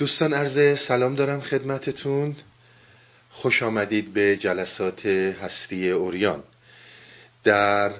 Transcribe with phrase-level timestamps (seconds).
[0.00, 2.36] دوستان عرض سلام دارم خدمتتون.
[3.30, 6.42] خوش آمدید به جلسات هستی اوریان.
[7.44, 7.92] در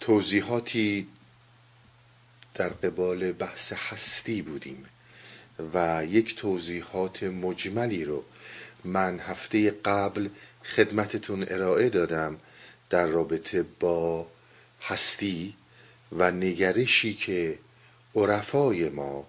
[0.00, 1.06] توضیحاتی
[2.54, 4.84] در قبال بحث هستی بودیم
[5.74, 8.24] و یک توضیحات مجملی رو
[8.84, 10.28] من هفته قبل
[10.64, 12.36] خدمتتون ارائه دادم
[12.90, 14.26] در رابطه با
[14.82, 15.54] هستی
[16.12, 17.58] و نگرشی که
[18.14, 19.26] عرفای ما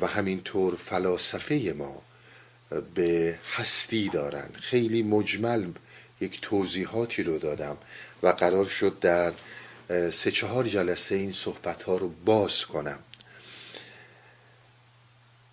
[0.00, 2.02] و همینطور فلاسفه ما
[2.94, 4.56] به هستی دارند.
[4.60, 5.72] خیلی مجمل
[6.20, 7.76] یک توضیحاتی رو دادم
[8.22, 9.32] و قرار شد در
[10.10, 12.98] سه چهار جلسه این صحبت ها رو باز کنم.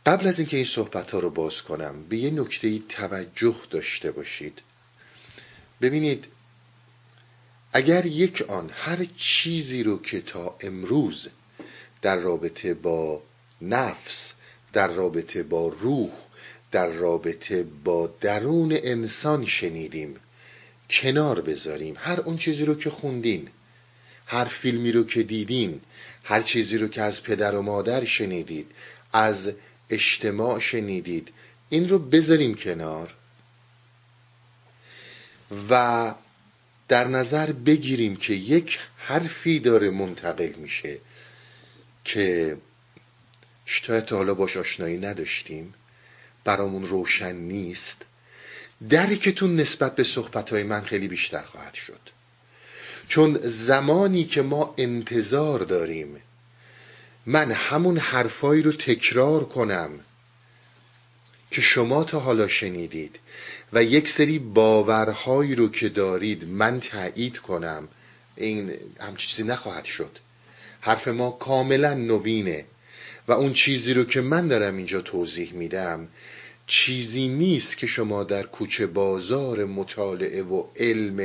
[0.06, 4.62] قبل از اینکه این صحبت ها رو باز کنم به یه نکته توجه داشته باشید.
[5.82, 6.26] ببینید
[7.74, 11.28] اگر یک آن هر چیزی رو که تا امروز
[12.02, 13.24] در رابطه با
[13.62, 14.34] نفس
[14.74, 16.12] در رابطه با روح
[16.72, 20.16] در رابطه با درون انسان شنیدیم.
[20.90, 21.96] کنار بذاریم.
[22.00, 23.48] هر اون چیزی رو که خوندین
[24.26, 25.82] هر فیلمی رو که دیدین
[26.24, 28.72] هر چیزی رو که از پدر و مادر شنیدید
[29.14, 29.52] از
[29.90, 31.28] اجتماع شنیدید
[31.70, 33.14] این رو بذاریم کنار
[35.70, 36.14] و
[36.88, 40.98] در نظر بگیریم که یک حرفی داره منتقل میشه
[42.04, 42.58] که
[43.72, 45.74] شاید تا حالا باش آشنایی نداشتیم.
[46.44, 47.98] برامون روشن نیست.
[48.90, 52.00] درکتون نسبت به صحبتهای من خیلی بیشتر خواهد شد.
[53.08, 56.22] چون زمانی که ما انتظار داریم
[57.26, 59.90] من همون حرفایی رو تکرار کنم
[61.52, 63.20] که شما تا حالا شنیدید
[63.74, 67.88] و یک سری باورهایی رو که دارید من تایید کنم
[68.36, 70.20] این همچین چیزی نخواهد شد.
[70.82, 72.66] حرف ما کاملا نوینه.
[73.30, 76.08] و اون چیزی رو که من دارم اینجا توضیح میدم
[76.68, 81.16] چیزی نیست که شما در کوچه بازار مطالعه و علم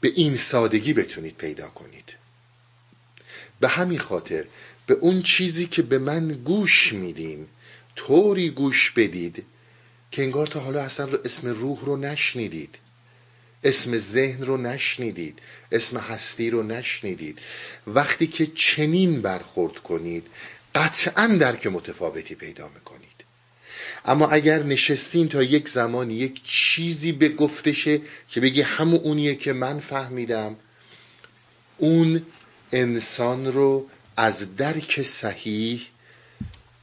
[0.00, 2.14] به این سادگی بتونید پیدا کنید.
[3.60, 4.44] به همین خاطر
[4.86, 7.46] به اون چیزی که به من گوش میدین
[7.96, 9.44] طوری گوش بدید
[10.10, 12.78] که انگار تا حالا اصلا اسم روح رو نشنیدید.
[13.64, 15.38] اسم ذهن رو نشنیدید.
[15.72, 17.38] اسم هستی رو نشنیدید.
[17.86, 20.26] وقتی که چنین برخورد کنید
[20.76, 23.24] قطعا درک متفاوتی پیدا می‌کنید.
[24.04, 29.52] اما اگر نشستین تا یک زمانی یک چیزی به گفتشه که بگی همون اونیه که
[29.52, 30.56] من فهمیدم
[31.78, 32.22] اون
[32.72, 35.86] انسان رو از درک صحیح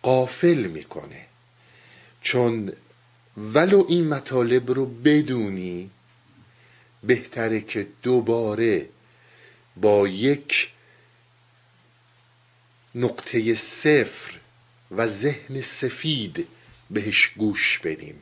[0.02, 1.25] قافل می‌کنه.
[2.22, 2.72] چون
[3.38, 5.90] ولو این مطالب رو بدونی
[7.04, 8.90] بهتره که دوباره
[9.78, 10.73] با یک
[12.96, 14.34] نقطه صفر
[14.92, 16.48] و ذهن سفید
[16.90, 18.22] بهش گوش بدیم.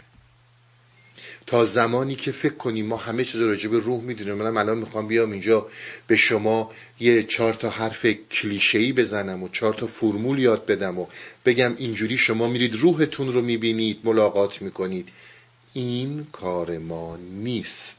[1.47, 4.33] تا زمانی که فکر کنیم ما همه چیز راجع به روح می‌دونیم.
[4.33, 5.67] منم الان می‌خوام بیام اینجا
[6.07, 11.07] به شما یه چهار تا حرف کلیشه‌ای بزنم و چهار تا فرمول یاد بدم و
[11.45, 15.09] بگم اینجوری شما میرید روحتون رو می‌بینید ملاقات می‌کنید.
[15.73, 17.97] این کار ما نیست.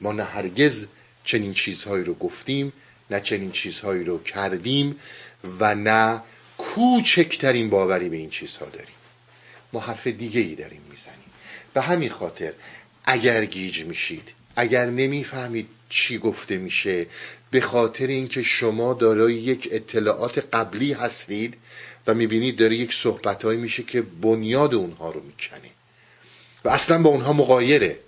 [0.00, 0.86] ما نه هرگز
[1.24, 2.72] چنین چیزهایی رو گفتیم
[3.10, 4.96] نه چنین چیزهایی رو کردیم.
[5.60, 6.22] و نه
[6.58, 8.94] کوچکترین باوری به این چیزها داریم.
[9.72, 11.30] ما حرف دیگه ای داریم می‌زنیم.
[11.74, 12.52] به همین خاطر
[13.04, 17.06] اگر گیج میشید اگر نمی‌فهمید چی گفته میشه
[17.50, 21.54] به خاطر اینکه شما دارای یک اطلاعات قبلی هستید
[22.06, 25.70] و می‌بینید داره یک صحبتهایی میشه که بنیاد اونها رو می‌کنه.
[26.64, 27.98] و اصلا با اونها مقایره.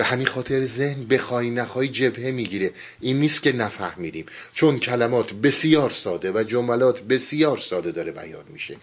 [0.00, 2.70] به همین خاطر ذهن بخوای نخوای جبهه می‌گیره.
[3.00, 4.26] این نیست که نفهمیدیم.
[4.54, 8.76] چون کلمات بسیار ساده و جملات بسیار ساده داره بیان میشه.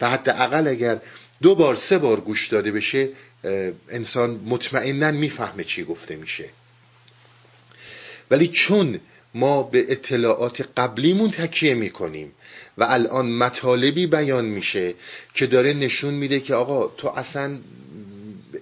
[0.00, 1.00] و حتی اقل اگر
[1.42, 3.08] دو بار سه بار گوش داده بشه
[3.88, 6.48] انسان مطمئنا می‌فهمه چی گفته میشه.
[8.30, 9.00] ولی چون
[9.34, 12.32] ما به اطلاعات قبلیمون تکیه می‌کنیم
[12.78, 14.94] و الان مطالبی بیان میشه
[15.34, 17.58] که داره نشون میده که آقا تو اصلا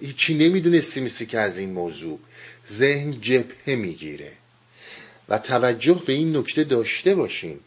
[0.05, 2.19] هیچی نمی‌دونستی مثل که از این موضوع.
[2.71, 4.31] ذهن جبهه می‌گیره.
[5.29, 7.59] و توجه به این نکته داشته باشین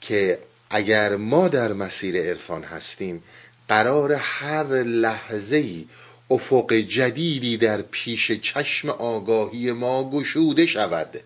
[0.00, 0.38] که
[0.70, 3.22] اگر ما در مسیر عرفان هستیم
[3.68, 5.86] قرار هر لحظه ای
[6.30, 11.20] افق جدیدی در پیش چشم آگاهی ما گشوده شود.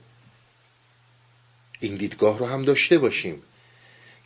[1.80, 3.42] این دیدگاه رو هم داشته باشیم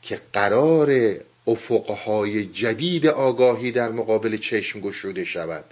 [0.02, 1.14] که قرار
[1.46, 5.64] افقهای جدید آگاهی در مقابل چشم گشوده شود.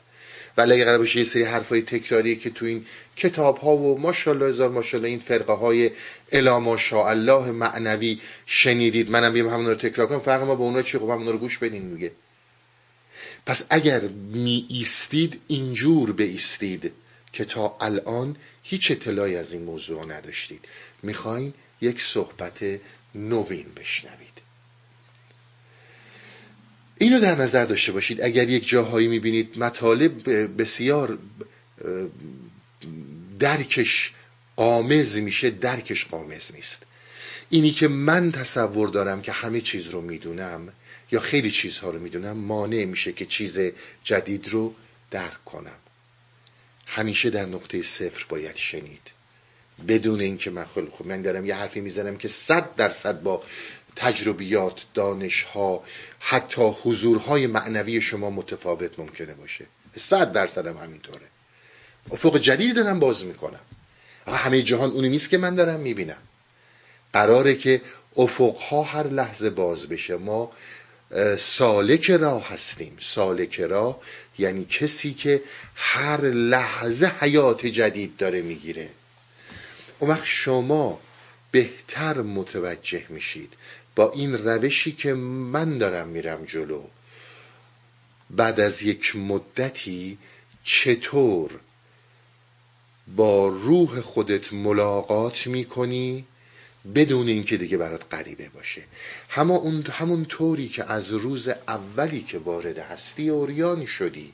[0.59, 4.47] ولی اگر قرار باشه یه سری حرفای تکراریه که تو این کتاب ها و ماشاءالله
[4.47, 5.91] هزار ماشاءالله این فرقه های
[6.33, 9.11] الا ماشاءالله معنوی شنیدید.
[9.11, 10.21] منم بیم همون رو تکرار کنم.
[10.21, 12.13] فرق ما با اونا چی؟ خب همون رو گوش بدین میگه
[13.47, 14.01] پس اگر
[14.33, 16.93] می ایستید اینجور ایستید
[17.33, 20.65] که تا الان هیچ اطلاعی از این موضوع نداشتید.
[21.03, 22.59] می‌خواین یک صحبت
[23.15, 24.28] نوین بشنوید.
[26.99, 28.23] اینو در نظر داشته باشید.
[28.23, 30.29] اگر یک جاهایی می‌بینید مطالب
[30.63, 31.19] بسیار
[33.39, 34.13] درکش
[34.57, 36.83] قامز میشه درکش قامز نیست.
[37.51, 40.73] اینی که من تصور دارم که همه چیز رو می‌دونم
[41.11, 43.59] یا خیلی چیزها رو می‌دونم مانع میشه که چیز
[44.05, 44.75] جدید رو
[45.11, 45.79] درک کنم.
[46.89, 49.11] همیشه در نقطه صفر باید شنید.
[49.89, 53.43] بدون اینکه من خیلی خوب من دارم یه حرفی می‌زنم که صد درصد با
[53.99, 55.85] تجربیات دانشها
[56.21, 59.67] حتی حضورهای معنوی شما متفاوت ممکنه باشه.
[59.97, 61.27] صد درصد هم همینطوره.
[62.11, 63.61] افق جدید دارم باز می‌کنم.
[64.27, 66.23] همه جهان اونی نیست که من دارم می‌بینم.
[67.13, 67.81] قراره که
[68.17, 70.17] افقها هر لحظه باز بشه.
[70.17, 70.53] ما
[71.39, 72.97] سالک راه هستیم.
[73.01, 74.01] سالک راه
[74.39, 75.43] یعنی کسی که
[75.75, 78.89] هر لحظه حیات جدید داره می‌گیره.
[79.99, 81.01] اون وقت شما
[81.51, 83.53] بهتر متوجه میشید.
[83.99, 86.83] با این روشی که من دارم میرم جلو.
[88.31, 90.19] بعد از یک مدتی
[90.65, 91.51] چطور
[93.17, 96.25] با روح خودت ملاقات می‌کنی
[96.95, 98.83] بدون اینکه دیگه برات غریبه باشه؟
[99.29, 104.33] همون همون طوری که از روز اولی که وارد هستی اوریان شدی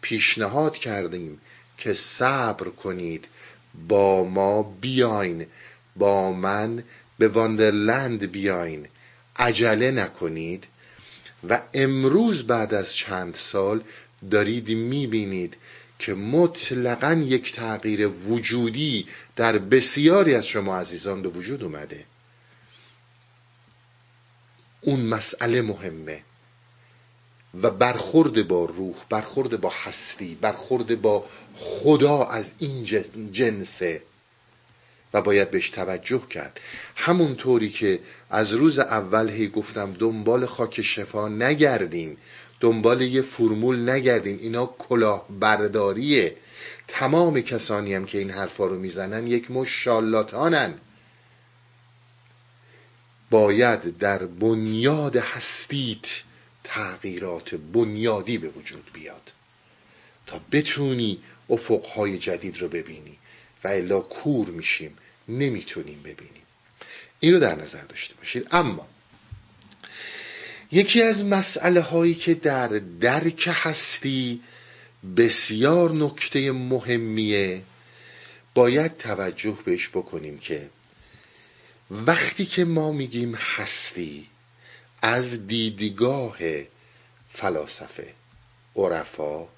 [0.00, 1.40] پیشنهاد کردیم
[1.78, 3.24] که صبر کنید.
[3.88, 5.46] با ما بیاین.
[5.96, 6.84] با من
[7.18, 8.88] به واندرلند بیاین.
[9.36, 10.64] عجله نکنید.
[11.48, 13.82] و امروز بعد از چند سال
[14.30, 15.56] دارید می‌بینید
[15.98, 19.06] که مطلقا یک تغییر وجودی
[19.36, 22.04] در بسیاری از شما عزیزان به وجود اومده.
[24.80, 26.22] اون مسئله مهمه.
[27.62, 31.26] و برخورد با روح برخورد با هستی برخورد با
[31.56, 32.84] خدا از این
[33.32, 34.02] جنسه.
[35.14, 36.60] و باید بهش توجه کرد.
[36.96, 38.00] همونطوری که
[38.30, 42.16] از روز اول هی گفتم دنبال خاک شفا نگردین.
[42.60, 44.38] دنبال یه فرمول نگردین.
[44.38, 46.36] اینا کلاه برداریه
[46.88, 50.74] تمام کسانی هم که این حرفا رو می‌زنن یک مشالاتانن
[53.30, 56.22] باید در بنیاد هستیت
[56.64, 59.32] تغییرات بنیادی به وجود بیاد.
[60.26, 61.18] تا بتونی
[61.50, 63.17] افقهای جدید رو ببینی.
[63.64, 66.42] و الا کور میشیم نمی‌تونیم ببینیم.
[67.20, 68.48] این رو در نظر داشته باشید.
[68.50, 68.88] اما
[70.72, 72.68] یکی از مسئله هایی که در
[73.00, 74.40] درک هستی
[75.16, 77.62] بسیار نکته مهمیه
[78.54, 80.70] باید توجه بهش بکنیم که
[81.90, 84.26] وقتی که ما میگیم هستی
[85.02, 86.38] از دیدگاه
[87.32, 88.14] فلاسفه
[88.76, 89.48] عرفا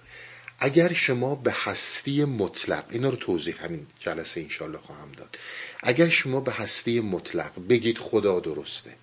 [0.63, 5.39] اگر شما به هستی مطلق اینا رو توضیح همین جلسه انشالله خواهم داد.
[5.83, 8.97] اگر شما به هستی مطلق بگید خدا درسته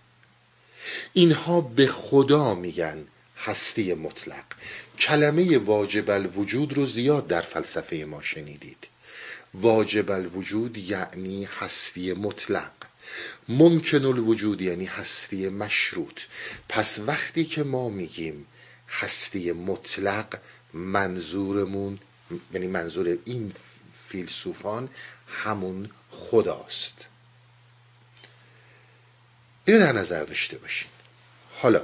[1.13, 3.07] اینها به خدا میگن
[3.37, 4.43] هستی مطلق.
[4.99, 8.87] کلمه واجب الوجود رو زیاد در فلسفه ما شنیدید.
[9.53, 12.71] واجب الوجود یعنی هستی مطلق.
[13.49, 16.21] ممکن الوجود یعنی هستی مشروط.
[16.69, 18.47] پس وقتی که ما میگیم
[18.89, 20.39] هستی مطلق
[20.73, 21.99] منظورمون
[22.53, 23.53] یعنی منظور این
[24.05, 24.89] فیلسوفان
[25.27, 27.05] همون خداست.
[29.65, 30.89] اینو در نظر داشته باشین.
[31.55, 31.81] حالا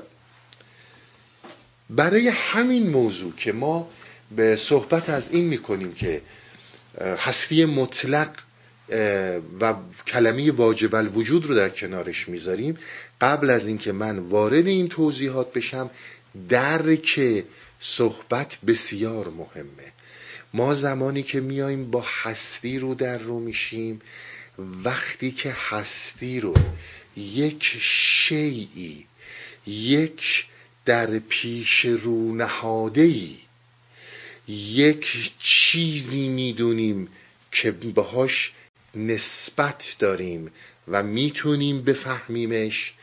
[1.90, 3.90] برای همین موضوع که ما
[4.36, 6.22] به صحبت از این می‌کنیم که
[7.18, 8.30] هستی مطلق
[9.60, 9.74] و
[10.08, 12.78] کلمه واجب الوجود رو در کنارش می‌ذاریم
[13.22, 15.90] قبل از اینکه من وارد این توضیحات بشم
[16.50, 17.44] درک
[17.86, 19.92] صحبت بسیار مهمه.
[20.54, 24.02] ما زمانی که میایم با هستی رو در رو میشیم
[24.58, 26.54] وقتی که هستی رو
[27.18, 29.06] یک شیعی
[29.68, 30.46] یک
[30.86, 33.14] در پیش رو نهاده
[34.48, 37.08] یک چیزی می‌دونیم
[37.52, 38.52] که باهاش
[38.96, 40.52] نسبت داریم
[40.88, 42.94] و می‌تونیم بفهمیمش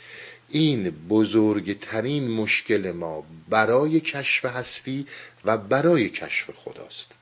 [0.50, 5.06] این بزرگترین مشکل ما برای کشف هستی
[5.44, 7.12] و برای کشف خداست.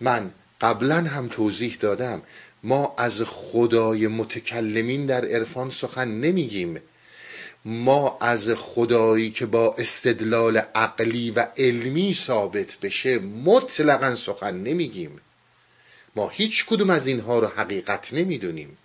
[0.00, 2.22] من قبلا هم توضیح دادم
[2.62, 6.80] ما از خدای متکلمین در عرفان سخن نمیگیم.
[7.64, 15.20] ما از خدایی که با استدلال عقلی و علمی ثابت بشه مطلقا سخن نمیگیم.
[16.16, 18.78] ما هیچ کدوم از اینها رو حقیقت نمی‌دونیم.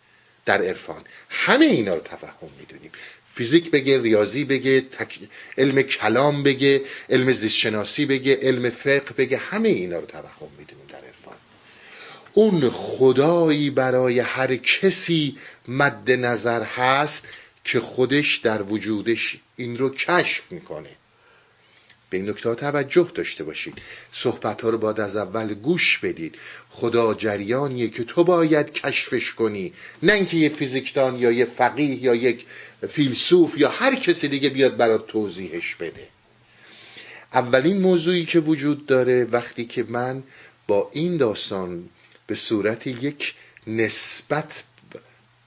[0.46, 2.92] در عرفان همه اینا رو تفهم می‌دونیم.
[3.36, 4.84] فیزیک بگه ریاضی بگه
[5.58, 10.96] علم کلام بگه علم زیستشناسی بگه علم فقه بگه همه اینا رو توهم می‌دونیم در
[10.96, 11.36] عرفان.
[12.34, 15.38] اون خدایی برای هر کسی
[15.68, 17.28] مد نظر هست
[17.63, 20.90] که خودش در وجودش این رو کشف می‌کنه.
[22.10, 23.74] به این نکته توجه داشته باشید.
[24.12, 26.36] صحبت ها رو باید از اول گوش بدید.
[26.70, 29.74] خدا جریانیه که تو باید کشفش کنی.
[30.04, 32.46] نه اینکه یه فیزیکدان یا یه فقیه یا یک
[32.90, 36.08] فیلسوف یا هر کسی دیگه بیاد برات توضیحش بده.
[37.34, 40.24] اولین موضوعی که وجود داره وقتی که من
[40.68, 41.90] با این داستان
[42.28, 43.36] به صورت یک
[43.68, 44.63] نسبت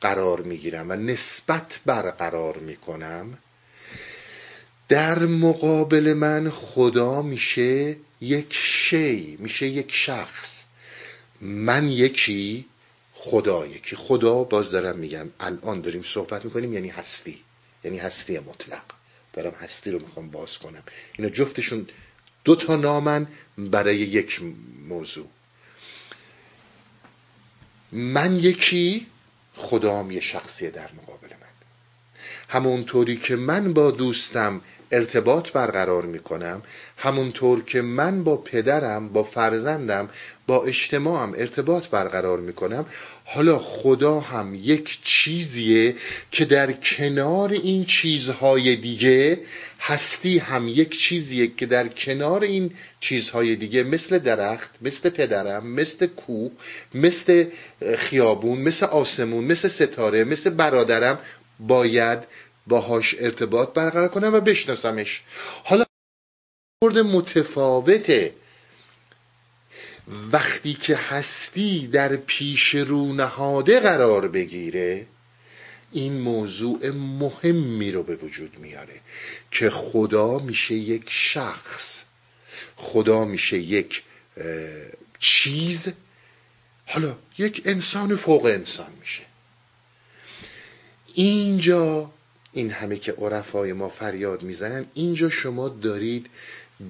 [0.01, 3.39] قرار می‌گیرم و نسبت برقرار می‌کنم
[4.89, 10.65] در مقابل من خدا میشه یک شی میشه یک شخص.
[11.41, 12.65] من یکی
[13.31, 17.41] خدا یکی خدا باز دارم میگم الان داریم صحبت می‌کنیم یعنی هستی
[17.85, 18.83] یعنی هستی مطلق.
[19.33, 20.83] دارم هستی رو می‌خوام باز کنم.
[21.19, 21.89] اینا جفتشون
[22.45, 23.27] دو تا نامن
[23.59, 24.41] برای یک
[24.89, 25.27] موضوع.
[27.93, 29.07] من یکی
[29.55, 31.47] خدام یه شخصیه در مقابل من.
[32.49, 36.63] همونطوری که من با دوستم ارتباط برقرار می‌کنم
[36.97, 40.09] همونطور که من با پدرم با فرزندم
[40.47, 42.87] با اجتماعم ارتباط برقرار می‌کنم
[43.29, 45.95] حالا خدا هم یک چیزیه
[46.31, 49.41] که در کنار این چیزهای دیگه
[49.81, 56.07] هستی هم یک چیزیه که در کنار این چیزهای دیگه مثل درخت مثل پدرم مثل
[56.07, 56.51] کوه
[56.95, 57.45] مثل
[57.99, 61.19] خیابون مثل آسمون مثل ستاره مثل برادرم
[61.61, 62.19] باید
[62.67, 65.23] باهاش ارتباط برقرار کنم و بشناسمش.
[65.65, 65.85] حالا
[66.83, 68.35] مورد متفاوته.
[70.33, 75.07] وقتی که هستی در پیش رو نهاده قرار بگیره
[75.93, 79.01] این موضوع مهمی رو به وجود میاره
[79.51, 82.05] که خدا میشه یک شخص
[82.77, 84.03] خدا میشه یک
[85.19, 85.89] چیز
[86.87, 89.23] حالا یک انسان فوق انسان میشه.
[91.15, 92.11] اینجا
[92.53, 96.27] این همه که عرفای ما فریاد می‌زنن اینجا شما دارید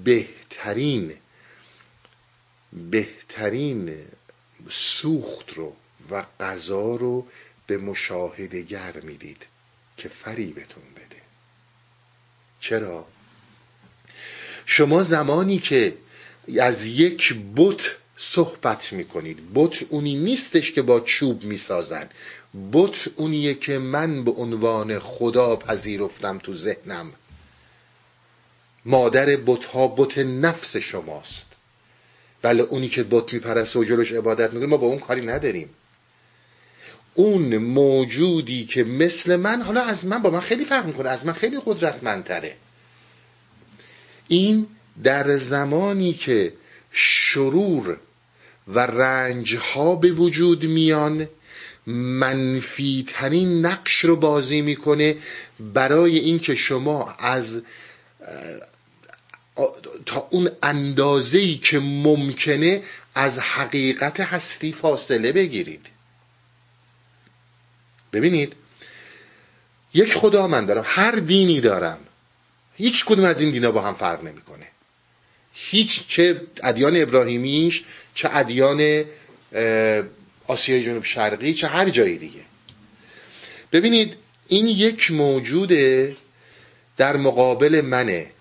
[0.05, 1.13] بهترین
[2.91, 3.99] بهترین
[4.69, 5.77] سوخت رو
[6.11, 7.27] و غذا رو
[7.67, 9.47] به مشاهدگر می‌دید
[9.97, 11.23] که فریبتون بده.
[12.61, 13.07] چرا؟
[14.67, 15.99] شما زمانی که
[16.61, 22.09] از یک بت صحبت می‌کنید بت اونی نیستش که با چوب می‌سازن
[22.73, 27.13] بت اونیه که من به عنوان خدا پذیرفتم تو ذهنم.
[28.85, 31.56] مادر بت ها بت نفس شماست.
[32.47, 35.71] ولی اونی که بت میپرسته و جلوش عبادت می‌کنه ما با اون کاری نداریم.
[37.15, 41.33] اون موجودی که مثل من حالا از من با من خیلی فرق می‌کنه از من
[41.33, 42.57] خیلی قدرتمندتره.
[44.29, 44.67] این
[45.05, 46.53] در زمانی که
[46.93, 47.97] شرور
[48.69, 51.29] و رنج ها به وجود میان
[51.87, 55.17] منفی ترین نقش رو بازی می‌کنه
[55.75, 57.63] برای اینکه شما از
[60.07, 62.83] تا اون اندازه ای که ممکنه
[63.15, 65.87] از حقیقت هستی فاصله بگیرید.
[68.13, 68.53] ببینید
[69.95, 71.99] یک خدا من دارم هر دینی دارم.
[72.77, 74.67] هیچ کدوم از این دینا با هم فرق نمی‌کنه.
[75.55, 77.85] هیچ چه ادیان ابراهیمیش
[78.15, 79.05] چه ادیان
[80.47, 82.41] آسیای جنوب شرقی چه هر جایی دیگه.
[83.73, 84.17] ببینید
[84.49, 86.17] این یک موجوده
[86.97, 88.33] در مقابل منه.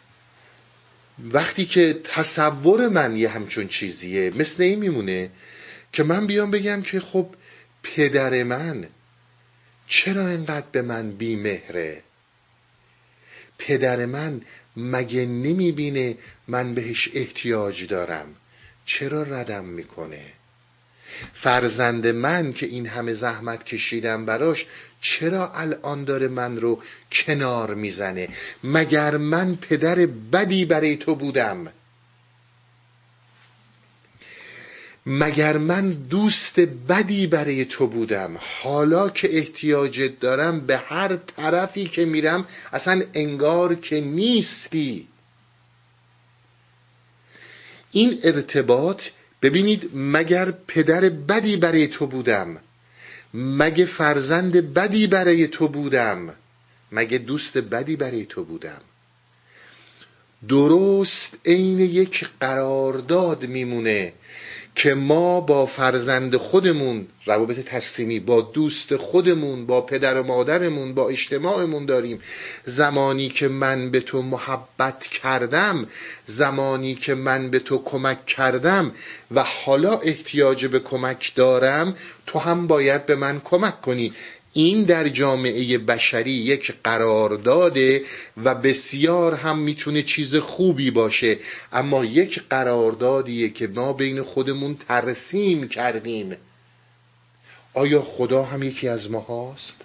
[1.20, 5.30] وقتی که تصور من یه همچون چیزیه مثل این میمونه
[5.94, 7.30] که من بیام بگم که خب
[7.84, 8.88] پدر من
[9.88, 12.04] چرا اینقدر به من بیمهره؟
[13.58, 14.42] پدر من
[14.78, 16.18] مگه نمی‌بینه
[16.48, 18.36] من بهش احتیاج دارم؟
[18.86, 20.26] چرا ردم می‌کنه؟
[21.34, 24.66] فرزند من که این همه زحمت کشیدم براش
[25.06, 26.82] چرا الان داره من رو
[27.12, 28.30] کنار می‌زنه؟
[28.64, 31.68] مگر من پدر بدی برای تو بودم؟
[35.06, 42.06] مگر من دوست بدی برای تو بودم؟ حالا که احتیاجت دارم به هر طرفی که
[42.06, 45.08] میرم اصلا انگار که نیستی.
[47.92, 49.04] این ارتباط
[49.42, 52.62] ببینید مگر پدر بدی برای تو بودم؟
[53.36, 56.34] مگه فرزند بدی برای تو بودم؟
[56.92, 58.82] مگه دوست بدی برای تو بودم؟
[60.48, 64.14] درست عین یک قرارداد میمونه.
[64.76, 71.10] که ما با فرزند خودمون روابط تصمیمی با دوست خودمون با پدر و مادرمون با
[71.10, 72.20] اجتماعمون داریم.
[72.66, 75.88] زمانی که من به تو محبت کردم
[76.26, 78.92] زمانی که من به تو کمک کردم
[79.32, 84.14] و حالا احتیاج به کمک دارم تو هم باید به من کمک کنی.
[84.58, 88.02] این در جامعه بشری یک قرارداده
[88.44, 91.38] و بسیار هم می‌تونه چیز خوبی باشه.
[91.74, 96.36] اما یک قراردادیه که ما بین خودمون ترسیم کردیم.
[97.74, 99.78] آیا خدا هم یکی از ما هاست؟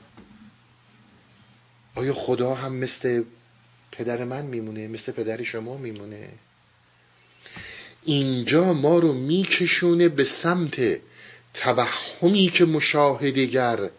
[1.94, 3.22] آیا خدا هم مثل
[3.92, 6.28] پدر من میمونه مثل پدر شما میمونه؟
[8.04, 11.00] اینجا ما رو میکشونه به سمت
[11.54, 13.90] توهمی که مشاهدگر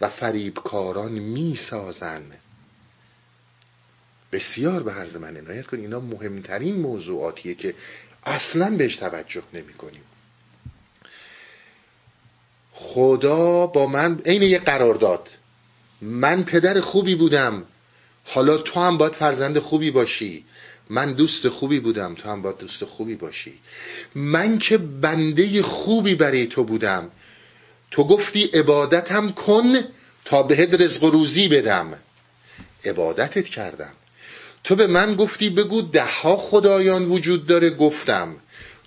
[0.00, 2.22] و فریبکاران می‌سازن.
[4.32, 5.84] بسیار به حرز من عنایت کنید.
[5.84, 7.74] اینا مهمترین موضوعاتیه که
[8.24, 10.02] اصلا بهش توجه نمی کنیم
[12.72, 15.28] خدا با من عین یه قرار داد.
[16.00, 17.64] من پدر خوبی بودم.
[18.24, 20.44] حالا تو هم باید فرزند خوبی باشی.
[20.90, 22.14] من دوست خوبی بودم.
[22.14, 23.58] تو هم باید دوست خوبی باشی.
[24.14, 27.10] من که بنده خوبی برای تو بودم.
[27.90, 29.74] تو گفتی عبادتم کن
[30.24, 31.98] تا بهت رزق و روزی بدم.
[32.84, 33.92] عبادتت کردم.
[34.64, 38.36] تو به من گفتی بگو دهها خدایان وجود داره گفتم.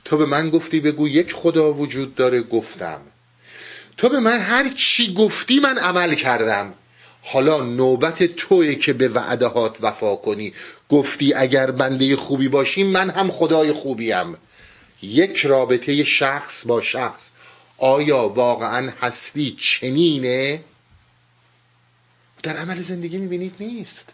[0.06, 3.02] تو به من گفتی بگو یک خدا وجود داره گفتم.
[3.98, 6.74] تو به من هر چی گفتی من عمل کردم.
[7.22, 10.54] حالا نوبت توی که به وعدهات وفا کنی.
[10.90, 14.36] گفتی اگر بنده خوبی باشی من هم خدای خوبیم.
[15.02, 17.33] یک رابطه شخص با شخص.
[17.84, 20.64] آیا واقعا هستی چنینه؟
[22.44, 24.10] در عمل زندگی می‌بینید نیست.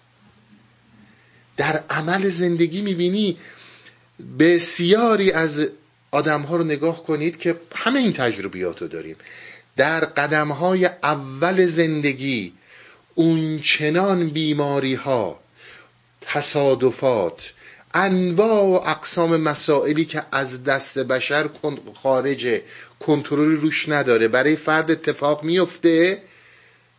[1.58, 3.38] در عمل زندگی می‌بینی
[4.40, 5.68] بسیاری از
[6.12, 9.16] آدم ها رو نگاه کنید که همه این تجربیات رو داریم.
[9.78, 12.54] در قدم های اول زندگی
[13.16, 15.39] اون چنان بیماری ها
[16.22, 17.54] تصادفات
[17.93, 21.50] انواع و اقسام مسائلی که از دست بشر
[22.04, 22.62] خارج
[23.00, 24.28] کنترلی روش نداره.
[24.28, 26.22] برای فرد اتفاق میفته.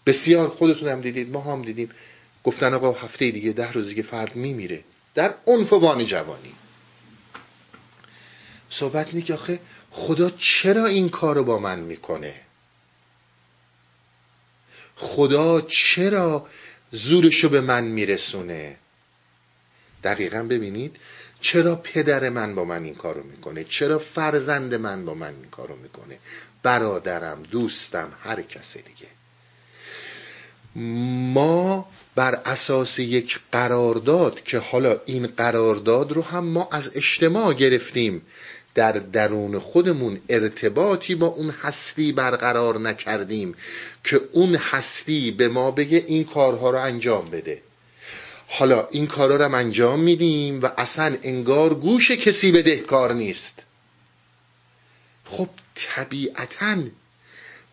[0.07, 1.91] بسیار خودتون هم دیدید ما هم دیدیم.
[2.45, 4.85] گفتن آقا هفته دیگه ده روزی که فرد میمیره.
[5.15, 6.55] در عنفوان جوانی.
[8.71, 9.61] صحبت اینه که آخه
[9.91, 12.35] خدا چرا این کار رو با من می‌کنه؟
[14.97, 16.47] خدا چرا
[16.93, 18.77] زورشو به من میرسونه؟
[20.05, 20.97] دقیقا ببینید
[21.41, 25.77] چرا پدر من با من این کارو می‌کنه؟ چرا فرزند من با من این کارو
[25.77, 26.19] می‌کنه؟
[26.63, 29.09] برادرم دوستم هر کس دیگه.
[31.35, 38.23] ما بر اساس یک قرارداد که حالا این قرارداد رو هم ما از اجتماع گرفتیم
[38.75, 43.55] در درون خودمون ارتباطی با اون هستی برقرار نکردیم
[44.05, 47.63] که اون هستی به ما بگه این کارها رو انجام بده.
[48.53, 53.63] حالا این کارا رو انجام میدیم و اصلا انگار گوش کسی بدهکار نیست.
[55.25, 56.77] خب طبیعتا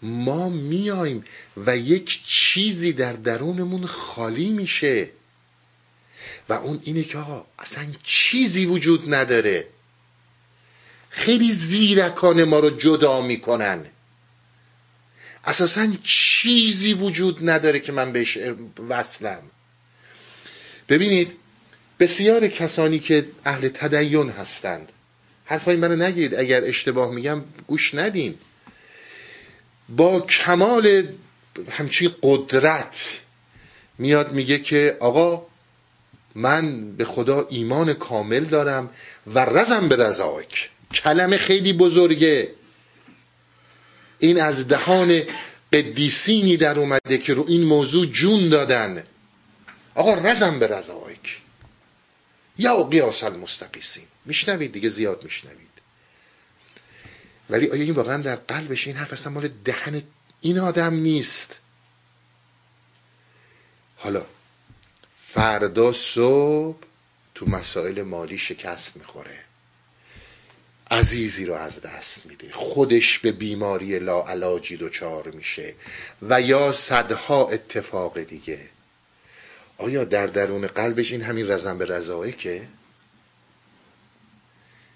[0.02, 1.24] ما میایم
[1.58, 5.10] و یک چیزی در درونمون خالی میشه
[6.50, 9.68] و اون اینه که آقا اصلا چیزی وجود نداره.
[11.10, 13.86] خیلی زیرکان ما رو جدا می‌کنن.
[15.46, 18.38] اساسا چیزی وجود نداره که من بهش
[18.90, 19.42] وصلم.
[20.90, 21.38] ببینید
[22.00, 24.92] بسیار کسانی که اهل تدین هستند.
[25.46, 28.36] حرفای منو نگیرید اگر اشتباه میگم گوش ندین.
[29.90, 31.08] با کمال
[31.72, 33.20] همچین قدرت
[33.98, 35.46] میاد میگه که آقا
[36.36, 38.90] من به خدا ایمان کامل دارم
[39.28, 42.52] و رزم به رضایک کلمه خیلی بزرگه.
[44.20, 45.22] این از دهان
[45.74, 49.04] قدیسینی در اومده که رو این موضوع جون دادن.
[49.98, 51.42] آقا رزم به رضایک
[52.58, 54.08] یا قیاس المستقیسین.
[54.26, 55.70] میشنوید دیگه زیاد میشنوید.
[57.50, 60.02] ولی آیا این واقعا در قلبش این حرف اصلا مال دهن
[60.42, 61.60] این آدم نیست؟
[63.96, 64.26] حالا
[65.34, 66.84] فردا صبح
[67.36, 69.44] تو مسائل مالی شکست می‌خوره.
[70.92, 72.52] عزیزی رو از دست میده.
[72.54, 75.76] خودش به بیماری لاعلاجی دچار میشه.
[76.22, 78.70] و یا صدها اتفاق دیگه.
[79.78, 82.68] آیا در درون قلبش این همین رزم به رضایه که؟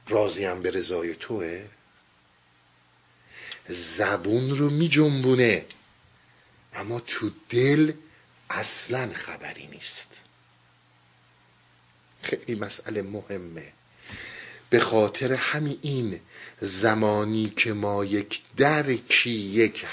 [0.07, 1.65] راضیم به رضای توه؟
[3.67, 5.65] زبون رو می جنبونه.
[6.73, 7.93] اما تو دل
[8.49, 10.21] اصلا خبری نیست.
[12.23, 13.73] خیلی مسئله مهمه.
[14.69, 16.19] به خاطر همین این
[16.59, 19.85] زمانی که ما یک درکی یک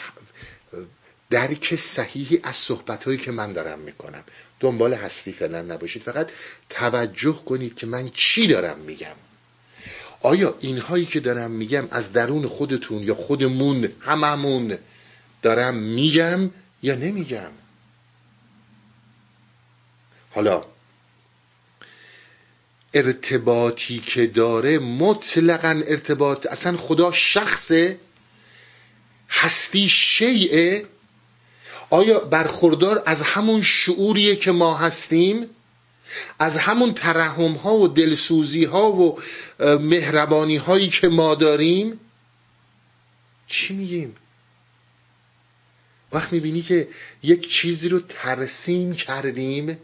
[1.30, 4.24] درک صحیحی از صحبت که من دارم می‌کنم.
[4.60, 6.02] دنبال هستی فعلا نباشید.
[6.02, 6.30] فقط
[6.68, 9.16] توجه کنید که من چی دارم میگم.
[10.20, 14.78] آیا اینهایی که دارم میگم از درون خودتون یا خودمون هممون
[15.42, 16.50] دارم میگم
[16.82, 17.50] یا نمیگم؟
[20.30, 20.64] حالا
[22.94, 27.98] ارتباطی که داره مطلقا ارتباط اصلا خدا شخصه
[29.30, 30.86] هستی شیعه
[31.90, 35.50] آیا برخوردار از همون شعوریه که ما هستیم؟
[36.38, 39.18] از همون ترحم ها و دلسوزی ها و
[39.80, 42.00] مهربانی هایی که ما داریم؟
[43.46, 44.16] چی میگیم؟
[46.12, 46.88] وقت می‌بینی که
[47.22, 49.78] یک چیزی رو ترسیم کردیم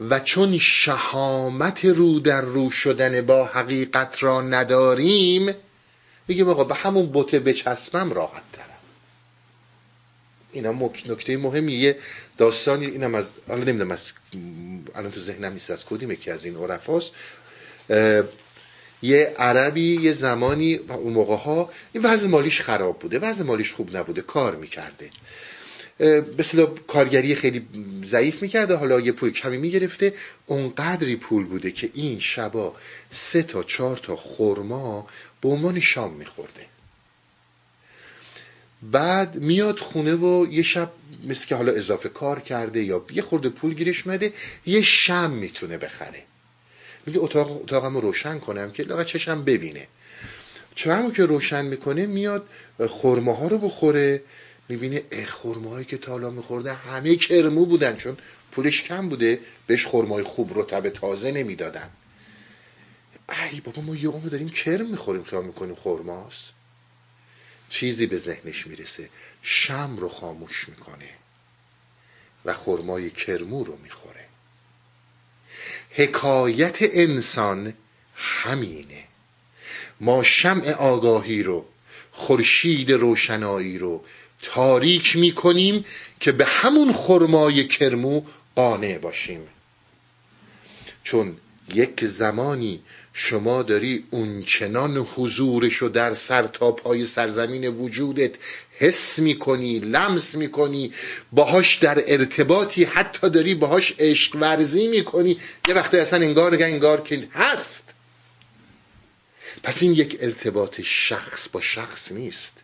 [0.00, 5.54] و چون شهامت رو در رو شدن با حقیقت را نداریم
[6.28, 8.71] میگیم آقا به همون بوته بچسبم راحت ترم
[10.52, 11.96] اینا نکته مهمی یه
[12.38, 14.12] داستانی اینم از حالا نمی‌دونم از
[14.94, 17.12] الان تو ذهنم نیست از کدیم که از این عرفاست.
[19.02, 23.18] یه عربی یه زمانی اون موقع ها این وضع مالیش خراب بوده.
[23.18, 24.22] وضع مالیش خوب نبوده.
[24.22, 25.10] کار می‌کرده.
[26.38, 27.66] مثلا کارگری خیلی
[28.04, 28.74] ضعیف می‌کرده.
[28.74, 30.14] حالا یه پول کمی می‌گرفته.
[30.46, 32.76] اونقدری پول بوده که این شبا
[33.10, 35.06] سه تا چهار تا خورما
[35.40, 36.71] به عنوان شام میخورده.
[38.82, 40.90] بعد میاد خونه و یه شب
[41.28, 44.32] مثل که حالا اضافه کار کرده یا یه خورده پول گیرش مده
[44.66, 46.22] یه شم می‌تونه بخره.
[47.06, 49.86] میگه اتاق اتاقمو روشن کنم که لاغت چشم ببینه.
[50.74, 52.48] چون که روشن می‌کنه میاد
[52.88, 54.22] خورماها رو بخوره
[54.68, 58.16] می‌بینه خورماهایی که تالا میخورده همه کرمو بودن چون
[58.52, 61.90] پولش کم بوده بهش خورمای خوب رطب تازه نمی‌دادن.
[63.52, 66.50] ای بابا ما یه عمر داریم کرم می‌خوریم خیال می‌کنیم خورماست
[67.72, 69.08] چیزی به ذهنش می‌رسه.
[69.42, 71.08] شم رو خاموش می‌کنه
[72.44, 74.24] و خرمای کرمو رو می‌خوره.
[75.90, 77.74] حکایت انسان
[78.14, 79.04] همینه.
[80.00, 81.68] ما شمع آگاهی رو
[82.12, 84.04] خورشید روشنایی رو
[84.42, 85.84] تاریک می‌کنیم
[86.20, 88.22] که به همون خرمای کرمو
[88.54, 89.48] قانع باشیم.
[91.04, 91.36] چون
[91.74, 98.34] یک زمانی شما داری اونچنان حضورشو در سر تا پای سرزمین وجودت
[98.78, 100.92] حس می‌کنی لمس می‌کنی
[101.32, 105.40] باهاش در ارتباطی حتی داری باهاش عشق ورزی می‌کنی.
[105.68, 107.84] یه وقتی اصلا انگار انگار که هست.
[109.62, 112.54] پس این یک ارتباط شخص با شخص نیست.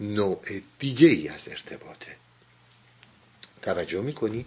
[0.00, 0.40] نوع
[0.78, 2.16] دیگه ای از ارتباطه.
[3.62, 4.46] توجه می‌کنی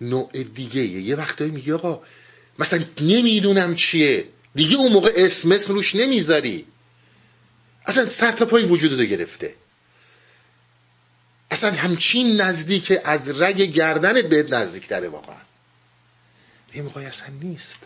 [0.00, 2.02] نوع دیگه یه وقتایی میگی آقا
[2.58, 4.28] مثلا نمی‌دونم چیه.
[4.54, 6.66] دیگه اون موقع اسم اسم روش نمی‌ذاری.
[7.86, 9.54] اصلا سر تا پای وجود گرفته.
[11.50, 14.50] اصلا همچین نزدیک از رگ گردنت بهت
[14.88, 15.36] داره واقعا.
[16.82, 17.78] موقعی اصلا نیست.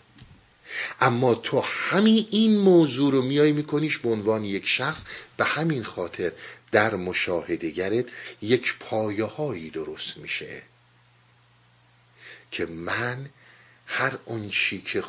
[1.01, 5.03] اما تو همین این موضوع رو میای میکنیش به عنوان یک شخص
[5.37, 6.31] به همین خاطر
[6.71, 8.05] در مشاهدگرت
[8.41, 10.61] یک پایه هایی درست میشه.
[12.51, 13.29] که من
[13.91, 15.03] هر اون چی که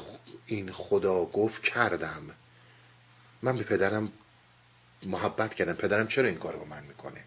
[0.46, 2.22] این خدا گفت کردم.
[3.42, 4.12] من به پدرم
[5.06, 5.72] محبت کردم.
[5.72, 7.24] پدرم چرا این کار با من می‌کنه؟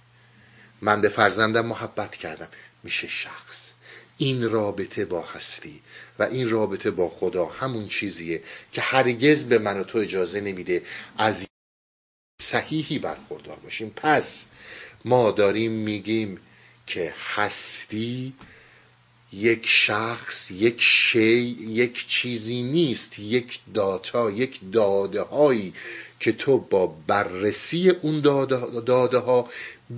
[0.82, 2.48] من به فرزندم محبت کردم.
[2.84, 3.72] میشه شخص.
[4.18, 5.82] این رابطه با هستی
[6.20, 10.82] و این رابطه با خدا همون چیزیه که هرگز به من و تو اجازه نمیده
[11.18, 11.46] از
[12.42, 13.90] صحیحی برخوردار باشیم.
[13.90, 14.46] پس
[15.06, 16.40] ما داریم میگیم
[16.88, 18.34] که هستی
[19.34, 25.74] یک شخص یک شی یک چیزی نیست یک داتا یک داده هایی
[26.20, 29.50] که تو با بررسی اون داده, داده ها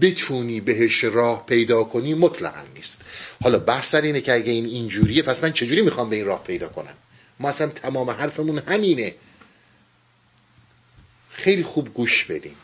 [0.02, 3.02] بتونی بهش راه پیدا کنی مطلقا نیست.
[3.44, 6.44] حالا بحث سر اینه که اگه این اینجوریه پس من چجوری می‌خوام به این راه
[6.44, 6.94] پیدا کنم؟
[7.40, 9.16] ما اصلا تمام حرفمون همینه.
[11.30, 12.56] خیلی خوب گوش بدیم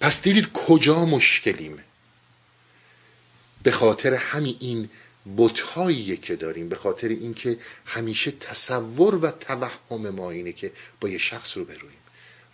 [0.00, 1.78] پس دیدید کجا مشکلیم؟
[3.62, 4.88] به خاطر همین این
[5.36, 11.18] بتهایی که داریم به خاطر اینکه همیشه تصور و توهم ما اینه که با یه
[11.18, 11.98] شخص رو برویم.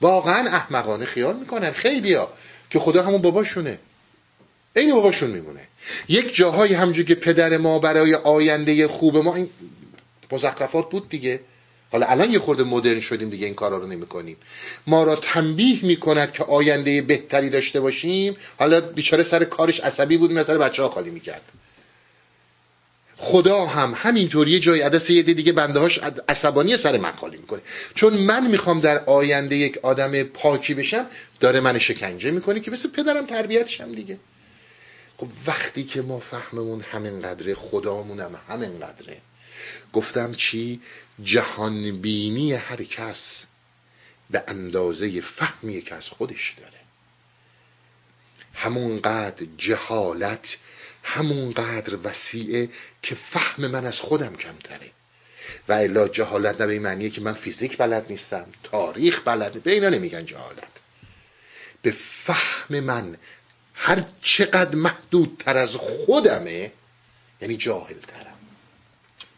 [0.01, 2.29] واقعا احمقانه خیال می‌کنن خیلیا
[2.71, 3.79] که خدا همون باباشونه.
[4.77, 5.61] این باباشون میمونه.
[6.09, 9.51] یک جاهای همجور که پدر ما برای آینده خوب ما این
[10.33, 11.41] مزخرفات بود دیگه.
[11.93, 14.37] حالا الان یه خورده مدرن شدیم دیگه این کارا رو نمی‌کنیم.
[14.87, 18.37] ما را تنبیه می‌کند که آینده بهتری داشته باشیم.
[18.59, 21.43] حالا بیچاره سر کارش عصبی بود مثلا بچه ها خالی می‌کرد.
[23.17, 27.61] خدا هم همینطور یه جای عدس یه دیگه بنده هاش عصبانی سر من خالی می‌کنه.
[27.95, 31.07] چون من می‌خوام در آینده یک آدم پاکی بشم
[31.41, 34.19] داره من شکنجه می‌کنه که مثل پدرم تربیتشم دیگه.
[35.17, 39.21] خب وقتی که ما فهممون همین قدره خدامون هم همین قدره
[39.93, 40.81] گفتم چی؟
[41.25, 43.45] جهان بینی هر کس
[44.31, 46.85] به اندازه فهمی که از خودش داره.
[48.55, 50.57] همونقدر جهالت
[51.05, 52.69] همونقدر وسیعه
[53.03, 54.91] که فهم من از خودم کمتره.
[55.69, 59.89] و الا جهالت نه به معنیه که من فیزیک بلد نیستم تاریخ بلد به اینا
[59.89, 60.73] نمیگن جهالت.
[61.83, 63.17] به فهم من
[63.75, 66.73] هر چقدر محدودتر از خودمه
[67.41, 68.39] یعنی جاهل ترم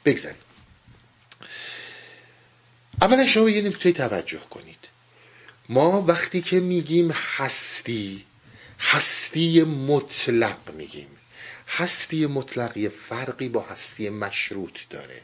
[0.04, 0.38] بگذاریم.
[3.02, 4.78] اولا شما یه نکته توجه کنید.
[5.68, 8.24] ما وقتی که میگیم هستی
[8.80, 11.15] هستی مطلق میگیم.
[11.66, 15.20] هستی مطلق یه فرقی با هستی مشروط داره.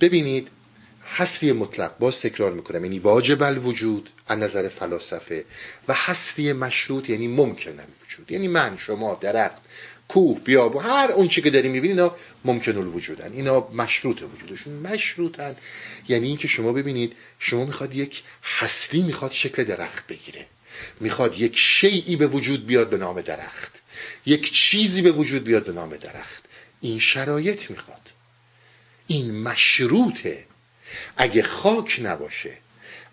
[0.00, 0.48] ببینید
[1.14, 5.44] هستی مطلق باز تکرار می‌کنم یعنی واجب الوجود از نظر فلاسفه
[5.88, 8.30] و هستی مشروط یعنی ممکن الوجود.
[8.30, 9.62] یعنی من شما درخت
[10.08, 13.32] کوه بیاب هر اون چی که داریم می‌بینید اینا ممکن الوجودن.
[13.32, 14.72] اینا مشروط وجودشون.
[14.72, 15.56] مشروطن.
[16.08, 20.46] یعنی اینکه شما ببینید شما می‌خواد یک هستی می‌خواد شکل درخت بگیره.
[21.00, 23.81] می‌خواد یک شیعی به وجود بیاد به نام درخت.
[24.26, 26.44] یک چیزی به وجود بیاد به نام درخت.
[26.80, 28.10] این شرایط می‌خواد.
[29.06, 30.44] این مشروطه.
[31.16, 32.56] اگه خاک نباشه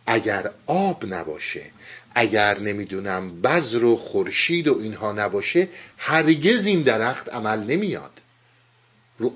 [0.05, 1.71] اگر آب نباشه
[2.15, 8.21] اگر نمی‌دونم بذر و خورشید و اینها نباشه هرگز این درخت عمل نمیاد.
[9.19, 9.33] رو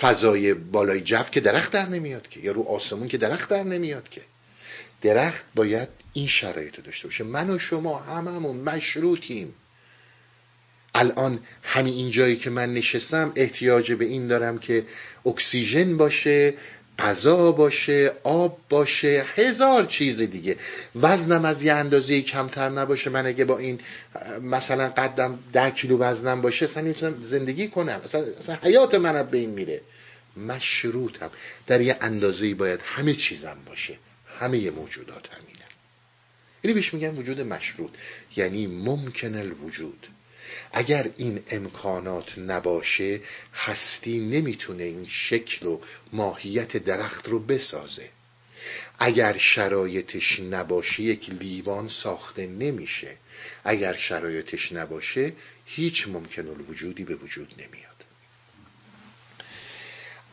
[0.00, 4.08] فضای بالای جو که درخت در نمیاد که یا رو آسمون که درخت در نمیاد
[4.08, 4.22] که.
[5.02, 7.24] درخت باید این شرایط رو داشته باشه.
[7.24, 9.54] من و شما هممون مشروطیم.
[11.02, 14.84] الان همین این جایی که من نشستم احتیاج به این دارم که
[15.26, 16.54] اکسیژن باشه
[16.98, 20.56] غذا باشه آب باشه هزار چیز دیگه.
[20.96, 23.10] وزنم از یه اندازه کمتر نباشه.
[23.10, 23.80] من اگه با این
[24.42, 28.00] مثلا قدم ده کیلو وزنم باشه اصلا نمی‌تونم زندگی کنم.
[28.04, 29.80] اصلا, اصلا حیات من به این میره.
[30.36, 31.30] مشروطم.
[31.66, 33.98] در یه اندازه باید همه چیزم باشه.
[34.40, 35.66] همه موجودات همینه.
[36.64, 37.90] یعنی بهش میگن وجود مشروط.
[38.36, 40.06] یعنی ممکن الوجود.
[40.72, 43.20] اگر این امکانات نباشه
[43.54, 45.80] هستی نمی‌تونه این شکل و
[46.12, 48.08] ماهیت درخت رو بسازه.
[48.98, 53.16] اگر شرایطش نباشه یک لیوان ساخته نمیشه.
[53.64, 55.32] اگر شرایطش نباشه
[55.66, 57.92] هیچ ممکن الوجودی به وجود نمیاد.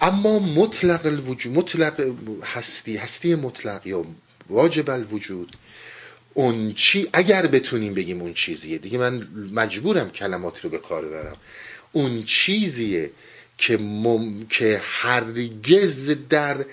[0.02, 4.06] اما مطلق الوجود مطلق هستی هستی مطلق یا
[4.50, 5.56] واجب الوجود
[6.34, 8.78] اون چی اگر بتونیم بگیم اون چیزیه.
[8.78, 11.38] دیگه من مجبورم کلمات رو به کار برم.
[11.92, 13.12] اون چیزیه
[13.58, 14.48] که, مم...
[14.48, 16.65] که هرگز در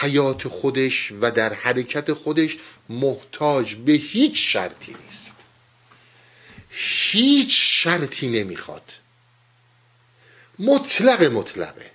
[0.00, 2.56] حیات خودش و در حرکت خودش
[2.88, 5.34] محتاج به هیچ شرطی نیست.
[6.70, 8.92] هیچ شرطی نمی‌خواد.
[10.58, 11.90] مطلق مطلقه.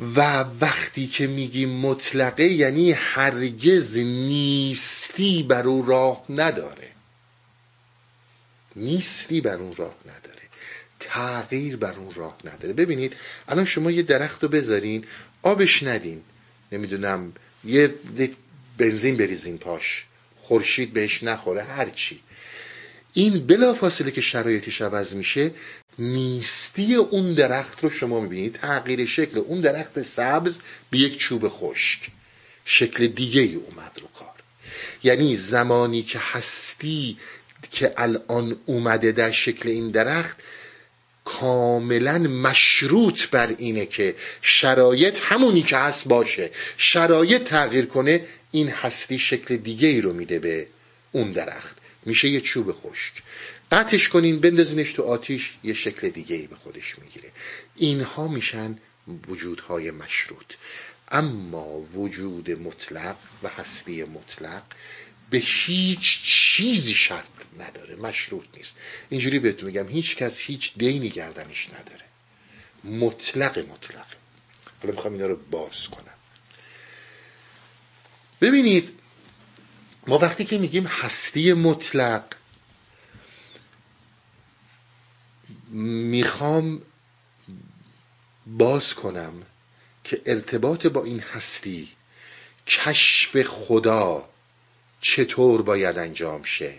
[0.00, 6.90] و وقتی که میگیم مطلقه یعنی هرگز نیستی بر او راه نداره.
[8.76, 10.42] نیستی بر اون راه نداره.
[11.00, 12.72] تغییر بر اون راه نداره.
[12.72, 13.16] ببینید
[13.48, 15.04] الان شما یه درخت رو بذارین
[15.42, 16.22] آبش ندین.
[16.72, 17.32] نمی‌دونم
[17.64, 17.94] یه
[18.78, 20.04] بنزین بریزین پاش.
[20.40, 22.20] خورشید بهش نخوره هرچی
[23.14, 25.50] این بلا فاصله که شرایطش عوض میشه
[25.98, 28.52] نیستی اون درخت رو شما می‌بینید.
[28.52, 30.58] تغییر شکل اون درخت سبز
[30.90, 32.10] به یک چوب خشک.
[32.64, 34.34] شکل دیگه ای اومد رو کار.
[35.02, 37.16] یعنی زمانی که هستی
[37.70, 40.36] که الان اومده در شکل این درخت
[41.24, 46.50] کاملا مشروط بر اینه که شرایط همونی که هست باشه.
[46.78, 50.66] شرایط تغییر کنه این هستی شکل دیگه ای رو میده به
[51.12, 51.73] اون درخت.
[52.06, 53.12] میشه یه چوب خشک.
[53.72, 57.32] قطعش کنین بندازینش تو آتیش یه شکل دیگه ای به خودش می‌گیره.
[57.76, 58.78] اینها میشن
[59.28, 60.54] وجودهای مشروط.
[61.08, 64.62] اما وجود مطلق و هستی مطلق
[65.30, 67.96] به هیچ چیزی شرط نداره.
[67.96, 68.76] مشروط نیست.
[69.10, 72.04] اینجوری بهتون میگم هیچ کس هیچ دینی گردنش نداره.
[72.84, 74.06] مطلق مطلق.
[74.82, 76.14] حالا می‌خوام اینا رو باز کنم.
[78.40, 78.98] ببینید
[80.06, 82.24] ما وقتی که میگیم هستی مطلق
[85.70, 86.82] می‌خوام
[88.46, 89.42] باز کنم
[90.04, 91.88] که ارتباط با این هستی
[92.66, 94.28] کشف خدا
[95.00, 96.74] چطور باید انجام شه؟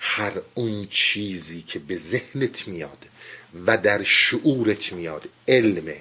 [0.00, 3.06] هر اون چیزی که به ذهنت میاد
[3.66, 5.94] و در شعورت میاد علم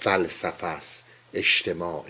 [0.00, 1.04] فلسفه است
[1.34, 2.06] اجتماع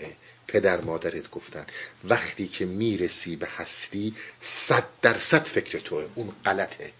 [0.47, 1.65] پدر مادرت گفتن.
[2.03, 6.07] وقتی که می‌رسی به هستی صد درصد فکر توه.
[6.15, 6.91] اون غلطه.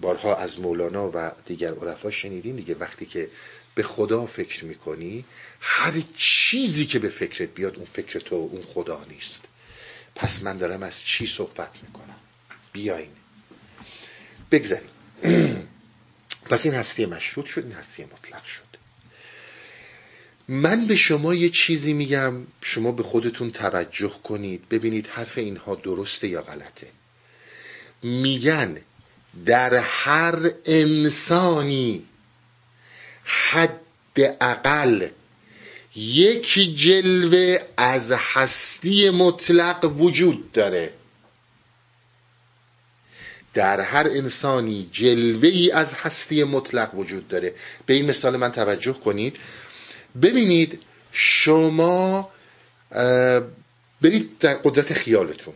[0.00, 3.30] بارها از مولانا و دیگر عرفا شنیدیم دیگه وقتی که
[3.74, 5.24] به خدا فکر می‌کنی
[5.60, 9.42] هر چیزی که به فکرت بیاد اون فکر تو اون خدا نیست.
[10.14, 12.16] پس من دارم از چی صحبت می‌کنم؟
[12.72, 13.12] بیاین.
[14.50, 14.90] بگذاریم.
[16.50, 18.71] پس این هستی مشروط شد این هستی مطلق شد.
[20.48, 22.46] من به شما یه چیزی میگم.
[22.62, 24.68] شما به خودتون توجه کنید.
[24.68, 26.86] ببینید حرف اینها درسته یا غلطه.
[28.02, 28.76] میگن
[29.46, 32.04] در هر انسانی
[33.24, 33.80] حد
[34.40, 35.08] اقل
[35.96, 40.92] یک جلوه از هستی مطلق وجود داره.
[43.54, 47.54] در هر انسانی جلوه ای از هستی مطلق وجود داره.
[47.86, 49.36] به این مثال من توجه کنید.
[50.22, 52.30] ببینید شما
[54.00, 55.54] برید در قدرت خیالتون.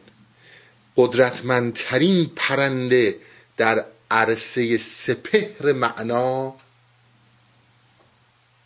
[0.97, 3.17] قدرتمندترین پرنده
[3.57, 6.55] در عرصه سپهر معنا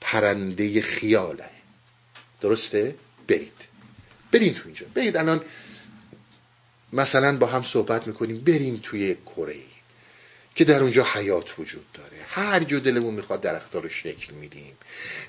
[0.01, 1.51] پرنده خیاله.
[2.41, 2.95] درسته؟
[3.29, 3.53] برید.
[4.33, 4.87] برید تو اینجا.
[4.95, 5.41] برید الان
[6.93, 8.41] مثلا با هم صحبت می‌کنیم.
[8.41, 9.70] بریم توی کره
[10.61, 12.17] که در اونجا حیات وجود داره.
[12.29, 14.77] هر جو دلمون می‌خواد درختها رو شکل میدیم.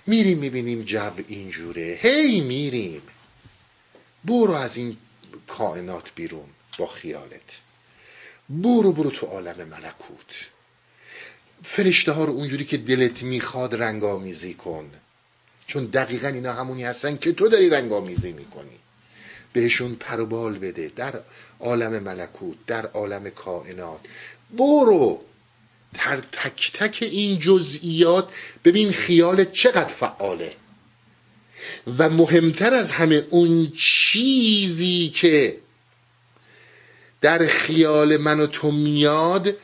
[0.08, 2.00] میریم می‌بینیم جو اینجوره.
[2.02, 3.02] هی میریم.
[4.26, 4.98] برو از این
[5.48, 6.46] کائنات بیرون
[6.78, 7.60] با خیالت.
[8.50, 10.48] برو برو تو عالم ملکوت.
[11.64, 14.92] فرشته ها رو اونجوری که دلت می‌خواد رنگامیزی کن.
[15.68, 18.80] چون دقیقا اینا همونی هستن که تو داری رنگامیزی می‌کنی.
[19.54, 20.92] بهشون پروبال بده.
[20.96, 21.22] در
[21.60, 24.00] عالم ملکوت در عالم کائنات.
[24.58, 25.22] برو.
[25.94, 28.30] در تک تک این جزئیات
[28.66, 30.54] ببین خیالت چقدر فعاله.
[31.98, 35.58] و مهمتر از همه اون چیزی که
[37.22, 39.56] در خیال من و تو میاد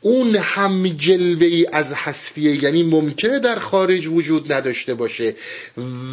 [0.00, 2.64] اون هم جلوه ای از هستیه.
[2.64, 5.34] یعنی ممکنه در خارج وجود نداشته باشه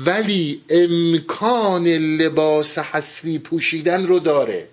[0.06, 4.68] ولی امکان لباس هستی پوشیدن رو داره.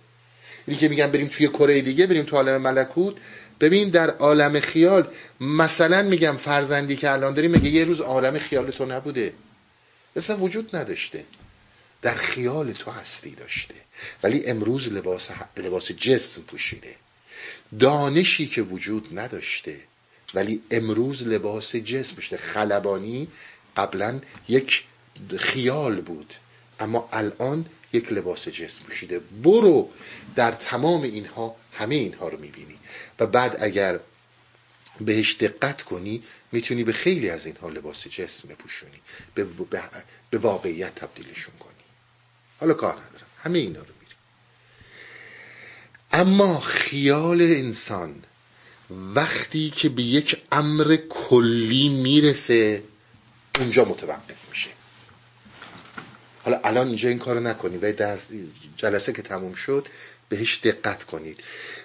[0.68, 3.14] اینی که میگن بریم توی کره دیگه بریم تو عالم ملکوت.
[3.60, 5.08] ببین در عالم خیال
[5.40, 9.32] مثلا میگم فرزندی که الان داری میگه یه روز عالم خیال تو نبوده.
[10.16, 11.24] مثلا وجود نداشته.
[12.02, 13.74] در خیال تو هستی داشته.
[14.22, 16.94] ولی امروز لباس, لباس جسم پوشیده.
[17.78, 19.76] دانشی که وجود نداشته.
[20.34, 22.36] ولی امروز لباس جسم پوشیده.
[22.36, 23.28] خلبانی
[23.76, 24.84] قبلا یک
[25.38, 26.34] خیال بود.
[26.80, 29.18] اما الان یک لباس جسم پوشیده.
[29.18, 29.90] برو
[30.36, 32.78] در تمام اینها همه اینها رو می‌بینی.
[33.20, 34.00] و بعد اگر
[35.00, 36.22] بهش دقت کنی
[36.52, 39.00] می‌تونی به خیلی از اینها لباس جسم بپوشونی
[39.34, 39.46] به,
[40.30, 41.72] به واقعیت تبدیلشون کنی.
[42.60, 43.26] حالا کار ندارم.
[43.44, 44.14] همه اینا رو میری
[46.12, 48.22] اما خیال انسان
[48.90, 52.82] وقتی که به یک امر کلی می‌رسه
[53.58, 54.77] اونجا متوقف میشه.
[56.48, 58.18] حالا الان اینجا این کارو نکنید و در
[58.76, 59.86] جلسه که تموم شد
[60.28, 61.40] بهش دقت کنید.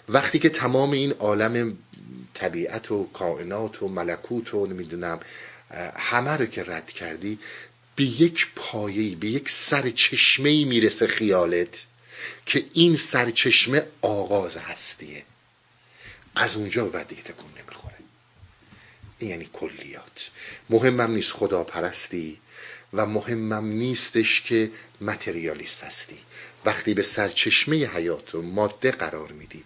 [0.10, 1.78] وقتی که تمام این عالم
[2.34, 5.20] طبیعت و کائنات و ملکوت و نمی‌دونم
[5.96, 7.40] همه رو که رد کردی
[7.96, 11.86] به یک پایه‌ای به یک سرچشمه می‌رسه خیالت
[12.46, 15.24] که این سرچشمه آغاز هستیه.
[16.36, 17.96] از اونجا بعد دیگه تکون نمی‌خوره.
[19.18, 20.30] این یعنی کلیات.
[20.70, 22.40] مهمم نیست خدا پرستی
[22.94, 26.18] و مهمم نیستش که متریالیست هستی.
[26.66, 29.64] وقتی به سرچشمه حیات و ماده قرار میدی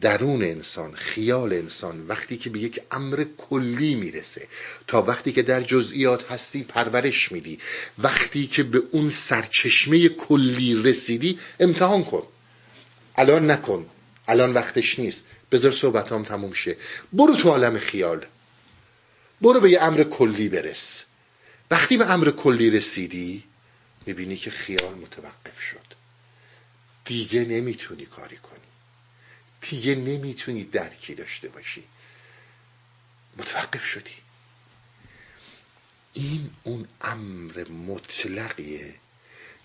[0.00, 4.48] درون انسان خیال انسان وقتی که به یک امر کلی می‌رسه
[4.86, 7.58] تا وقتی که در جزئیات هستی پرورش میدی
[7.98, 12.22] وقتی که به اون سرچشمه کلی رسیدی امتحان کن.
[13.16, 13.86] الان نکن.
[14.28, 15.22] الان وقتش نیست.
[15.52, 16.76] بذار صحبتام تموم شه.
[17.12, 18.26] برو تو عالم خیال.
[19.40, 21.04] برو به یه امر کلی برس.
[21.70, 23.44] وقتی به امر کلی رسیدی
[24.06, 25.86] می‌بینی که خیال متوقف شد.
[27.04, 28.60] دیگه نمی‌تونی کاری کنی.
[29.60, 31.84] دیگه نمی‌تونی درکی داشته باشی.
[33.36, 34.10] متوقف شدی.
[36.12, 38.94] این اون امر مطلقیه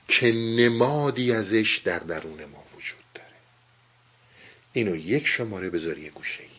[0.07, 3.35] که نمادی ازش در درون ما وجود داره.
[4.73, 6.49] اینو یک شماره بذاری گوشه ای.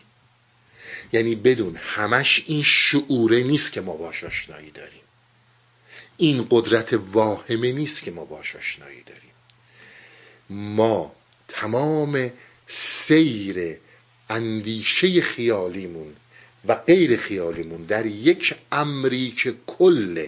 [1.13, 5.06] یعنی بدون همش این شعوره نیست که ما باش آشنایی داریم.
[6.17, 9.31] این قدرت واهمه نیست که ما باش آشنایی داریم.
[10.49, 11.15] ما
[11.47, 12.31] تمام
[12.67, 13.77] سیر
[14.29, 16.15] اندیشه خیالیمون
[16.67, 20.25] و غیر خیالیمون در یک امری که کل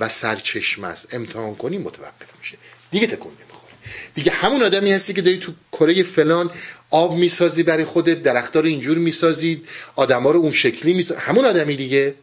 [0.00, 2.56] و سرچشمه است امتحان کنی متوقف میشه.
[2.90, 3.72] دیگه تکون نمی‌خوره.
[4.14, 6.50] دیگه همون آدمی هستی که داری تو کره فلان
[6.90, 11.20] آب می‌سازی برای خودت درختار اینجور می‌سازید آدما رو اون شکلی می‌سازی.
[11.20, 12.14] همون آدمی دیگه.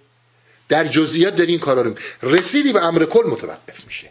[0.70, 4.10] در جزئیات داری این کارا رو رسیدی به امر کل متوقف میشه.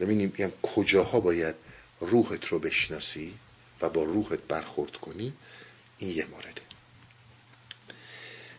[0.00, 1.54] ببینیم میگم کجاها باید
[2.00, 3.34] روحت رو بشناسی
[3.80, 5.32] و با روحت برخورد کنی؟
[5.98, 6.62] این یه مورده.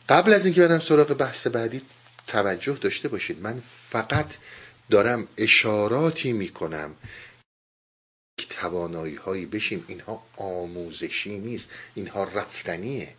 [0.09, 1.81] قبل از اینکه برم سراغ بحث بعدی
[2.27, 3.41] توجه داشته باشید.
[3.41, 4.37] من فقط
[4.89, 6.95] دارم اشاراتی می‌کنم.
[8.49, 9.85] توانایی هایی بشیم.
[9.87, 11.69] اینها آموزشی نیست.
[11.95, 13.15] اینها رفتنیه.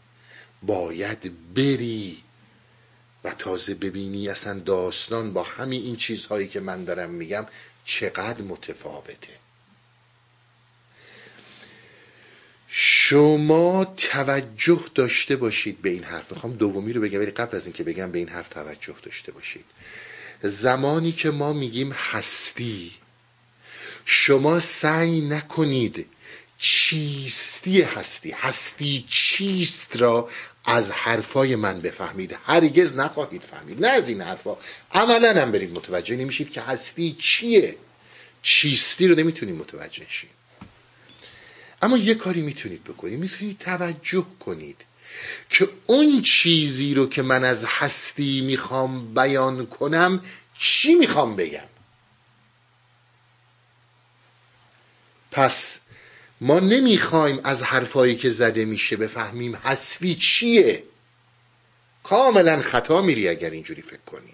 [0.62, 2.22] باید بری
[3.24, 7.46] و تازه ببینی اصلا داستان با همین این چیزهایی که من دارم میگم
[7.84, 9.40] چقدر متفاوته.
[12.72, 16.32] شما توجه داشته باشید به این حرف.
[16.32, 19.64] می‌خوام دومی رو بگم ولی قبل از اینکه بگم به این حرف توجه داشته باشید.
[20.42, 22.92] زمانی که ما میگیم هستی
[24.04, 26.06] شما سعی نکنید
[26.60, 30.28] چیستی هستی؟ هستی چیست را
[30.64, 33.86] از حرفای من بفهمید؟ هرگز نخواهید فهمید.
[33.86, 34.56] نه از این حرفا.
[34.92, 37.76] عملا هم برید متوجه نمیشید که هستی چیه.
[38.42, 40.30] چیستی رو نمی‌تونید متوجه شید
[41.82, 43.18] اما یه کاری می‌تونید بکنید.
[43.18, 44.84] می‌تونید توجه کنید
[45.50, 50.22] که اون چیزی رو که من از هستی می‌خوام بیان کنم
[50.58, 51.68] چی می‌خوام بگم؟
[55.30, 55.78] پس
[56.40, 60.82] ما نمی‌خوایم از حرفایی که زده میشه بفهمیم هستی چیه.
[62.02, 64.32] کاملا خطا میری اگر اینجوری فکر کنی.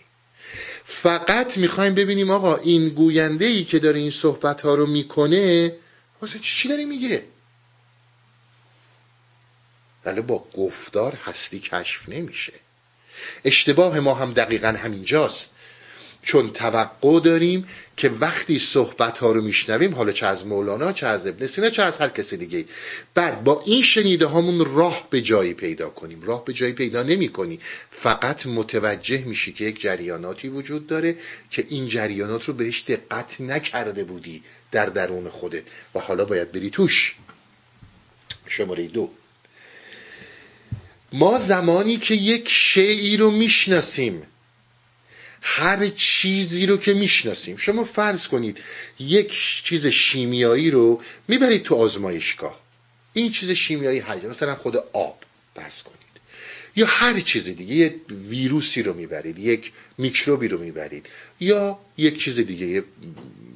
[0.84, 5.72] فقط می‌خوایم ببینیم آقا این گوینده ای که داره این صحبت ها رو می‌کنه
[6.22, 7.24] واسه چی داره میگه؟
[10.04, 12.52] ولی با گفتار هستی کشف نمیشه.
[13.44, 15.50] اشتباه ما هم دقیقا همینجاست.
[16.26, 21.26] چون توقع داریم که وقتی صحبت ها رو میشنویم حالا چه از مولانا چه از
[21.26, 22.64] ابن سینا چه از هر کسی دیگه.
[23.14, 26.22] بعد با این شنیده هامون راه به جایی پیدا کنیم.
[26.22, 27.60] راه به جایی پیدا نمی کنی
[27.90, 31.16] فقط متوجه میشی که یک جریاناتی وجود داره
[31.50, 35.62] که این جریانات رو بهش دقت نکرده بودی در درون خودت.
[35.94, 37.14] و حالا باید بری توش.
[38.48, 39.10] شماره دو.
[41.12, 44.22] ما زمانی که یک شیعی رو می‌شناسیم
[45.48, 47.56] هر چیزی رو که می‌شناسیم.
[47.56, 48.58] شما فرض کنید
[48.98, 49.32] یک
[49.64, 52.60] چیز شیمیایی رو می‌برید تو آزمایشگاه.
[53.12, 55.18] این چیز شیمیایی هر مثلا خود آب
[55.54, 55.96] فرض کنید.
[56.76, 57.74] یا هر چیز دیگه.
[57.74, 57.94] یه
[58.28, 59.38] ویروسی رو می‌برید.
[59.38, 61.06] یک میکروبی رو می‌برید.
[61.40, 62.84] یا یک چیز دیگه.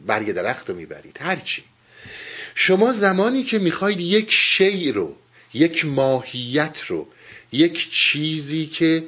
[0.07, 1.17] برگ درخت رو می‌برید.
[1.21, 1.63] هر چی.
[2.55, 5.17] شما زمانی که می‌خواید یک شی رو
[5.55, 7.09] یک ماهیت رو
[7.53, 9.05] یک چیزی که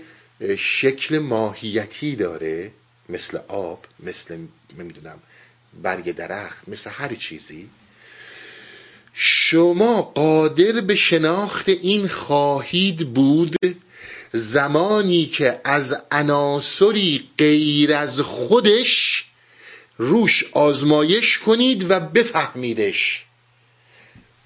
[0.59, 2.70] شکل ماهیتی داره
[3.09, 4.38] مثل آب مثل
[4.78, 5.18] نمی‌دونم
[5.82, 7.68] برگ درخت مثل هر چیزی.
[9.14, 13.57] شما قادر به شناخت این خواهید بود
[14.32, 19.24] زمانی که از عناصری غیر از خودش
[19.99, 23.22] روش آزمایش کنید و بفهمیدش.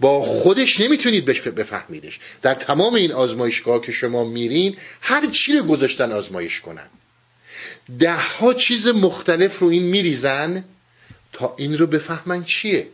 [0.00, 2.20] با خودش نمی‌تونید بفهمیدش.
[2.42, 6.86] در تمام این آزمایشگاه که شما میرین هر چی رو گذاشتن آزمایش کنن.
[7.98, 10.64] ده ها چیز مختلف رو این میریزن
[11.32, 12.88] تا این رو بفهمن چیه.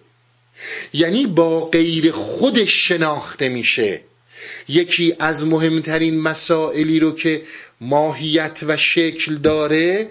[0.92, 4.00] یعنی با غیر خودش شناخته میشه.
[4.68, 7.42] یکی از مهمترین مسائلی رو که
[7.80, 10.09] ماهیت و شکل داره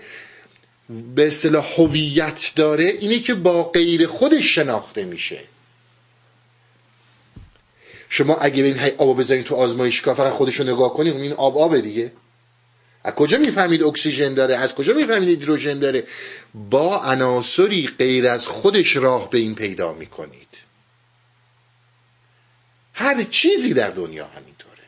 [1.15, 5.39] به اصطلاح هویت داره اینه که با غیر خودش شناخته میشه.
[8.14, 11.57] شما اگه این هی آب بزنید تو آزمایشگاه فقط خودش رو نگاه کنید این آب
[11.57, 12.12] آبه دیگه.
[13.03, 16.07] از کجا می‌فهمید اکسیژن داره؟ از کجا می‌فهمید هیدروژن داره؟
[16.53, 20.47] با عناصری غیر از خودش راه به این پیدا می‌کنید.
[22.93, 24.84] هر چیزی در دنیا همینطوره.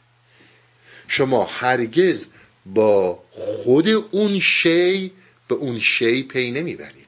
[1.08, 2.28] شما هرگز
[2.66, 5.12] با خود اون شی
[5.48, 7.08] به اون شی پی نمی‌برید.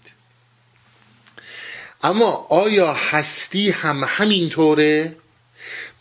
[2.03, 5.15] اما آیا هستی هم همینطوره؟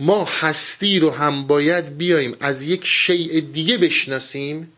[0.00, 4.72] ما هستی رو هم باید بیایم از یک شیء دیگه بشناسیم.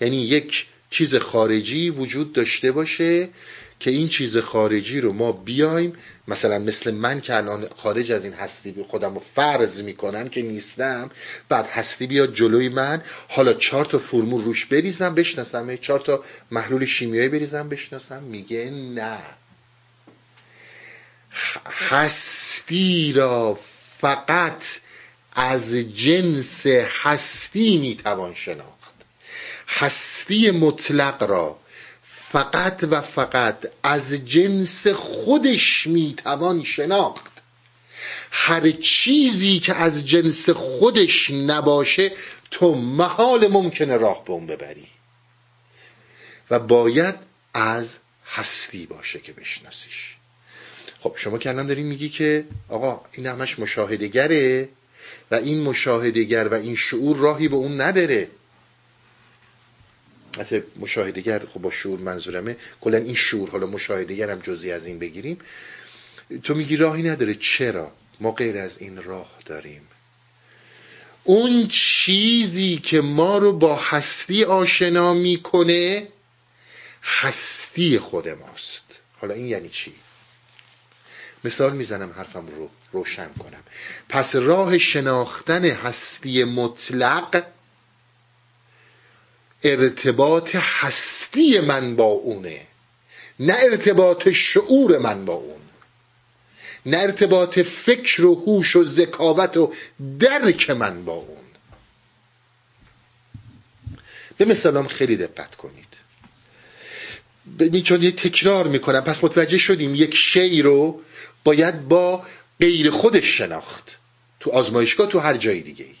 [0.00, 3.28] یعنی یک چیز خارجی وجود داشته باشه
[3.80, 5.92] که این چیز خارجی رو ما بیایم.
[6.28, 11.10] مثلا مثل من که الان خارج از این هستی خودم رو فرض می‌کنم که نیستم
[11.48, 15.76] بعد هستی بیاد جلوی من حالا چهار تا فرمول روش بریزم بشناسم.
[15.76, 18.22] چهار تا محلول شیمیایی بریزم بشناسم.
[18.22, 19.18] میگه نه.
[21.66, 23.58] هستی را
[24.00, 24.64] فقط
[25.32, 28.94] از جنس هستی می‌توان شناخت.
[29.68, 31.58] هستی مطلق را
[32.02, 37.32] فقط و فقط از جنس خودش می‌توان شناخت.
[38.30, 42.12] هر چیزی که از جنس خودش نباشه
[42.50, 44.88] تو محال ممکنه راه به اون ببری.
[46.50, 47.14] و باید
[47.54, 50.15] از هستی باشه که بشناسیش.
[51.08, 54.68] خب شما که الان دارین میگی که آقا این همش مشاهدگره
[55.30, 58.28] و این مشاهدگر و این شعور راهی به اون نداره.
[60.38, 62.56] حتی مشاهدگر خب با شعور منظورمه.
[62.80, 65.38] کلا این شعور حالا مشاهدگر هم جزی از این بگیریم.
[66.42, 67.34] تو میگی راهی نداره.
[67.34, 69.82] چرا؟ ما غیر از این راه داریم.
[71.24, 76.08] اون چیزی که ما رو با هستی آشنا می‌کنه
[77.02, 78.84] هستی خود ماست.
[79.20, 79.94] حالا این یعنی چی؟
[81.46, 83.62] مثال می‌زنم حرفم رو روشن کنم.
[84.08, 87.44] پس راه شناختن هستی مطلق
[89.62, 92.66] ارتباط هستی من با اونه.
[93.40, 95.60] نه ارتباط شعور من با اون.
[96.86, 99.72] نه ارتباط فکر و هوش و ذکاوت و
[100.18, 101.46] درک من با اون.
[104.38, 105.86] به مثالم خیلی دقت کنید.
[107.84, 109.00] چون یه تکرار می‌کنم.
[109.00, 111.00] پس متوجه شدیم یک شی رو
[111.46, 112.26] باید با
[112.60, 113.96] غیر خودش شناخت.
[114.40, 115.94] تو آزمایشگاه تو هر جای دیگه ای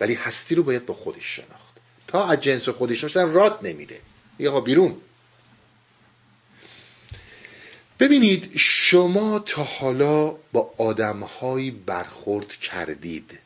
[0.00, 1.74] ولی هستی رو باید با خودش شناخت.
[2.06, 4.00] تا از جنس خودش مثلا رات نمیده.
[4.38, 4.96] یا بیرون.
[7.98, 13.38] ببینید شما تا حالا با آدمهایی برخورد کردید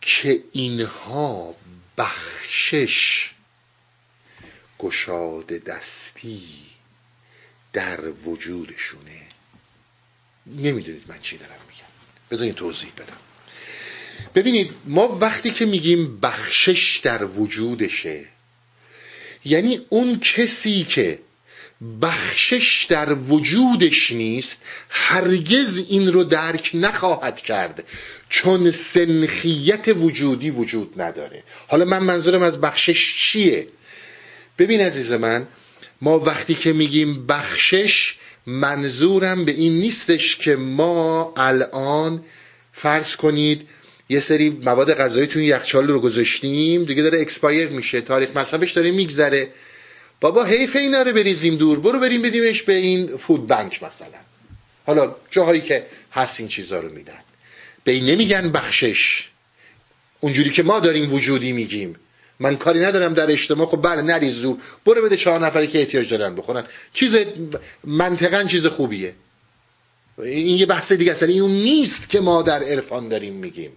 [0.00, 1.54] که اینها
[1.98, 3.30] بخشش
[4.78, 6.40] گشاد دستی
[7.72, 9.20] در وجودشونه.
[10.46, 11.88] نمی‌دونید من چی دارم میگم.
[12.30, 13.16] بذارین توضیح بدم.
[14.34, 18.24] ببینید ما وقتی که میگیم بخشش در وجودشه
[19.44, 21.18] یعنی اون کسی که
[22.02, 27.88] بخشش در وجودش نیست هرگز این رو درک نخواهد کرد
[28.28, 31.42] چون سنخیت وجودی وجود نداره.
[31.68, 33.66] حالا من منظورم از بخشش چیه؟
[34.58, 35.46] ببین عزیز من
[36.00, 38.14] ما وقتی که میگیم بخشش
[38.46, 42.24] منظورم به این نیستش که ما الان
[42.72, 43.68] فرض کنید
[44.08, 48.90] یه سری مواد غذایی تو یخچال رو گذاشتیم دیگه داره expire میشه تاریخ مصرفش داره
[48.90, 49.48] میگذره.
[50.20, 54.18] بابا حیف اینا رو بریزیم دور برو بریم بدیمش به این food bank مثلا.
[54.86, 57.18] حالا جاهایی که هست این چیزا رو میدن.
[57.84, 59.28] به این نمیگن بخشش.
[60.20, 61.96] اونجوری که ما داریم وجودی میگیم.
[62.40, 66.10] من کاری ندارم در اجتماع خب بله نریز دور برو بده چهار نفری که احتیاج
[66.10, 66.64] دارن بخورن.
[66.94, 67.16] چیز
[67.84, 69.14] منطقا چیز خوبیه.
[70.18, 73.72] این یه بحث دیگه است ولی این نیست که ما در عرفان داریم میگیم.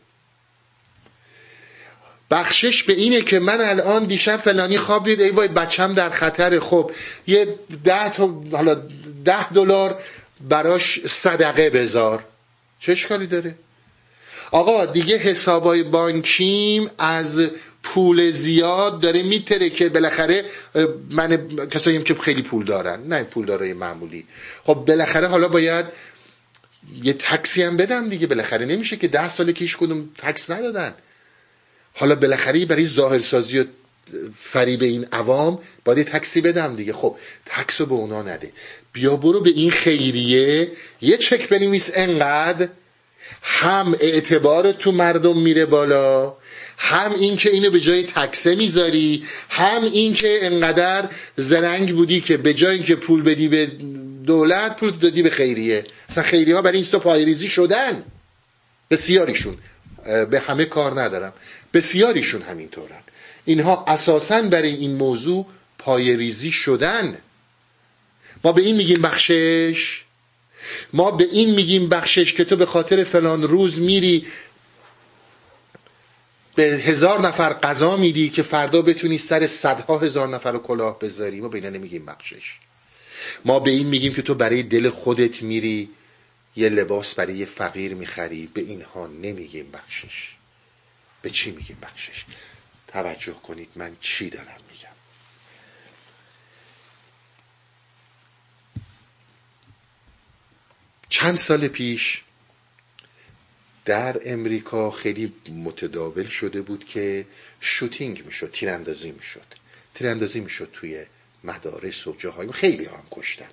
[2.32, 6.60] بخشش به اینه که من الان دیشب فلانی خواب دید ای وای بچم در خطر.
[6.60, 6.92] خب
[7.28, 8.82] یه ده تا حالا
[9.26, 10.02] ده دلار
[10.50, 12.24] براش صدقه بذار.
[12.80, 13.56] چه اشکالی داره؟
[14.52, 17.50] آقا دیگه حسابای بانکیم از
[17.84, 20.46] پول زیاد داره میتره که بالاخره
[21.10, 24.26] من کسایی که خیلی پول دارن نه پول دارای معمولی.
[24.64, 25.86] خب بالاخره حالا باید
[27.04, 30.94] یه تکسی هم بدم دیگه بالاخره نمیشه که ده ساله که کدوم تکس ندادن.
[31.94, 33.66] حالا بالاخره برای ظاهرسازی و
[34.40, 36.94] فریب این عوام باید یه تکسی بدم دیگه.
[36.94, 37.16] خب
[37.46, 38.52] تکس رو به اونا نده.
[38.94, 40.72] بیا برو به این خیریه.
[41.02, 42.68] یه چک بنویس انقدر.
[43.42, 46.34] هم اعتبار تو مردم میره بالا.
[46.78, 52.38] هم این که اینو به جای تکسه می‌ذاری هم این که انقدر زرنگ بودی که
[52.38, 53.72] به جای که پول بدی به
[54.26, 55.86] دولت پول دادی به خیریه.
[56.10, 58.04] اصلا خیریه ها برای این پایریزی شدن.
[58.92, 59.58] بسیاریشون.
[60.30, 61.34] به همه کار ندارم.
[61.74, 63.04] بسیاریشون همینطورن.
[63.46, 65.46] اینها اساسا برای این موضوع
[65.78, 67.18] پایریزی شدن.
[68.44, 70.04] ما به این میگیم بخشش.
[70.94, 74.28] ما به این میگیم بخشش که تو به خاطر فلان روز میری
[76.56, 81.42] به هزار نفر قضا میدی که فردا بتونی سر صدها هزار نفر رو کلاه بذاری.
[81.42, 82.58] ما به اینا نمیگیم بخشش.
[83.46, 85.90] ما به این میگیم که تو برای دل خودت میری
[86.56, 88.48] یه لباس برای یه فقیر می‌خری.
[88.48, 90.36] به اینها نمیگیم بخشش.
[91.22, 92.26] به چی میگیم بخشش؟
[92.88, 94.90] توجه کنید من چی دارم میگم.
[101.10, 102.22] چند سال پیش
[103.86, 107.26] در امریکا خیلی متداول شده بود که
[107.60, 109.46] شوتینگ می‌شد تیراندازی می‌شد.
[109.96, 111.06] تیراندازی می‌شد توی
[111.44, 113.50] مدارس و جاهای خیلی هم کشتن.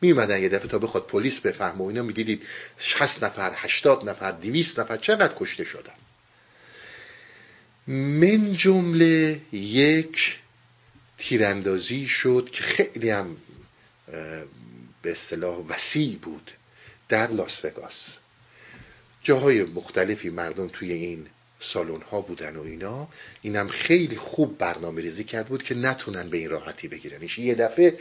[0.00, 2.42] میمدن یه دفعه تا بخواد پلیس بفهمه و اینا می‌دیدید
[2.78, 5.94] 60 نفر 80 نفر 200 نفر چقدر کشته شدن.
[7.86, 10.38] من جمله یک
[11.18, 13.36] تیراندازی شد که خیلی هم
[15.02, 16.50] به اصطلاح وسیع بود
[17.08, 18.16] در لاس وگاس.
[19.26, 21.26] جاهای مختلفی مردم توی این
[21.60, 23.08] سالن ها بودن و اینا
[23.42, 27.98] اینم خیلی خوب برنامه ریزی کرد بود که نتونن به این راحتی بگیرنش یه دفعه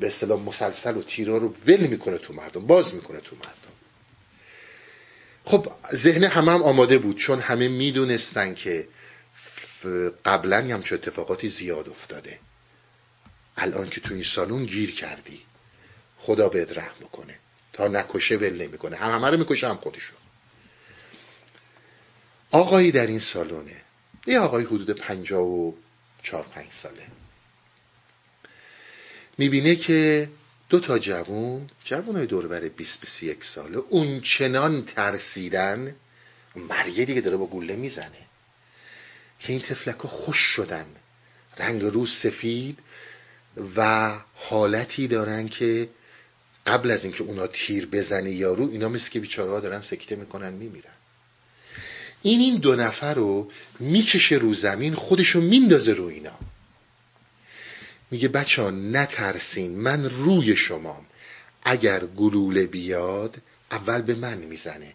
[0.00, 3.72] به اصطلاح مسلسل و تیرا رو ول می‌کنه تو مردم باز می‌کنه تو مردم.
[5.44, 8.88] خب ذهن همه هم آماده بود چون همه می‌دونستن که
[10.24, 12.38] قبلا همچه اتفاقاتی زیاد افتاده.
[13.56, 15.40] الان که تو این سالون گیر کردی
[16.18, 17.34] خدا بهت رحم بکنه.
[17.72, 18.96] تا نکشه ول نمی‌کنه.
[18.96, 20.21] هم همه رو می‌کشه هم خودشون
[22.52, 23.76] آقایی در این سالونه.
[24.26, 25.72] یه آقای حدود پنجاه و
[26.22, 27.06] چهار پنج ساله.
[29.38, 30.28] می‌بینه که
[30.68, 35.94] دو تا جوون جوون های دوربر 20 21 ساله اون چنان ترسیدن
[36.56, 38.26] مریه دیگه داره با گوله می‌زنه
[39.40, 40.86] که این تفلک ها خوش شدن.
[41.58, 42.78] رنگ روز سفید
[43.76, 45.88] و حالتی دارن که
[46.66, 50.52] قبل از اینکه اونا تیر بزنه یارو اینا مثل که بیچاره ها دارن سکته می‌کنن
[50.52, 50.92] میمیرن.
[52.22, 53.50] این این دو نفر رو
[53.80, 56.38] می‌کشه رو زمین خودشو میندازه رو اینا.
[58.10, 61.06] میگه بچه ها نترسین من روی شمام.
[61.64, 63.36] اگر گلوله بیاد
[63.70, 64.94] اول به من می‌زنه.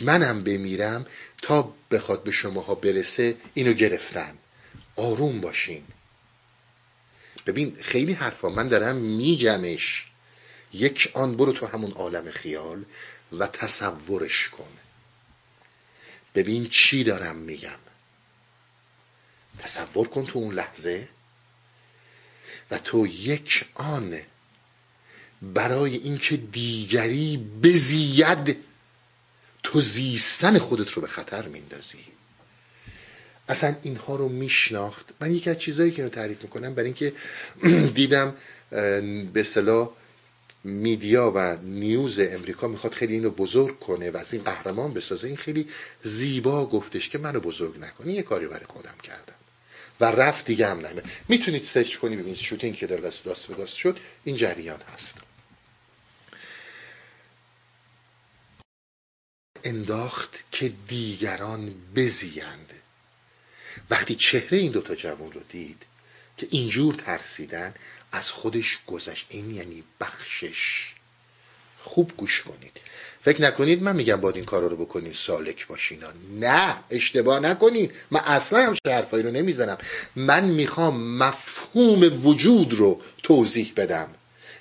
[0.00, 1.06] منم بمیرم
[1.42, 4.34] تا بخواد به شماها برسه اینو گرفتن.
[4.96, 5.82] آروم باشین.
[7.46, 8.48] ببین خیلی حرفا.
[8.48, 10.04] من دارم میجمش.
[10.72, 12.84] یک آن برو تو همون عالم خیال
[13.38, 14.87] و تصورش کن.
[16.38, 17.78] ببین چی دارم میگم.
[19.58, 21.08] تصور کن تو اون لحظه
[22.70, 24.18] و تو یک آن
[25.42, 28.56] برای اینکه دیگری بزید
[29.62, 32.04] تو زیستن خودت رو به خطر میندازی.
[33.48, 35.06] اصلا اینها رو میشناخت.
[35.20, 37.12] من یکی از چیزهایی که رو تعریف می‌کنم برای اینکه
[38.00, 38.34] دیدم
[39.32, 39.90] به صلاح
[40.68, 45.36] میدیا و نیوز امریکا می‌خواد خیلی اینو بزرگ کنه و از این قهرمان بسازه این
[45.36, 45.68] خیلی
[46.02, 49.34] زیبا گفتش که منو بزرگ نکنی یه کاری برای خودم کردم.
[50.00, 51.02] و رفت دیگه هم نمه.
[51.28, 53.98] می‌تونید سرچ کنی ببینید شوتینگ که در لاس وگاس شد.
[54.24, 55.16] این جریان هست.
[59.64, 62.72] انداخت که دیگران بزیند.
[63.90, 65.82] وقتی چهره این دوتا جوان رو دید
[66.36, 67.74] که اینجور ترسیدن
[68.12, 69.26] از خودش گذشت.
[69.28, 70.88] این یعنی بخشش.
[71.82, 72.72] خوب گوش کنید.
[73.22, 76.04] فکر نکنید من میگم باید این کارا رو بکنید سالک باشین.
[76.40, 77.94] نه اشتباه نکنید.
[78.10, 79.78] من اصلا هم حرفایی رو نمی‌زنم.
[80.16, 84.08] من می‌خوام مفهوم وجود رو توضیح بدم.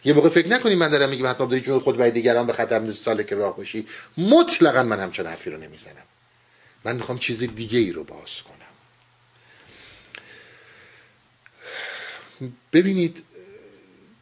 [0.05, 2.91] یه موقع فکر نکنید من دارم میگم حتما داری جون خود برای دیگران به خطر
[2.91, 3.87] سالک راه باشی.
[4.17, 6.03] مطلقا من همچنان حرفی رو نمی‌زنم.
[6.83, 8.57] من می‌خوام چیز دیگه ای رو باز کنم.
[12.73, 13.23] ببینید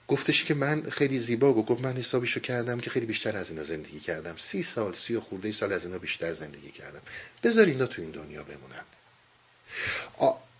[0.08, 1.68] گفتش که من خیلی زیبا گفت.
[1.68, 4.36] گفت من حسابیشو کردم که خیلی بیشتر از اینا زندگی کردم.
[4.38, 7.02] سی سال سی و خورده سال از اینا بیشتر زندگی کردم.
[7.44, 8.84] بذار اینا تو این دنیا بمونن.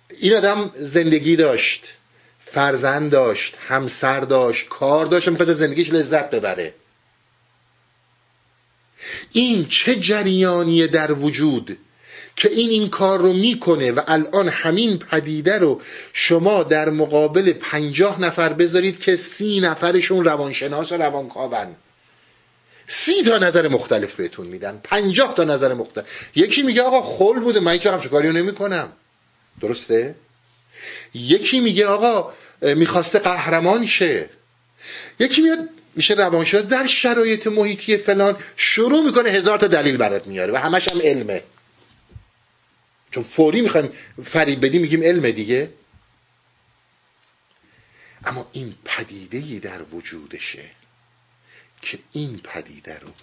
[0.10, 1.84] این آدم زندگی داشت
[2.46, 6.74] فرزند داشت همسر داشت کار داشت می‌خواست زندگیش لذت ببره.
[9.32, 11.78] این چه جریانیه در وجود
[12.36, 15.82] که این این کار رو می‌کنه و الان همین پدیده رو
[16.14, 21.76] شما در مقابل پنجاه نفر بذارید که سی نفرشون روانشناس و روانکاون.
[22.88, 26.06] سی تا نظر مختلف بهتون میدن پنجاه تا نظر مختلف.
[26.36, 28.92] یکی میگه آقا خل بوده من که همچه کاری رو نمی کنم
[29.62, 30.16] درسته؟
[31.14, 34.30] یکی میگه آقا می‌خواسته قهرمان شه.
[35.20, 35.60] یکی میاد
[35.96, 40.88] میشه روانشناس در شرایط محیطی فلان شروع می‌کنه هزار تا دلیل برات میاره و همش
[40.92, 41.44] هم علمه.
[43.16, 43.92] چون فوری می‌خوایم
[44.24, 45.74] فریب بدیم میگیم علم دیگه.
[48.26, 50.70] اما این پدیده در وجودشه
[51.82, 53.14] که این پدیده رو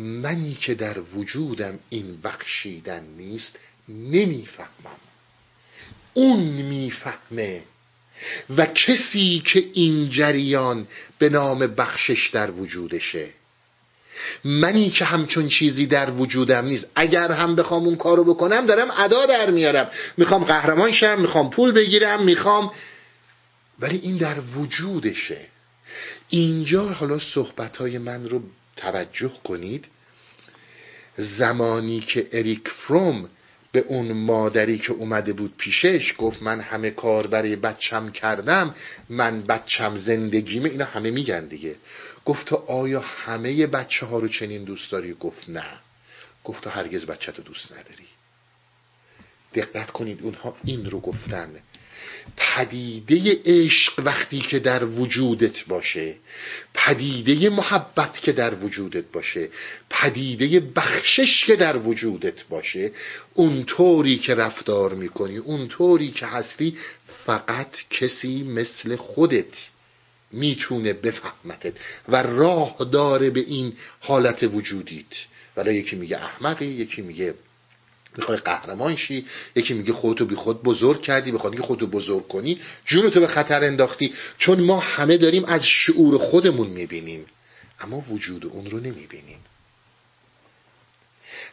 [0.00, 5.00] منی که در وجودم این بخشیدن نیست نمی‌فهمم.
[6.14, 7.62] اون می‌فهمه.
[8.56, 10.86] و کسی که این جریان
[11.18, 13.32] به نام بخشش در وجودشه
[14.44, 16.86] منی که همچون چیزی در وجودم نیست.
[16.94, 19.90] اگر هم بخوام اون کارو بکنم دارم ادا در میارم.
[20.16, 22.70] می‌خوام قهرمان شم می‌خوام پول بگیرم می‌خوام.
[23.78, 25.46] ولی این در وجودشه.
[26.28, 28.42] اینجا حالا صحبت های من رو
[28.76, 29.84] توجه کنید.
[31.16, 33.28] زمانی که اریک فروم
[33.72, 38.74] به اون مادری که اومده بود پیشش گفت من همه کار برای بچم کردم
[39.08, 41.74] من بچم زندگیمه اینا همه میگن دیگه.
[42.26, 45.80] گفت تو آیا همه بچه ها رو چنین دوست داری؟ گفت نه.
[46.44, 48.06] گفت تو هرگز بچه تو دوست نداری.
[49.54, 51.50] دقت کنید اونها این رو گفتن.
[52.36, 56.14] پدیده عشق وقتی که در وجودت باشه
[56.74, 59.48] پدیده محبت که در وجودت باشه
[59.90, 62.92] پدیده بخشش که در وجودت باشه
[63.34, 69.68] اونطوری که رفتار می‌کنی اونطوری که هستی فقط کسی مثل خودت.
[70.36, 71.72] می‌تونه بفهمتت
[72.08, 75.26] و راه داره به این حالت وجودیت.
[75.56, 77.34] ولی یکی میگه احمقی یکی میگه
[78.16, 82.60] می‌خوای قهرمان شی یکی میگه خودتو بی خود بزرگ کردی بخواد که خودتو بزرگ کنی
[82.84, 84.14] جونتو به خطر انداختی.
[84.38, 87.26] چون ما همه داریم از شعور خودمون می‌بینیم
[87.80, 89.38] اما وجود اون رو نمی‌بینیم.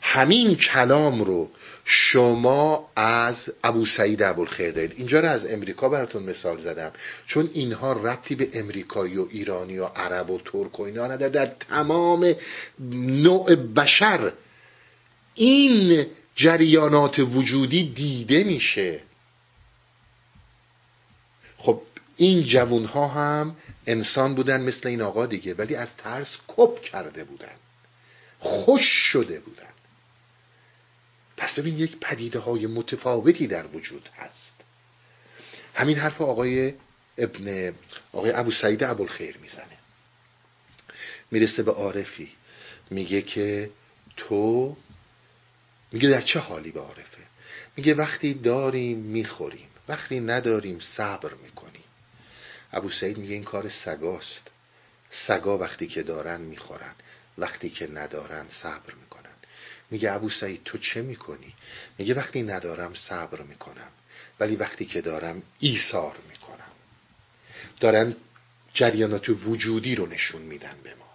[0.02, 1.50] همین کلام رو
[1.86, 6.92] شما از ابو سعید ابوالخیر دارید اینجا رو از امریکا براتون مثال زدم.
[7.26, 11.46] چون اینها ربطی به امریکایی و ایرانی و عرب و ترک و اینا نداره در
[11.46, 12.36] تمام
[13.00, 14.32] نوع بشر
[15.36, 16.06] این
[16.36, 19.00] جریانات وجودی دیده میشه.
[21.58, 21.82] خب
[22.18, 23.56] این جوون ها هم
[23.86, 27.56] انسان بودن مثل این آقا دیگه ولی از ترس کپ کرده بودن.
[28.40, 29.73] خوش شده بودن.
[31.44, 34.56] پس ببین یک پدیده های متفاوتی در وجود هست.
[35.76, 36.74] همین حرف آقای
[37.18, 37.74] ابن
[38.12, 39.78] آقای ابو سعید ابوالخیر می‌زنه.
[41.32, 42.32] می‌رسه به عارفی.
[42.90, 43.72] میگه که
[44.18, 44.78] تو
[45.92, 47.22] میگه در چه حالی به عارفه؟
[47.78, 51.84] میگه وقتی داریم می‌خوریم وقتی نداریم صبر می‌کنیم.
[52.74, 54.48] ابو سعید میگه این کار سگاست.
[55.10, 56.96] سگا وقتی که دارن می‌خورن
[57.38, 59.13] وقتی که ندارن صبر می‌کنن.
[59.94, 61.54] میگه ابو سعید تو چه می‌کنی؟
[61.98, 63.88] میگه وقتی ندارم صبر می‌کنم
[64.40, 66.72] ولی وقتی که دارم ایثار می‌کنم.
[67.80, 68.16] دارن
[68.74, 71.06] جریانات وجودی رو نشون میدن به ما.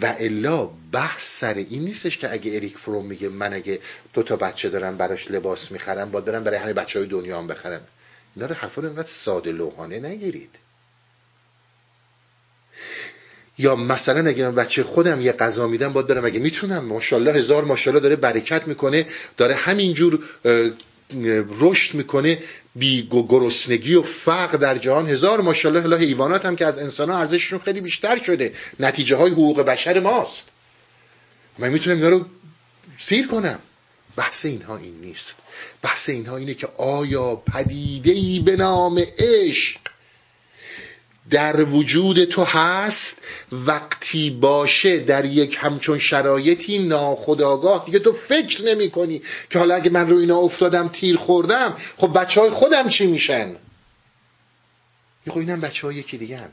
[0.00, 3.80] و الا بحث سر این نیستش که اگه اریک فروم میگه من اگه
[4.12, 7.46] دو تا بچه دارم براش لباس می‌خرم با دارم برای همه بچه های دنیا هم
[7.46, 7.86] بخرم.
[8.36, 10.50] اینا رو حرفا رو اینقدر ساده لوحانه نگیرید.
[13.60, 16.24] یا مثلا اگه من بچه خودم یه غذا میدم باید برم.
[16.24, 19.06] اگه می‌تونم ماشاءالله هزار ماشاءالله داره برکت می‌کنه
[19.36, 20.24] داره همینجور
[21.60, 22.38] رشد می‌کنه.
[22.74, 25.08] بی گرسنگی و فقر در جهان.
[25.08, 28.52] هزار ماشاءالله الله حیوانات هم که از انسان ها ارزششون خیلی بیشتر شده.
[28.80, 30.48] نتیجه های حقوق بشر ماست.
[31.58, 32.26] من می‌تونم اینا رو
[32.98, 33.58] سیر کنم.
[34.16, 35.36] بحث اینها این نیست.
[35.82, 39.78] بحث اینها اینه که آیا پدیده ای به نام عشق
[41.30, 43.18] در وجود تو هست
[43.52, 49.90] وقتی باشه در یک همچون شرایطی ناخداگاه دیگه تو فکر نمی کنی که حالا اگه
[49.90, 53.56] من رو اینا افتادم تیر خوردم خب بچه های خودم چی میشن؟
[55.28, 56.50] خب اینم بچه های یکی دیگه هن.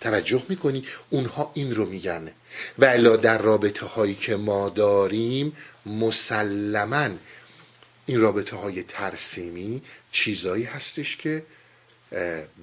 [0.00, 2.32] توجه می‌کنی؟ اونها این رو میگن.
[2.78, 5.56] و الا در رابطه هایی که ما داریم
[5.86, 7.08] مسلما
[8.06, 9.82] این رابطه های ترسیمی
[10.12, 11.42] چیزایی هستش که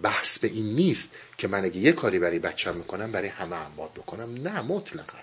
[0.04, 3.94] بحث به این نیست که من اگه یه کاری برای بچم می‌کنم برای همه انباد
[3.94, 4.34] بکنم.
[4.34, 5.18] نه مطلقا.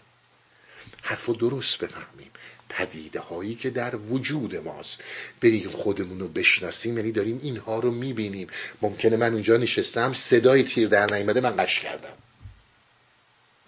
[1.02, 2.30] حرف رو درست بفهمیم.
[2.68, 5.00] پدیده هایی که در وجود ماست.
[5.40, 8.48] بریم خودمون رو بشناسیم یعنی داریم اینها رو می‌بینیم.
[8.82, 12.12] ممکنه من اونجا نشستم صدای تیر در نیامده من قش کردم.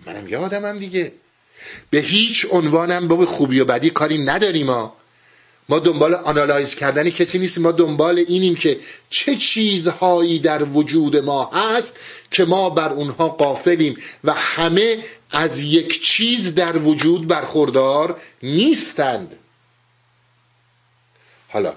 [0.07, 1.12] منم یادمم دیگه.
[1.90, 4.96] به هیچ عنوانم به خوبی و بدی کاری نداریم ما
[5.73, 7.62] ما دنبال آنالایز کردن کسی نیستیم.
[7.62, 11.97] ما دنبال اینیم که چه چیزهایی در وجود ما هست
[12.31, 14.99] که ما بر اونها قافلیم و همه
[15.31, 19.37] از یک چیز در وجود برخوردار نیستند.
[21.49, 21.75] حالا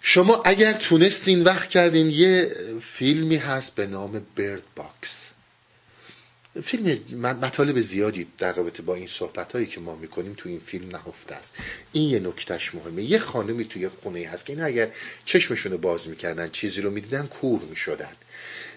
[0.00, 5.30] شما اگر تونستین وقت کردین یه فیلمی هست به نام Bird Box
[6.64, 10.88] فیلم مطالب زیادی در رابطه با این صحبت هایی که ما می‌کنیم تو این فیلم
[10.88, 11.54] نهفته است.
[11.92, 13.02] این یه نکتهش مهمه.
[13.02, 14.88] یه خانمی توی خونه هست که این اگر
[15.24, 18.12] چشمشون رو باز می‌کردن چیزی رو می‌دیدن کور می‌شدن.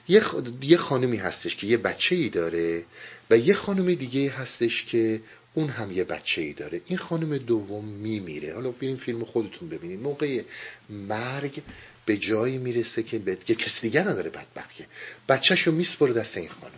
[0.07, 0.21] یه.
[0.61, 2.83] یه خانمی هستش که یه بچه ای داره
[3.29, 5.21] و یه خانم دیگه هستش که
[5.53, 6.81] اون هم یه بچه ای داره.
[6.85, 8.53] این خانم دوم میمیره.
[8.53, 9.99] حالا بریم فیلم خودتون ببینید.
[9.99, 10.41] موقع
[10.89, 11.61] مرگ
[12.05, 13.37] به جایی می‌رسه که به...
[13.47, 14.85] یه کسی دیگر نداره بدبخت که.
[15.29, 16.73] بچهش رو میسپره دست این خانم.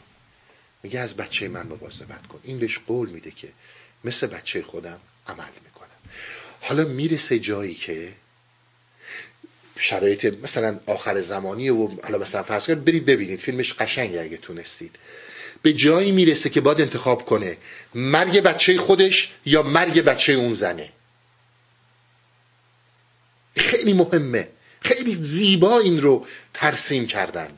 [0.84, 2.40] میگه از بچه من مواظبت کن.
[2.44, 3.48] این بهش قول میده که
[4.04, 5.88] مثل بچه خودم عمل می‌کنم
[6.62, 8.14] حالا می‌رسه جایی که
[9.78, 14.96] شرایط مثلا آخر زمانی و حالا مثلا فرض کنید برید ببینید فیلمش قشنگه اگه تونستید.
[15.62, 17.58] به جایی می‌رسه که باید انتخاب کنه
[17.96, 20.90] مرگ بچه خودش یا مرگ بچه اون زنه.
[23.58, 24.48] خیلی مهمه.
[24.82, 27.58] خیلی زیبا این رو ترسیم کردن.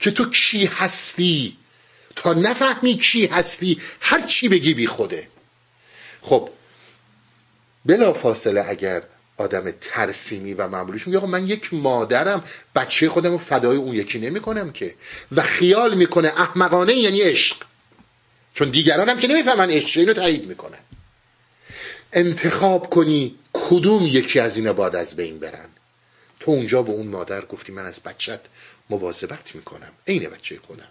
[0.00, 1.56] که تو کی هستی؟
[2.16, 5.28] تا نفهمی کی هستی هر چی بگی بی خوده.
[6.22, 6.48] خب
[7.86, 9.02] بلا فاصله اگر
[9.36, 12.44] آدم ترسیمی و معمولیش میگه من یک مادرم
[12.74, 14.94] بچه خودم رو فدای اون یکی نمی‌کنم که.
[15.32, 17.56] و خیال می‌کنه احمقانه یعنی عشق.
[18.54, 20.78] چون دیگران هم که نمی‌فهمن عشق اینو تایید می‌کنن.
[22.12, 25.68] انتخاب کنی کدوم یکی از اینا باید از بین برن.
[26.40, 28.40] تو اونجا به اون مادر گفتی من از بچت
[28.90, 29.92] مواظبت می‌کنم.
[30.06, 30.88] عین بچه خودم.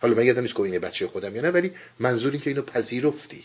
[0.00, 2.62] حالا من یادم نیست که اینه بچه خودم یا نه ولی منظور این که اینو
[2.62, 3.44] پذیرفتی.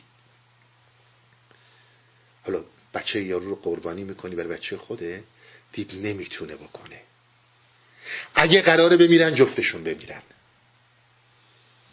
[2.44, 5.24] حالا بچه یارو رو قربانی می‌کنی برای بچه خوده
[5.74, 7.02] دید نمی‌تونه بکنه.
[8.36, 10.22] اگه قراره بمیرن جفتشون بمیرن.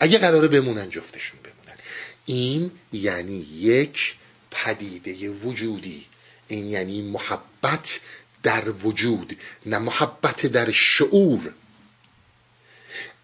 [0.01, 1.79] اگه قراره بمونن جفتشون بمونن.
[2.27, 4.15] این یعنی یک
[4.51, 6.07] پدیده وجودی.
[6.49, 8.01] این یعنی محبت
[8.43, 11.55] در وجود نه محبت در شعور.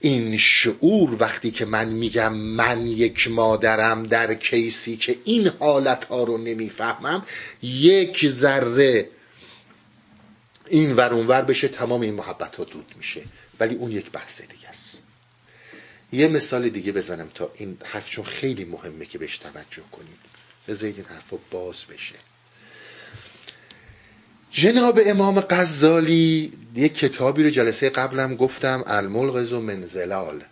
[0.00, 6.24] این شعور وقتی که من میگم من یک مادرم در کیسی که این حالت ها
[6.24, 7.22] رو نمی‌فهمم
[7.62, 9.08] یک ذره
[10.68, 13.22] این ور ور بشه تمام این محبت ها دود میشه.
[13.60, 14.98] ولی اون یک بحث دیگه است.
[16.12, 20.18] یه مثال دیگه بزنم تا این حرف چون خیلی مهمه که بهش توجه کنید
[20.68, 22.14] بذارید این حرف باز بشه.
[24.50, 30.44] جناب امام غزالی یک کتابی رو جلسه قبلم گفتم الملغز و منزلال.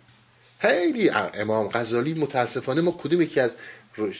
[0.59, 3.51] خیلی امام غزالی متاسفانه ما کدوم یکی از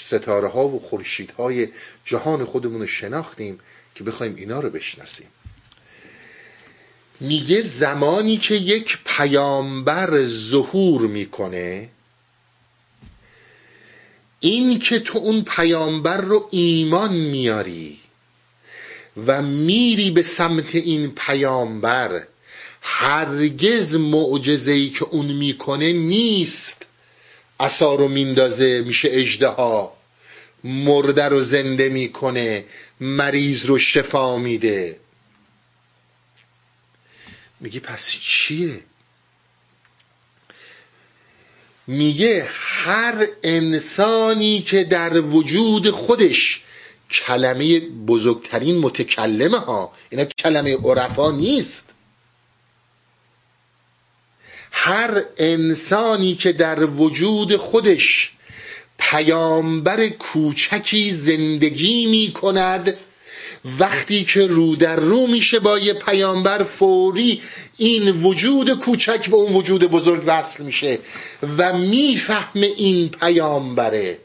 [0.08, 1.68] ستاره ها و خورشید های
[2.06, 3.60] جهان خودمون رو شناختیم
[3.96, 5.28] که بخوایم اینا رو بشناسیم.
[7.20, 11.90] میگه زمانی که یک پیامبر ظهور می‌کنه
[14.40, 18.00] این که تو اون پیامبر رو ایمان میاری
[19.18, 22.28] و میری به سمت این پیامبر.
[22.82, 26.86] هرگز معجزه‌ای که اون می‌کنه نیست.
[27.60, 29.98] عصا رو میندازه میشه اجده ها
[30.64, 32.66] مرده رو زنده می‌کنه
[33.00, 35.00] مریض رو شفا میده.
[37.60, 38.84] میگی پس چیه؟
[41.88, 46.62] میگه هر انسانی که در وجود خودش
[47.12, 49.92] کلمه بزرگترین متکلمه ها.
[50.10, 51.90] اینا کلمه عرفا نیست.
[54.72, 58.32] هر انسانی که در وجود خودش
[58.98, 62.98] پیامبر کوچکی زندگی می کند
[63.80, 67.42] وقتی که رو در رو میشه با یه پیامبر فوری
[67.78, 71.00] این وجود کوچک به اون وجود بزرگ وصل میشه
[71.58, 74.18] و می‌فهمه این پیامبره.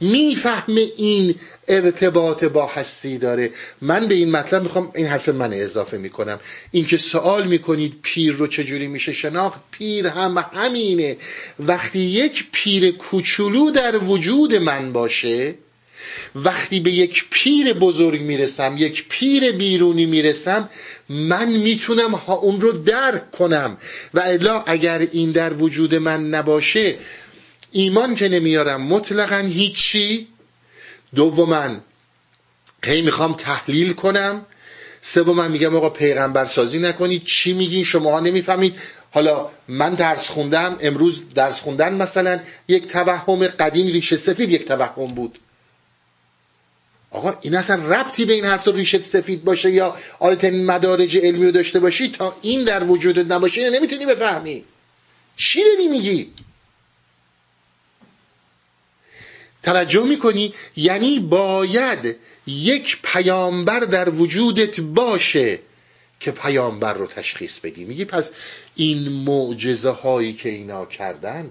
[0.00, 1.34] می‌فهمه این
[1.70, 3.50] ارتباط با هستی داره.
[3.80, 6.40] من به این مطلب می‌خوام این حرف من اضافه می‌کنم.
[6.70, 11.16] اینکه سوال می‌کنید پیر رو چجوری میشه شناخت پیر هم همینه.
[11.60, 15.54] وقتی یک پیر کوچولو در وجود من باشه
[16.34, 20.68] وقتی به یک پیر بزرگ می‌رسم یک پیر بیرونی می‌رسم
[21.08, 23.76] من می‌تونم ها اون رو درک کنم.
[24.14, 26.96] و الا اگر این در وجود من نباشه
[27.72, 30.26] ایمان که نمیارم مطلقا هیچی
[31.14, 31.76] دوما
[32.84, 34.46] هی می‌خوام تحلیل کنم.
[35.16, 38.74] من میگم آقا پیغمبر سازی نکنید چی میگین؟ شماها نمی‌فهمید.
[39.10, 45.06] حالا من درس خوندم امروز درس خوندن مثلا یک توهم قدیم ریشه سفید یک توهم
[45.06, 45.38] بود.
[47.10, 51.50] آقا این اصلا ربطی به این حرف ریشه سفید باشه یا آلت مدارج علمی رو
[51.52, 54.64] داشته باشی تا این در وجود نباشه نمی‌تونی بفهمی.
[55.36, 56.30] چی داری میگی؟
[59.62, 65.58] توجه می‌کنی؟ یعنی باید یک پیامبر در وجودت باشه
[66.20, 67.84] که پیامبر رو تشخیص بدی.
[67.84, 68.32] میگی پس
[68.76, 71.50] این معجزه هایی که اینا کردن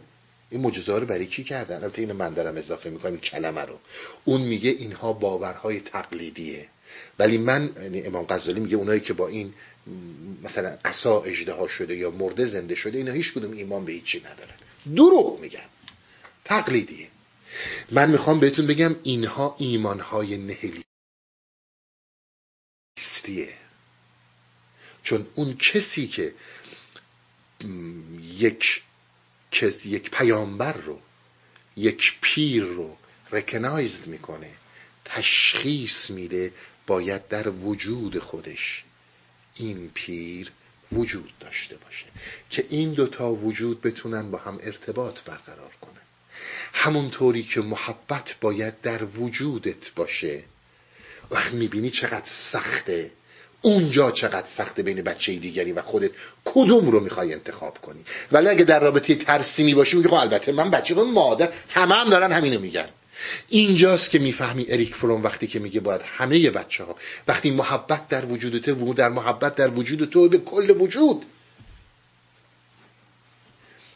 [0.49, 3.79] این معجزه رو برای کی کردن؟ البته اینو من دارم اضافه می‌کنم این کلمه رو.
[4.25, 6.67] اون میگه اینها باورهای تقلیدیه.
[7.19, 9.53] ولی من یعنی امام غزالی میگه اونایی که با این
[10.43, 14.55] مثلا عصا اجده شده یا مرده زنده شده اینا هیچ کدوم ایمان به هیچی ندارن.
[14.95, 15.69] دروغ میگن.
[16.45, 17.07] تقلیدیه.
[17.91, 20.37] من می‌خوام بهتون بگم اینها ایمانهای
[22.97, 23.57] نهلیستیه
[25.03, 26.33] چون اون کسی که
[28.23, 28.83] یک
[29.51, 30.99] کس یک پیامبر رو
[31.77, 32.97] یک پیر رو
[33.31, 34.51] رکنایزد می‌کنه
[35.05, 36.53] تشخیص میده
[36.87, 38.83] باید در وجود خودش
[39.55, 40.51] این پیر
[40.91, 42.05] وجود داشته باشه.
[42.49, 45.98] که این دوتا وجود بتونن با هم ارتباط برقرار کنن.
[46.73, 50.43] همونطوری که محبت باید در وجودت باشه.
[51.31, 53.11] وقت می‌بینی چقدر سخته.
[53.61, 56.11] اونجا چقدر سخته بین بچه دیگری و خودت.
[56.45, 60.71] کدوم رو می‌خوای انتخاب کنی؟ ولی اگه در رابطه ترسیمی باشی میگه خب البته من
[60.71, 62.85] بچه خود مادر همه هم دارن همینو میگن.
[63.49, 66.95] اینجاست که می‌فهمی اریک فروم وقتی که میگه باید همه بچه ها
[67.27, 71.25] وقتی محبت در وجود تو در محبت در وجود تو به کل وجود.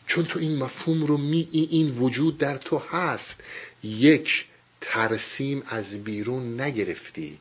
[0.08, 3.41] چون تو این مفهوم رو می این وجود در تو هست
[3.84, 4.45] یک
[4.82, 7.39] ترسیم از بیرون نگرفتی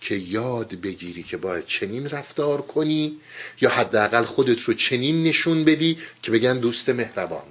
[0.00, 3.16] که یاد بگیری که باید چنین رفتار کنی
[3.60, 7.46] یا حداقل خودت رو چنین نشون بدی که بگن دوست مهربان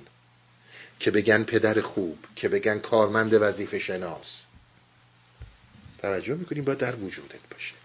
[1.00, 4.46] که بگن پدر خوب که بگن کارمند وظیفه شناس.
[6.02, 7.81] توجه می‌کنیم باید در وجودت باشه.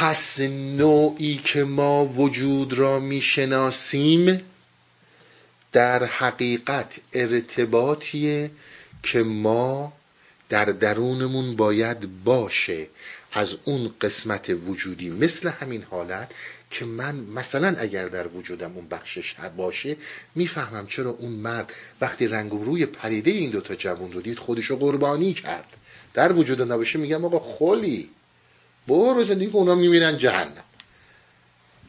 [0.00, 4.40] پس نوعی که ما وجود را می‌شناسیم
[5.72, 8.50] در حقیقت ارتباطیه
[9.02, 9.92] که ما
[10.48, 12.88] در درونمون باید باشه.
[13.32, 16.34] از اون قسمت وجودی مثل همین حالت
[16.70, 19.96] که من مثلا اگر در وجودم اون بخشش باشه
[20.34, 24.76] می‌فهمم چرا اون مرد وقتی رنگ و روی پریده این دوتا جوان رو دید خودشو
[24.76, 25.76] قربانی کرد.
[26.14, 28.10] در وجود نباشه میگم آقا خلی.
[28.88, 30.64] برو زندگی اونا میمیرن جهنم.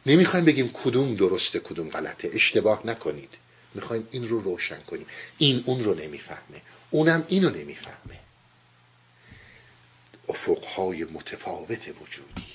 [0.06, 2.30] نمی‌خوایم بگیم کدوم درسته کدوم غلطه.
[2.32, 3.34] اشتباه نکنید.
[3.74, 5.06] می‌خوایم این رو روشن کنیم.
[5.38, 6.62] این اون رو نمی‌فهمه.
[6.90, 8.20] اونم اینو نمی‌فهمه.
[10.28, 12.52] افقهای متفاوت وجودی.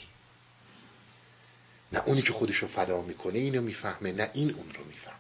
[1.94, 5.16] نه اونی که خودش رو فدا می‌کنه اینو می‌فهمه نه این اون رو می‌فهمه.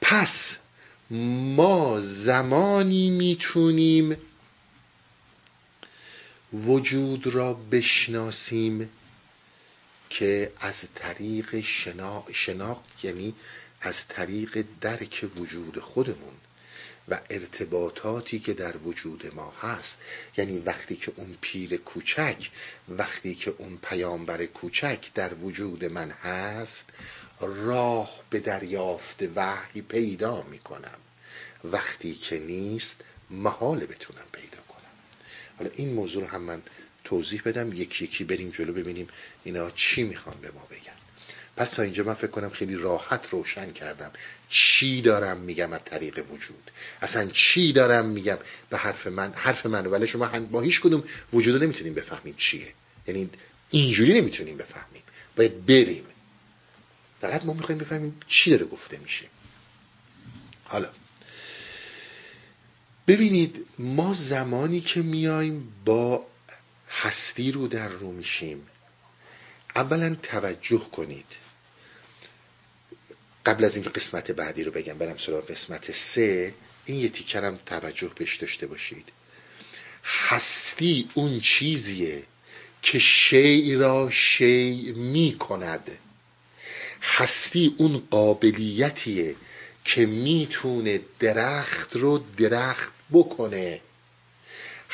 [0.00, 0.56] پس
[1.56, 4.16] ما زمانی می‌تونیم
[6.52, 8.90] وجود را بشناسیم
[10.10, 11.60] که از طریق
[12.32, 13.34] شناخت یعنی
[13.80, 16.34] از طریق درک وجود خودمون
[17.08, 19.98] و ارتباطاتی که در وجود ما هست.
[20.36, 22.50] یعنی وقتی که اون پیر کوچک
[22.88, 26.84] وقتی که اون پیامبر کوچک در وجود من هست
[27.40, 30.98] راه به دریافت وحی پیدا می‌کنم.
[31.64, 33.00] وقتی که نیست
[33.30, 34.61] محال بتونم پیدا
[35.62, 36.62] حالا این موضوع رو هم من
[37.04, 39.08] توضیح بدم یکی یکی بریم جلو ببینیم
[39.44, 40.92] اینا چی می‌خوان به ما بگن.
[41.56, 44.10] پس تا اینجا من فکر کنم خیلی راحت روشن کردم.
[44.48, 46.70] چی دارم میگم از طریق وجود؟
[47.02, 48.38] اصلا چی دارم میگم
[48.70, 52.72] به حرف من؟ حرف من ولی شما با هیچ کدوم وجود نمی‌تونیم بفهمیم چیه.
[53.06, 53.30] یعنی
[53.70, 55.02] اینجوری نمی‌تونیم بفهمیم.
[55.36, 56.04] باید بریم.
[57.20, 59.24] فقط ما می‌خوایم بفهمیم چی داره گفته میشه.
[60.64, 60.90] حالا.
[63.08, 66.26] ببینید ما زمانی که میایم با
[66.90, 68.66] هستی رو در رو میشیم.
[69.76, 71.26] اولا توجه کنید.
[73.46, 76.54] قبل از این قسمت بعدی رو بگم برم سراغ قسمت سه.
[76.84, 79.08] این یه تیکرم توجه بهش داشته باشید.
[80.04, 82.22] هستی اون چیزیه
[82.82, 85.98] که شی را شی می کند
[87.02, 89.34] هستی اون قابلیتیه
[89.84, 93.80] که می‌تونه درخت رو درخت بکنه.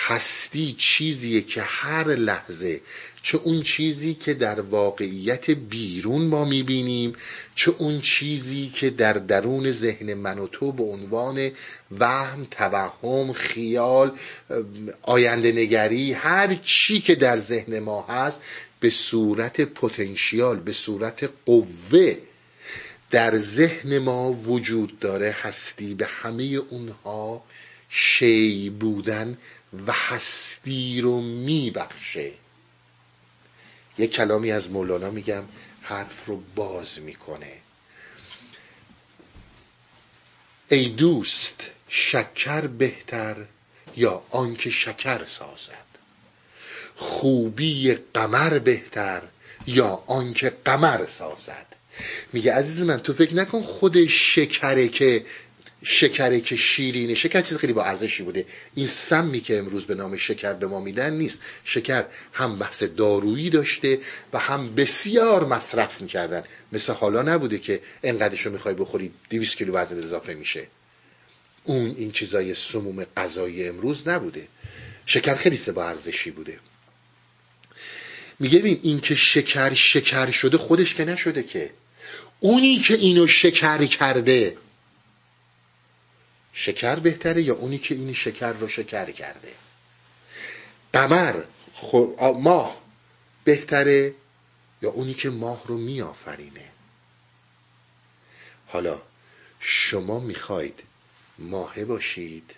[0.01, 2.81] هستی چیزیه که هر لحظه
[3.23, 7.13] چه اون چیزی که در واقعیت بیرون ما می‌بینیم
[7.55, 11.51] چه اون چیزی که در درون ذهن من و تو به عنوان
[11.99, 14.19] وهم توهم خیال
[15.03, 18.41] آینده نگری هر چی که در ذهن ما هست
[18.81, 22.17] به صورت پتانسیال به صورت قوه
[23.11, 27.45] در ذهن ما وجود داره هستی به همه اونها
[27.89, 29.39] شی بودن
[29.87, 32.33] و هستی رو میبخشه.
[33.99, 35.45] یک کلامی از مولانا میگم
[35.83, 37.53] حرف رو باز می‌کنه.
[40.69, 43.37] ای دوست شکر بهتر
[43.97, 45.89] یا آنکه شکر سازد؟
[46.97, 49.23] خوبی قمر بهتر
[49.67, 51.68] یا آنکه قمر سازد؟
[52.33, 55.25] میگه عزیز من تو فکر نکن خود شکره که
[55.83, 57.15] شکری که شیرینه.
[57.15, 58.47] شکر چیز خیلی با ارزشی بوده.
[58.75, 61.43] این سمی که امروز به نام شکر به ما میدن نیست.
[61.65, 63.99] شکر هم بحث دارویی داشته
[64.33, 66.45] و هم بسیار مصرف می‌کردن.
[66.73, 70.67] مثل حالا نبوده که انقدرش رو می‌خوای بخوری 200 کیلو وزن اضافه میشه.
[71.65, 74.49] اون این چیزای سموم غذایی امروز نبوده.
[75.07, 76.59] شکر خیلی با ارزشی بوده.
[78.39, 81.71] میگه ببین این که شکر شکر شده خودش که نشده که.
[82.41, 84.57] اونی که اینو شکر کرده
[86.53, 89.53] شکر بهتره یا اونی که این شکر رو شکر کرده؟
[90.93, 91.43] قمر
[92.41, 92.83] ماه
[93.45, 94.15] بهتره
[94.83, 96.71] یا اونی که ماه رو میآفرینه؟
[98.67, 99.03] حالا
[99.61, 100.83] شما می‌خواید
[101.39, 102.55] ماهه باشید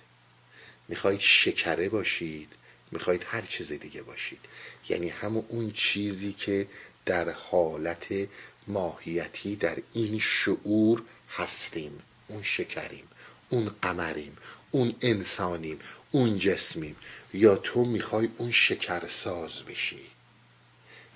[0.88, 2.48] می‌خواید شکره باشید
[2.90, 4.40] می‌خواید هر چیز دیگه باشید.
[4.88, 6.68] یعنی همون اون چیزی که
[7.06, 8.28] در حالت
[8.70, 13.04] ماهیتی در این شعور هستیم اون شکریم
[13.48, 14.36] اون قمریم
[14.70, 15.78] اون انسانیم
[16.10, 16.96] اون جسمیم.
[17.34, 20.06] یا تو می‌خوای اون شکرساز بشی.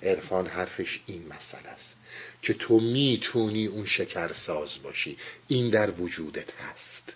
[0.03, 1.95] عرفان حرفش این مسئله است
[2.41, 5.17] که تو می‌تونی اون شکرساز باشی.
[5.47, 7.13] این در وجودت هست.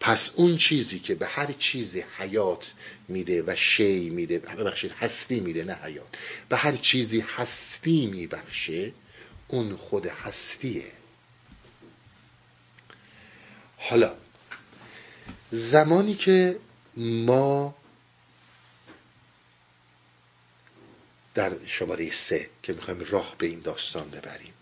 [0.00, 2.72] پس اون چیزی که به هر چیزی حیات
[3.08, 6.16] میده و شی میده ببخشید هستی میده نه حیات.
[6.48, 8.92] به هر چیزی هستی میبخشه
[9.50, 10.92] اون خود هستیه.
[13.78, 14.14] حالا
[15.50, 16.58] زمانی که
[16.96, 17.74] ما
[21.34, 24.52] در شماره سه که می‌خوایم راه به این داستان ببریم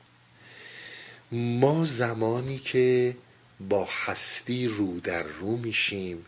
[1.32, 3.16] ما زمانی که
[3.61, 6.26] با هستی رو در رو میشیم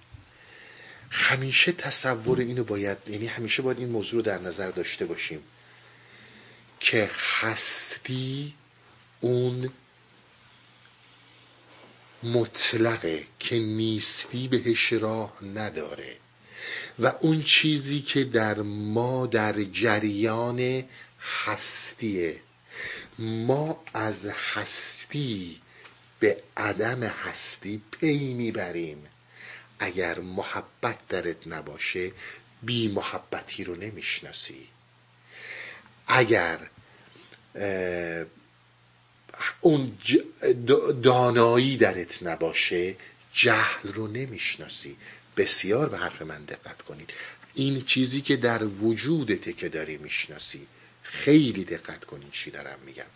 [1.11, 5.41] همیشه تصور اینو باید یعنی همیشه باید این موضوع رو در نظر داشته باشیم.
[6.81, 7.11] که
[7.41, 8.55] هستی
[9.21, 9.71] اون
[12.23, 16.17] مطلقه که نیستی بهش راه نداره.
[16.99, 20.85] و اون چیزی که در ما در جریان
[21.47, 22.41] هستیه.
[23.19, 25.61] ما از هستی
[26.21, 29.07] به عدم هستی پی می‌بریم.
[29.79, 32.13] اگر محبت درت نباشه
[32.63, 34.69] بی محبتی رو نمی‌شناسی.
[36.11, 36.59] اگر
[39.61, 39.99] اون
[41.03, 42.97] دانایی درت نباشه
[43.33, 44.97] جهل رو نمی‌شناسی.
[45.37, 47.11] بسیار به حرف من دقت کنید.
[47.55, 50.67] این چیزی که در وجودته که داری می‌شناسی
[51.03, 53.11] خیلی دقت کنید چی دارم میگم.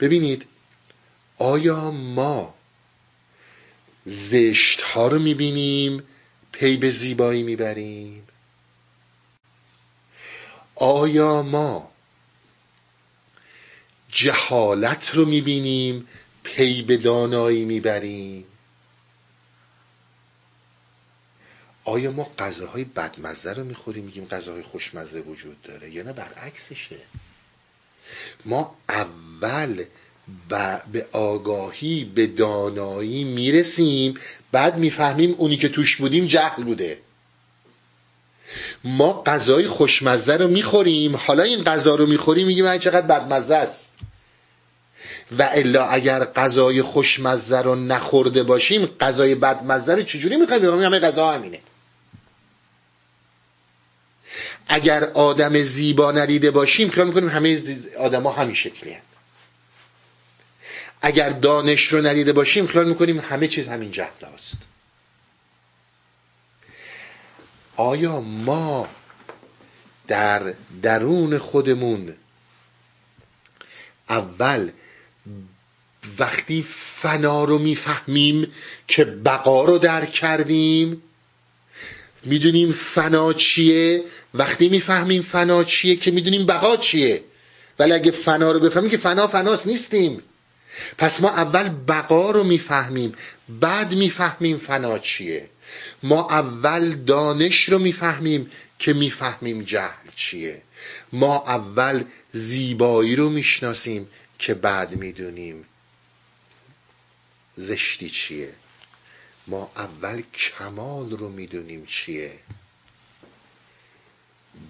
[0.00, 0.44] ببینید
[1.38, 2.54] آیا ما
[4.06, 6.02] زشت ها رو می‌بینیم
[6.52, 8.23] پی به زیبایی می‌بریم؟
[10.74, 11.90] آیا ما
[14.08, 16.08] جهالت رو می‌بینیم
[16.44, 18.44] پی به دانایی می‌بریم؟
[21.84, 26.98] آیا ما غذاهای بدمزه رو می‌خوریم؟ میگیم غذاهای خوشمزه وجود داره یا نه؟ برعکسشه.
[28.44, 29.84] ما اول
[30.50, 34.14] و به آگاهی به دانایی می‌رسیم
[34.52, 36.98] بعد می‌فهمیم اونی که توش بودیم جهل بوده.
[38.84, 41.16] ما غذای خوشمزه رو می‌خوریم.
[41.16, 43.92] حالا این غذا رو می‌خوریم میگیم چقدر بدمزه است.
[45.38, 50.98] و الا اگر غذای خوشمزه رو نخورده باشیم غذای بدمزه رو چجوری می‌خوایم؟ بگیم همه
[50.98, 51.60] غذا همینه.
[54.68, 57.58] اگر آدم زیبا ندیده باشیم خیال می‌کنیم؟ همه
[57.98, 58.96] آدما همین شکلی
[61.02, 64.56] اگر دانش رو ندیده باشیم خیال می‌کنیم؟ همه چیز همین جهل است
[67.76, 68.88] آیا ما
[70.08, 72.14] در درون خودمون
[74.08, 74.70] اول
[76.18, 78.52] وقتی فنا رو می‌فهمیم
[78.88, 81.02] که بقا رو درک کردیم
[82.24, 84.04] می‌دونیم فنا چیه؟
[84.34, 87.24] وقتی می‌فهمیم فنا چیه که می‌دونیم بقا چیه؟
[87.78, 90.22] ولی اگه فنا رو بفهمیم که فنا فناس نیستیم.
[90.98, 93.14] پس ما اول بقا رو می‌فهمیم
[93.60, 95.48] بعد می‌فهمیم فنا چیه.
[96.02, 100.62] ما اول دانش رو می‌فهمیم که می‌فهمیم جهل چیه.
[101.12, 104.08] ما اول زیبایی رو می‌شناسیم
[104.38, 105.64] که بعد می‌دونیم
[107.56, 108.52] زشتی چیه.
[109.46, 112.32] ما اول کمال رو می‌دونیم چیه.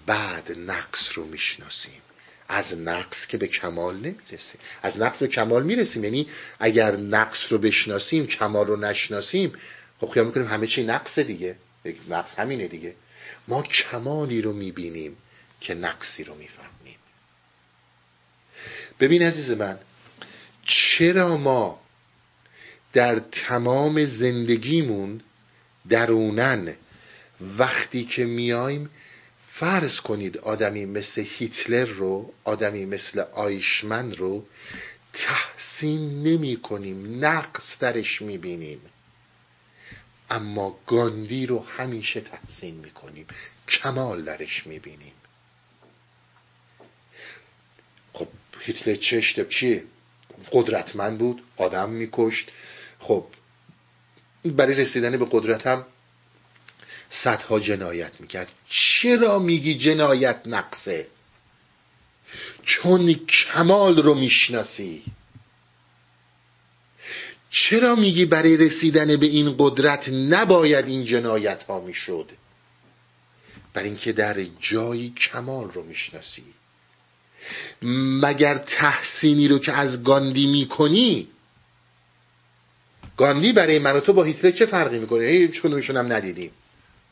[0.05, 2.01] بعد نقص رو می‌شناسیم.
[2.47, 4.61] از نقص که به کمال نمی‌رسیم.
[4.83, 6.03] از نقص به کمال می‌رسیم.
[6.03, 6.27] یعنی
[6.59, 9.53] اگر نقص رو بشناسیم کمال رو نشناسیم
[10.01, 11.55] خب خیال می‌کنیم همه چی نقصه دیگه.
[12.09, 12.95] نقص همینه دیگه.
[13.47, 15.17] ما کمالی رو می‌بینیم
[15.61, 16.97] که نقصی رو می‌فهمیم.
[18.99, 19.79] ببین عزیز من
[20.65, 21.81] چرا ما
[22.93, 25.21] در تمام زندگیمون
[25.89, 26.75] درونن
[27.57, 28.89] وقتی که میایم
[29.53, 34.45] فرض کنید آدمی مثل هیتلر رو آدمی مثل آیشمن رو
[35.13, 38.81] تحسین نمی کنیم نقص درش می بینیم.
[40.29, 43.27] اما گاندی رو همیشه تحسین می کنیم
[43.67, 45.13] کمال درش می بینیم
[48.13, 48.27] خب
[48.59, 49.83] هیتلر چشت چیه؟
[50.51, 52.47] قدرتمند بود آدم میکشت.
[52.99, 53.25] خب
[54.45, 55.85] برای رسیدن به قدرتم
[57.09, 58.47] صدها جنایت می‌کرد.
[58.69, 61.07] چرا میگی جنایت نقصه؟
[62.63, 65.03] چون کمال رو می‌شناسی.
[67.57, 72.31] چرا میگی برای رسیدن به این قدرت نباید این جنایت ها می‌شد؟
[73.73, 76.43] برای اینکه در جایی کمال رو می‌شناسی.
[78.21, 81.27] مگر تحسینی رو که از گاندی می‌کنی؟
[83.17, 86.51] گاندی برای من و تو با هیتلر چه فرقی می‌کنه؟ هیچ کدومشون هم ندیدیم.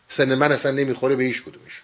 [0.09, 1.83] سن من اصلا نمی‌خوره به هیچ کدومشون.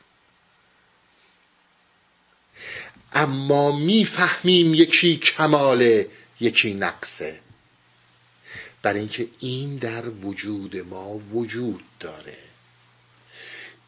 [3.14, 6.10] اما می‌فهمیم یکی کماله
[6.40, 7.40] یکی نقصه.
[8.82, 12.38] برای اینکه این در وجود ما وجود داره.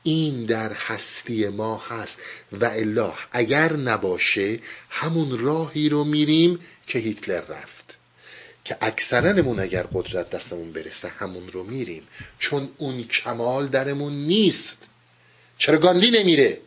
[0.04, 2.18] این در هستی ما هست.
[2.52, 4.60] و الا اگر نباشه
[4.90, 7.98] همون راهی رو میریم که هیتلر رفت.
[8.66, 12.04] که اکثرنمون اگر قدرت دستمون برسه همون رو میریم.
[12.40, 14.78] چون اون کمال درمون نیست.
[15.58, 16.58] چرا گاندی نمیره؟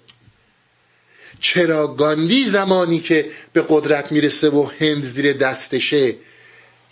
[1.40, 6.14] چرا گاندی زمانی که به قدرت می‌رسه و هند زیر دستشه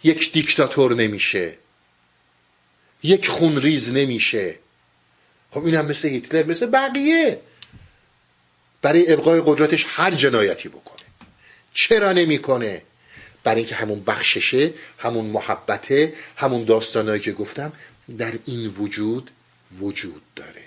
[0.05, 1.59] یک دیکتاتور نمیشه.
[3.03, 4.59] یک خونریز نمیشه.
[5.51, 7.41] خب اینم مثل هیتلر مثل بقیه.
[8.83, 11.03] برای ابقای قدرتش هر جنایتی بکنه.
[11.75, 12.83] چرا نمی‌کنه؟
[13.45, 17.73] برای اینکه همون بخششه همون محبته همون داستانهایی که گفتم
[18.19, 19.31] در این وجود
[19.79, 20.65] وجود داره.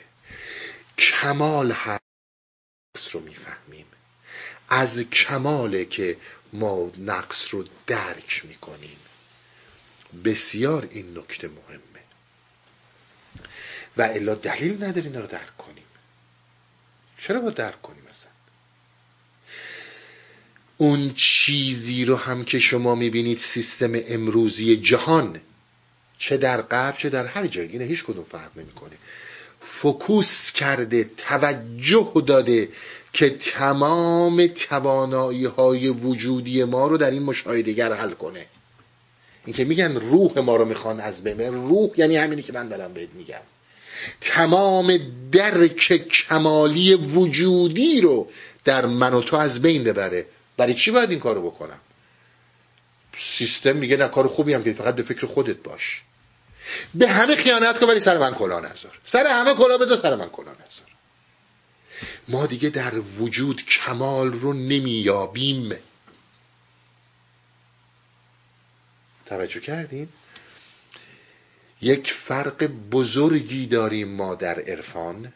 [0.98, 3.86] کمال هست رو می‌فهمیم.
[4.70, 6.18] از کماله که
[6.54, 8.98] ما نقص رو درک می‌کنیم.
[10.24, 11.82] بسیار این نکته مهمه.
[13.98, 15.84] و الا دلیل نداری اینا رو درک کنیم.
[17.18, 18.32] چرا با درک کنیم مثلا
[20.78, 25.42] اون چیزی رو هم که شما می‌بینید سیستم امروزی جهان
[26.18, 28.98] چه در غرب چه در هر جایی اینه هیچ کدوم فرق نمی‌کنه.
[29.62, 32.70] فکوس کرده توجه داده
[33.14, 38.48] که تمام توانایی های وجودی ما رو در این مشاهدگر حل کنه.
[39.46, 42.94] این که میگن روح ما رو می‌خوان از بمه روح یعنی همینی که من دارم
[42.94, 43.42] بهت میگم.
[44.22, 45.00] تمام
[45.32, 48.30] درک کمالی وجودی رو
[48.66, 50.26] در من و تو از بین ببره.
[50.58, 51.80] برای چی باید این کارو بکنم؟
[53.18, 56.02] سیستم میگه نه کار خوبی هم که فقط به فکر خودت باش.
[56.94, 59.00] به همه خیانت کن ولی سر من کلا نذار.
[59.06, 60.96] سر همه کلا بذار سر من کلا نذار.
[62.28, 65.74] ما دیگه در وجود کمال رو نمیابیم
[69.26, 70.08] توجه کردین؟
[71.82, 75.34] یک فرق بزرگی داریم ما در عرفان.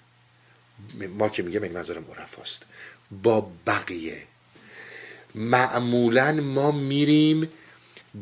[1.09, 2.61] ما که میگه این نظر مرفاست
[3.23, 4.23] با بقیه.
[5.35, 7.49] معمولا ما میریم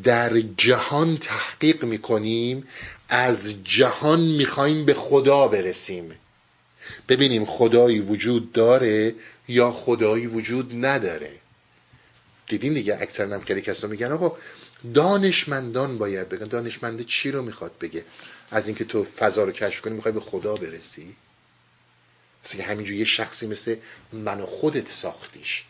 [0.04, 2.68] در جهان تحقیق می‌کنیم.
[3.10, 6.12] از جهان می‌خوایم به خدا برسیم.
[7.10, 9.16] ببینیم خدایی وجود داره
[9.48, 11.32] یا خدایی وجود نداره.
[12.48, 14.38] دیدین دیگه اکثر نمکری کسا میگن آقا
[14.94, 16.48] دانشمندان باید بگن.
[16.48, 18.06] دانشمنده چی رو می‌خواد بگه؟
[18.52, 21.16] از اینکه تو فضا رو کشف کنی می‌خوای به خدا برسی؟
[22.46, 23.76] مثل همینجور یه شخصی مثل
[24.14, 25.64] من و خودت ساختیش.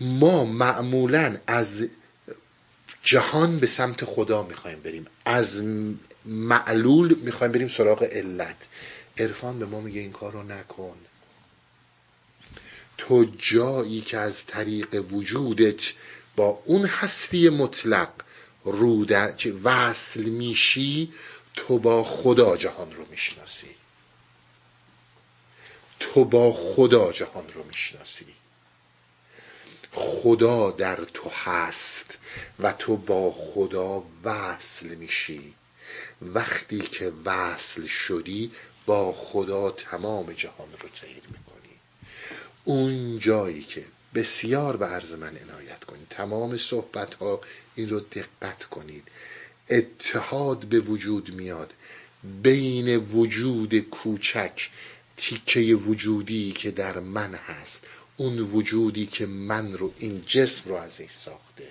[0.00, 1.86] ما معمولا از
[3.02, 5.06] جهان به سمت خدا می‌خوایم بریم.
[5.24, 5.62] از
[6.24, 8.56] معلول می‌خوایم بریم سراغ علت.
[9.18, 10.96] عرفان به ما میگه این کار رو نکن.
[12.98, 15.92] تو جایی که از طریق وجودت
[16.36, 18.08] با اون هستی مطلق
[18.64, 21.12] رو در وصل میشی
[21.54, 23.74] تو با خدا جهان رو می‌شناسی.
[26.00, 28.26] تو با خدا جهان رو می‌شناسی.
[29.92, 32.18] خدا در تو هست
[32.58, 35.54] و تو با خدا وصل میشی.
[36.22, 38.50] وقتی که وصل شدی
[38.86, 41.78] با خدا تمام جهان رو تغییر می‌کنی.
[42.64, 46.06] اون جایی که بسیار به عرض من عنایت کنید.
[46.10, 47.40] تمام صحبت ها
[47.74, 49.08] این رو دقت کنید.
[49.70, 51.72] اتحاد به وجود میاد.
[52.42, 54.70] بین وجود کوچک
[55.16, 57.84] تیکه وجودی که در من هست
[58.16, 61.68] اون وجودی که من رو این جسم رو ازش ساخته.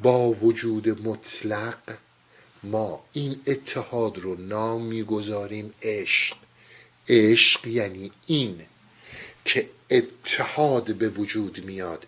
[0.00, 1.98] با وجود مطلق
[2.62, 6.36] ما این اتحاد رو نام می‌گذاریم عشق.
[7.08, 8.66] عشق یعنی این
[9.44, 12.06] که اتحاد به وجود میاد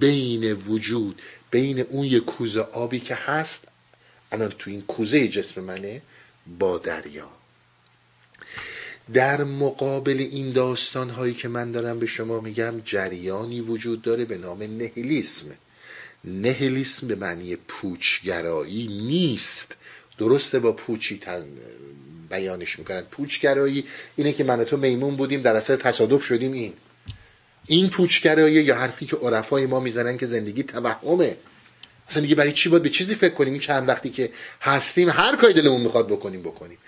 [0.00, 3.64] بین وجود بین اون یک کوزه آبی که هست.
[4.32, 6.02] الان تو این کوزه جسم منه
[6.58, 7.30] با دریا.
[9.12, 14.38] در مقابل این داستان هایی که من دارم به شما میگم جریانی وجود داره به
[14.38, 15.46] نام نهلیسم
[16.24, 19.74] نهلیسم به معنی پوچگرایی نیست.
[20.18, 21.46] درسته با پوچی تن
[22.30, 23.84] بیانش می‌کنن پوچگرایی
[24.16, 26.72] اینه که من تو میمون بودیم در اثر تصادف شدیم این.
[27.70, 31.36] این پوچگرایی یا حرفی که عرفای ما می‌زنن که زندگی توهمه.
[32.08, 34.30] اصلا دیگه برای چی باید به چیزی فکر کنیم؟ این چند وقتی که
[34.60, 36.78] هستیم هر کاری دلمون می‌خواد بکنیم بکنیم.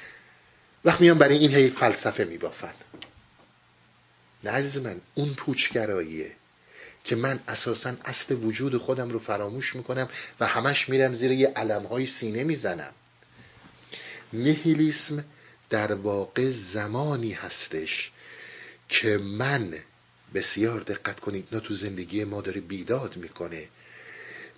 [0.85, 2.75] وقت میان برای این هی فلسفه میبافن
[4.45, 6.33] نه عزیز من اون پوچگراییه
[7.05, 10.09] که من اساسا اصل وجود خودم رو فراموش می‌کنم
[10.41, 12.93] و همش میرم زیر یه علمهای سینه می‌زنم.
[14.33, 15.25] نهیلیسم
[15.71, 18.11] در واقع زمانی هستش
[18.89, 19.75] که من
[20.35, 23.69] بسیار دقت کنید اینا تو زندگی ما داره بیداد می‌کنه.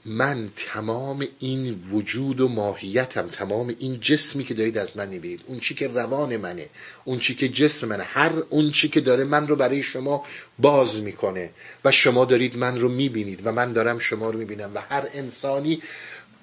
[0.07, 5.61] من تمام این وجود و ماهیتم تمام این جسمی که دارید از من می‌بینید اون
[5.61, 6.69] چی که روان منه
[7.05, 10.25] اون چی که جسم منه هر اون چی که داره من رو برای شما
[10.59, 11.51] باز می‌کنه
[11.85, 15.83] و شما دارید من رو می‌بینید و من دارم شما رو می‌بینم و هر انسانی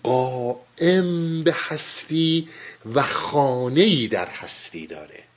[0.03, 2.48] قائم به هستی
[2.95, 5.31] و خانه در هستی داره.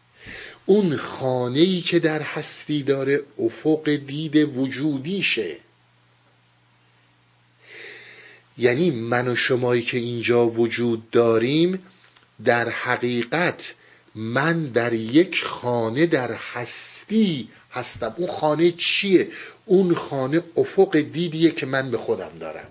[0.67, 5.57] اون خانه که در هستی داره افق دید وجودیشه
[8.59, 11.79] یعنی من و شمایی که اینجا وجود داریم
[12.45, 13.75] در حقیقت
[14.15, 18.15] من در یک خانه در هستی هستم.
[18.17, 19.29] اون خانه چیه؟
[19.67, 22.67] اون خانه افق دیدیه که من به خودم دارم.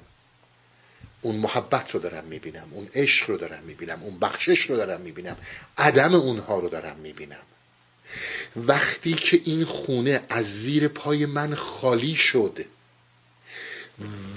[1.21, 5.37] اون محبت رو دارم می‌بینم اون عشق رو دارم می‌بینم اون بخشش رو دارم می‌بینم
[5.77, 7.37] عدم اونها رو دارم می‌بینم.
[8.55, 12.65] وقتی که این خونه از زیر پای من خالی شد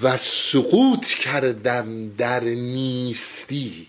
[0.01, 3.87] و سقوط کردم در نیستی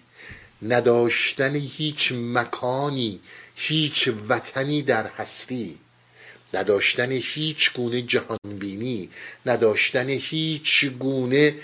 [0.62, 3.20] نداشتن هیچ مکانی
[3.56, 5.78] هیچ وطنی در هستی
[6.54, 9.10] نداشتن هیچ گونه جهانبینی
[9.46, 11.54] نداشتن هیچ گونه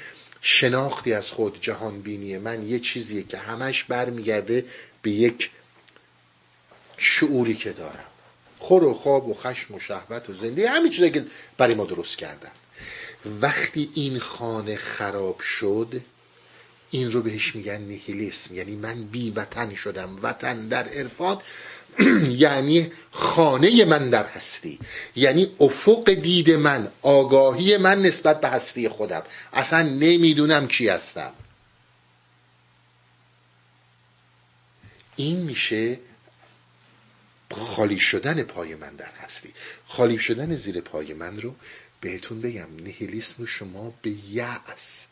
[0.43, 4.65] شناختی از خود جهانبینی من یه چیزیه که همش برمیگرده
[5.03, 5.51] به یک
[6.99, 8.14] شعوری که دارم.
[8.65, 11.25] خور و خواب و خشم و شهوت و زندگی همین چیزایی که
[11.59, 12.51] برای ما درست کردن.
[13.41, 16.01] وقتی این خانه خراب شد
[16.91, 21.39] این رو بهش میگن نیهیلیسم یعنی من بی وطن شدم وطن در عرفان
[22.45, 24.79] یعنی خانه من در هستی.
[25.17, 29.23] یعنی افق دید من آگاهی من نسبت به هستی خودم.
[29.53, 31.33] اصلا نمی‌دونم کی هستم.
[35.17, 35.99] این میشه
[37.51, 39.55] خالی شدن پای من در هستی.
[39.87, 41.57] خالی شدن زیر پای من رو
[42.01, 45.07] بهتون بگم نهیلیسم شما به یأس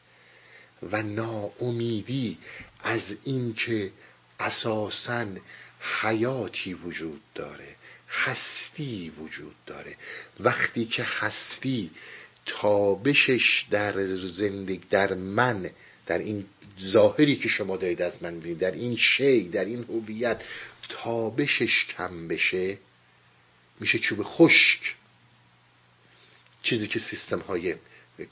[0.83, 2.39] و ناامیدی
[2.85, 3.93] از اینکه
[4.41, 5.27] اساسا
[6.01, 7.77] حیاتی وجود داره
[8.09, 9.97] هستی وجود داره.
[10.41, 11.91] وقتی که هستی
[12.47, 15.71] تابشش در زندگی در من
[16.07, 16.47] در این
[16.81, 20.43] ظاهری که شما دارید از من بینید در این شی در این هویت
[20.93, 22.79] تابشش کم بشه
[23.81, 24.95] میشه چوب خشک.
[26.63, 27.75] چیزی که سیستم های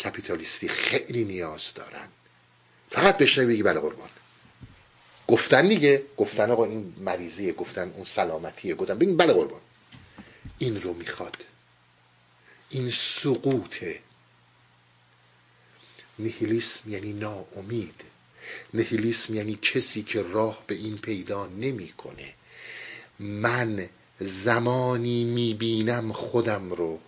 [0.05, 2.09] کپیتالیستی خیلی نیاز دارن.
[2.91, 4.11] فقط بشنوی بگی بله قربان.
[5.29, 8.75] گفتن دیگه گفتن آقا این مریضیه گفتن اون سلامتیه.
[8.75, 9.61] گفتن بگیم بله قربان.
[10.59, 11.45] این رو می‌خواد.
[12.71, 14.01] این سقوطه.
[16.19, 18.01] نهیلیسم یعنی ناامید.
[18.75, 22.35] نهیلیسم یعنی کسی که راه به این پیدا نمی‌کنه.
[23.21, 23.89] من
[24.21, 27.01] زمانی می‌بینم خودم رو.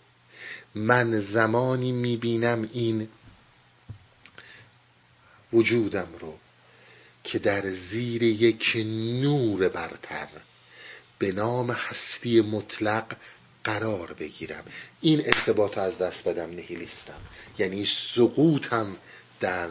[0.75, 3.09] من زمانی می‌بینم این
[5.53, 6.39] وجودم رو
[7.25, 8.73] که در زیر یک
[9.23, 10.29] نور برتر
[11.19, 13.17] به نام هستی مطلق
[13.65, 14.65] قرار بگیرم.
[15.01, 17.21] این ارتباط از دست بدم نهیلیستم.
[17.59, 18.97] یعنی سقوطم
[19.41, 19.69] در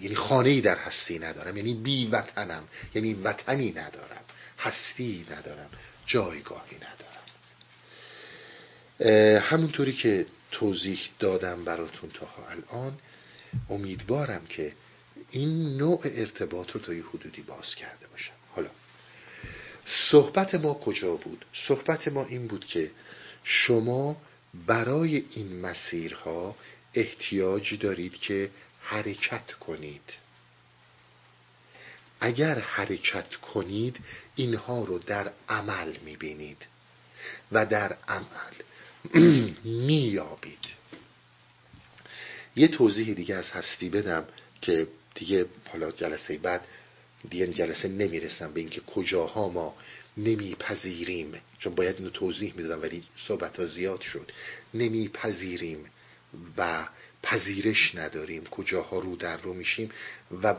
[0.00, 1.56] یعنی خانه در هستی ندارم.
[1.56, 4.25] یعنی بی وطنم یعنی وطنی ندارم.
[4.58, 5.70] هستی ندارم
[6.06, 7.16] جایگاهی ندارم.
[9.40, 12.98] همونطوری که توضیح دادم براتون تا الان
[13.70, 14.72] امیدوارم که
[15.30, 18.32] این نوع ارتباط رو تا یه حدودی باز کرده باشم.
[18.54, 18.70] حالا
[19.86, 22.90] صحبت ما کجا بود؟ صحبت ما این بود که
[23.44, 24.22] شما
[24.66, 26.56] برای این مسیرها
[26.94, 28.50] احتیاج دارید که
[28.80, 30.12] حرکت کنید.
[32.20, 33.96] اگر حرکت کنید
[34.36, 36.66] اینها رو در عمل می‌بینید
[37.52, 38.54] و در عمل
[39.86, 40.66] میابید
[42.56, 44.26] یه توضیح دیگه از هستی بدم
[44.62, 46.64] که دیگه حالا جلسه بعد
[47.30, 49.74] دیگه جلسه نمی‌رسم به اینکه کجاها ما
[50.16, 51.32] نمیپذیریم.
[51.58, 54.32] چون باید اینو توضیح می‌دادم ولی صحبت ها زیاد شد.
[54.74, 55.84] نمیپذیریم
[56.56, 56.88] و
[57.22, 58.44] پذیرش نداریم.
[58.44, 59.90] کجاها رو در رو میشیم
[60.42, 60.54] و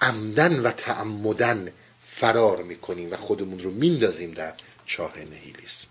[0.00, 1.72] عمدن و تعمدن
[2.06, 4.54] فرار می‌کنیم و خودمون رو میندازیم در
[4.86, 5.88] چاه نهیلیسم.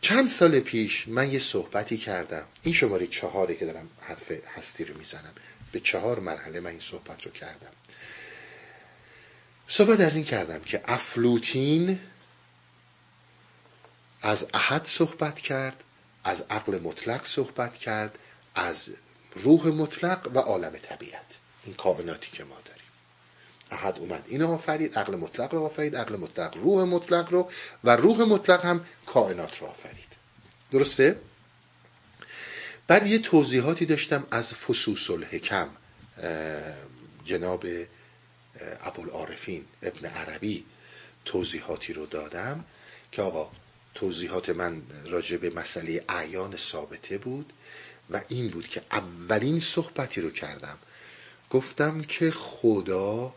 [0.00, 2.46] چند سال پیش من یه صحبتی کردم.
[2.62, 5.32] این شماره چهاره که دارم حرف هستی رو می‌زنم.
[5.72, 7.72] به چهار مرحله من این صحبت رو کردم.
[9.68, 11.98] صحبت از این کردم که افلوتین
[14.22, 15.84] از احد صحبت کرد
[16.24, 18.18] از عقل مطلق صحبت کرد
[18.54, 18.90] از
[19.34, 21.38] روح مطلق و عالم طبیعت.
[21.64, 22.80] این کائناتی که ما داریم
[23.70, 27.50] احد اومد اینو آفرید عقل مطلق رو آفرید عقل مطلق روح مطلق رو
[27.84, 30.08] و روح مطلق هم کائنات رو آفرید
[30.70, 31.20] درسته؟
[32.86, 35.68] بعد یه توضیحاتی داشتم از فسوس الحکم
[37.24, 37.66] جناب
[38.80, 40.64] ابوالعارفین ابن عربی
[41.24, 42.64] توضیحاتی رو دادم
[43.12, 43.50] که آقا
[43.94, 47.52] توضیحات من راجع به مسئله اعیان ثابته بود
[48.10, 50.78] و این بود که اولین صحبتی رو کردم
[51.50, 53.34] گفتم که خدا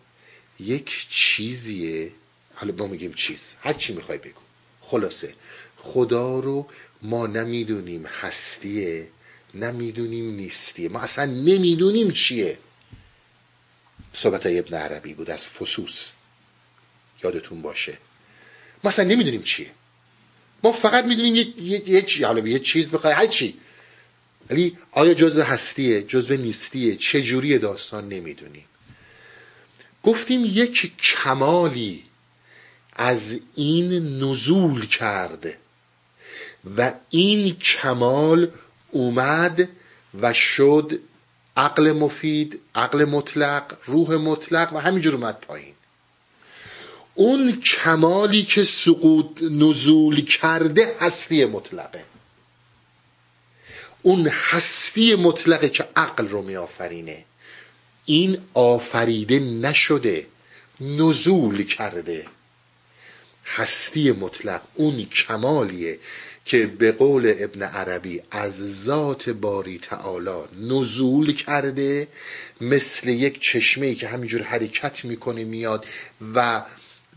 [0.59, 2.11] یک چیزیه.
[2.55, 3.53] حالا ما میگیم چیز.
[3.59, 4.41] هر چی می‌خوای بگو.
[4.81, 5.35] خلاصه.
[5.77, 6.67] خدا رو
[7.01, 9.09] ما نمی‌دونیم هستیه
[9.53, 10.89] نمی‌دونیم نیستیه.
[10.89, 12.57] ما اصلا نمی‌دونیم چیه.
[14.13, 16.09] صحبت ابن عربی بود از فسوس.
[17.23, 17.97] یادتون باشه.
[18.83, 19.71] ما اصلا نمی‌دونیم چیه.
[20.63, 23.59] ما فقط می‌دونیم یه, یه،, یه،, یه چیز می‌خوای هر چی.
[24.49, 28.65] ولی آیا جزء هستیه؟ جزء نیستیه؟ چه جوری داستان نمی‌دونیم
[30.03, 32.03] گفتیم یک کمالی
[32.95, 35.57] از این نزول کرده
[36.77, 38.51] و این کمال
[38.91, 39.69] اومد
[40.21, 40.99] و شد
[41.57, 45.73] عقل مفید عقل مطلق روح مطلق و همینجور اومد پایین.
[47.15, 52.03] اون کمالی که سقوط نزول کرده هستی مطلقه.
[54.03, 57.25] اون هستی مطلقه که عقل رو می آفرینه
[58.05, 60.27] این آفریده نشده
[60.81, 62.25] نزول کرده.
[63.45, 65.99] هستی مطلق اون کمالیه
[66.45, 72.07] که به قول ابن عربی از ذات باری تعالی نزول کرده
[72.61, 75.85] مثل یک چشمه که همینجور حرکت می‌کنه میاد
[76.35, 76.63] و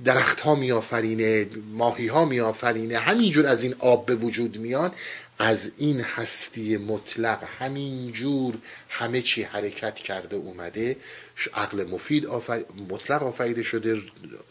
[0.04, 4.94] درخت ها میآفرینه ماهی ها میآفرینه همینجور از این آب به وجود میاد.
[5.38, 8.54] از این هستی مطلق همینجور
[8.88, 10.96] همه چی حرکت کرده اومده.
[11.54, 12.64] عقل مفید آفر...
[12.90, 14.02] مطلق آفریده شده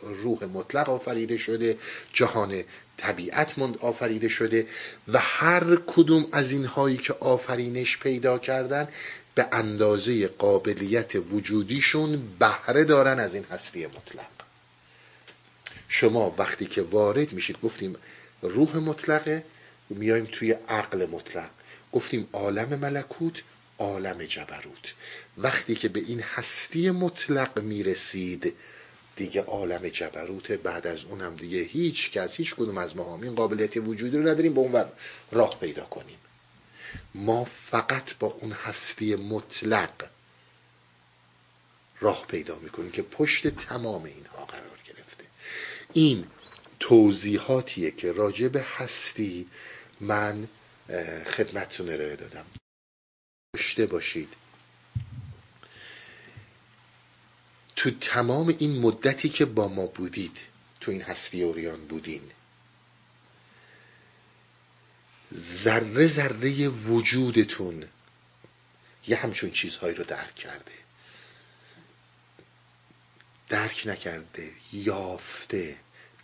[0.01, 1.77] روح مطلق آفریده شده
[2.13, 2.63] جهان
[2.97, 4.67] طبیعت مند آفریده شده
[5.07, 8.87] و هر کدوم از این هایی که آفرینش پیدا کردن
[9.35, 14.25] به اندازه قابلیت وجودیشون بهره دارن از این هستی مطلق.
[15.87, 17.95] شما وقتی که وارد میشید گفتیم
[18.41, 19.43] روح مطلقه
[19.89, 21.49] میایم توی عقل مطلق.
[21.91, 23.43] گفتیم عالم ملکوت
[23.77, 24.93] عالم جبروت.
[25.37, 28.53] وقتی که به این هستی مطلق می‌رسید
[29.15, 33.77] دیگه عالم جبروت بعد از اونم دیگه هیچ کس هیچ کدوم از ما این قابلیت
[33.77, 34.85] وجودی رو نداریم به اون
[35.31, 36.17] راه پیدا کنیم.
[37.15, 39.89] ما فقط با اون هستی مطلق
[41.99, 45.23] راه پیدا می‌کنیم که پشت تمام اینها قرار گرفته.
[45.93, 46.25] این
[46.79, 49.47] توضیحاتیه که راجع به هستی
[49.99, 50.47] من
[51.25, 52.45] خدمتتون ارائه دادم.
[53.53, 54.33] داشته باشید.
[57.75, 60.39] تو تمام این مدتی که با ما بودید
[60.81, 62.31] تو این هستی اوریان بودین
[65.33, 67.87] ذره ذره وجودتون
[69.07, 70.71] یه همچون چیزهایی رو درک کرده.
[73.49, 75.77] درک نکرده یافته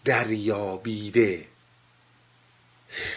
[0.05, 1.47] دریابیده.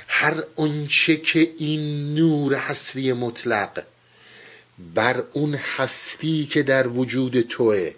[0.09, 3.85] هر آنچه که این نور هستی مطلق
[4.95, 7.95] بر اون هستی که در وجود توه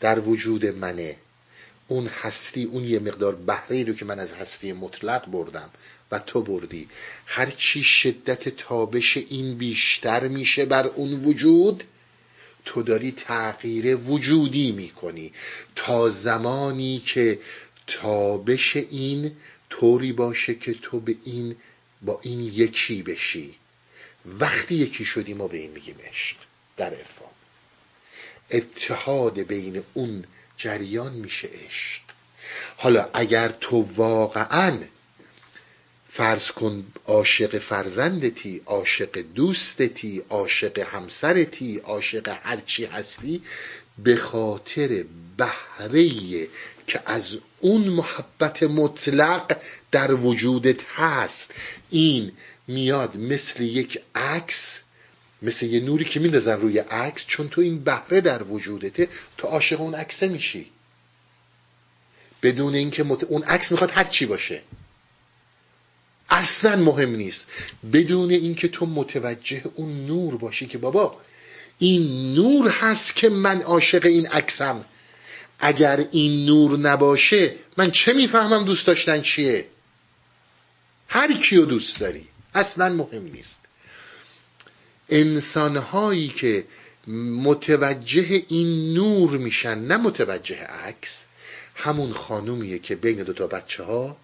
[0.00, 1.16] در وجود منه
[1.88, 5.70] اون هستی اون یه مقدار بهره رو که من از هستی مطلق بردم
[6.12, 6.88] و تو بردی.
[7.26, 11.84] هرچی شدت تابش این بیشتر میشه بر اون وجود
[12.64, 15.32] تو داری تغییر وجودی می‌کنی.
[15.76, 17.38] تا زمانی که
[17.86, 19.36] تابش این
[19.70, 21.56] طوری باشه که تو به این
[22.02, 23.54] با این یکی بشی.
[24.26, 26.36] وقتی یکی شدی ما به این میگیم عشق
[26.76, 27.28] در عرفان.
[28.50, 30.24] اتحاد بین اون
[30.56, 32.00] جریان میشه عشق.
[32.76, 34.78] حالا اگر تو واقعا
[36.10, 43.42] فرض کن عاشق فرزندتی عاشق دوستتی عاشق همسرتی عاشق هرچی هستی
[43.98, 45.04] به خاطر
[45.36, 46.08] بهره
[46.86, 49.56] که از اون محبت مطلق
[49.92, 51.50] در وجودت هست.
[51.90, 52.32] این
[52.68, 54.80] میاد مثل یک عکس
[55.42, 59.08] مثل یه نوری که میندازن روی عکس چون تو این بهره در وجودته
[59.38, 60.70] تو عاشق اون عکسه میشی.
[62.42, 63.24] بدون اینکه مت...
[63.24, 64.62] اون عکس می‌خواد هر چی باشه.
[66.30, 67.46] اصلا مهم نیست.
[67.92, 71.20] بدون اینکه تو متوجه اون نور باشی که بابا
[71.78, 74.84] این نور هست که من عاشق این عکسم.
[75.58, 79.68] اگر این نور نباشه من چه می‌فهمم دوست داشتن چیه؟
[81.08, 82.28] هر کیو دوست داری.
[82.54, 83.60] اصلا مهم نیست.
[85.08, 86.64] انسانهایی که
[87.42, 91.24] متوجه این نور میشن نه متوجه عکس
[91.74, 94.16] همون خانومیه که بین دوتا بچه ها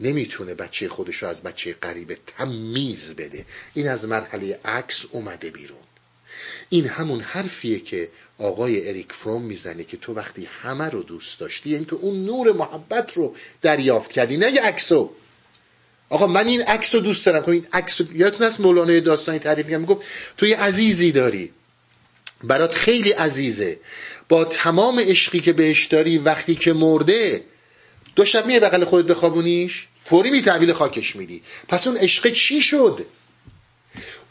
[0.00, 3.46] نمی‌تونه بچه خودش رو از بچه غریبه تمیز بده.
[3.74, 5.85] این از مرحله عکس اومده بیرون.
[6.68, 8.08] این همون حرفیه که
[8.38, 12.52] آقای اریک فروم می‌زنه که تو وقتی همه رو دوست داشتی یعنی تو اون نور
[12.52, 15.10] محبت رو دریافت کردی نه یه عکسو.
[16.08, 17.42] آقا من این عکس رو دوست دارم.
[17.42, 20.06] خب این عکس یادتون هست مولانا داستانی تعریف میگم؟ می‌گفت
[20.36, 21.52] تو یه عزیزی داری.
[22.44, 23.78] برات خیلی عزیزه.
[24.28, 27.44] با تمام عشقی که بهش داری وقتی که مرده
[28.16, 31.42] دو شب میه بغل خودت بخوابونیش؟ فوری می تحویل خاکش میدی.
[31.68, 33.06] پس اون عشق چی شد؟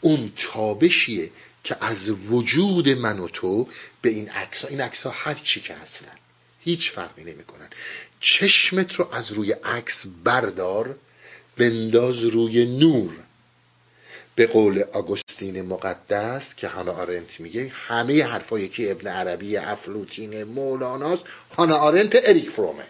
[0.00, 1.30] اون تابشیه
[1.66, 3.68] که از وجود من و تو
[4.02, 6.12] به این عکس این عکس هر چی که هستن
[6.60, 7.68] هیچ فرقی نمی‌کنن.
[8.20, 10.98] چشمت رو از روی عکس بردار
[11.56, 13.12] بنداز روی نور.
[14.34, 21.24] به قول آگوستین مقدس که هانا آرنت میگه همه حرفایی که ابن عربی افلوتین مولاناست
[21.58, 22.86] هانا آرنت اریک فرومه.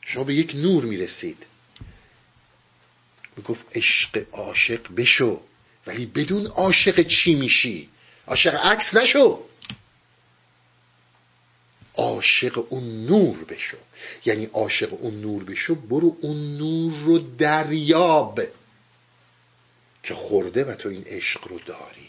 [0.00, 1.46] شما به یک نور می‌رسید.
[3.36, 5.40] می‌گفت عشق عاشق بشو.
[5.86, 7.88] ولی بدون عاشق چی میشی؟
[8.26, 9.42] عاشق عکس نشو.
[11.94, 13.76] عاشق اون نور بشو.
[14.24, 18.40] یعنی عاشق اون نور بشو برو اون نور رو دریاب
[20.02, 22.08] که خورده و تو این عشق رو داری.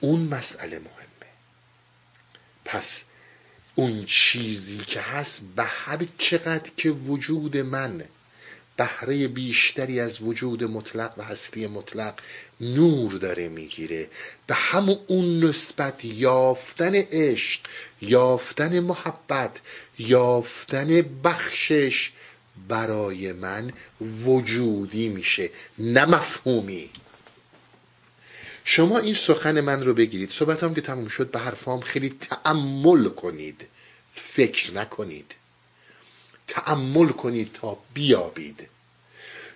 [0.00, 1.32] اون مسئله مهمه.
[2.64, 3.04] پس
[3.74, 8.04] اون چیزی که هست به هر چقدر که وجود من
[8.78, 12.14] بهره بیشتری از وجود مطلق و هستی مطلق
[12.60, 14.08] نور داره می‌گیره.
[14.46, 17.60] به همون اون نسبت یافتن عشق
[18.02, 19.60] یافتن محبت
[19.98, 22.10] یافتن بخشش
[22.68, 23.72] برای من
[24.24, 26.90] وجودی میشه نه مفهومی.
[28.64, 30.30] شما این سخن من رو بگیرید.
[30.30, 33.68] صحبت هم که تموم شد به حرفام خیلی تعمل کنید.
[34.14, 35.34] فکر نکنید.
[36.48, 38.68] تعمل کنید تا بیابید.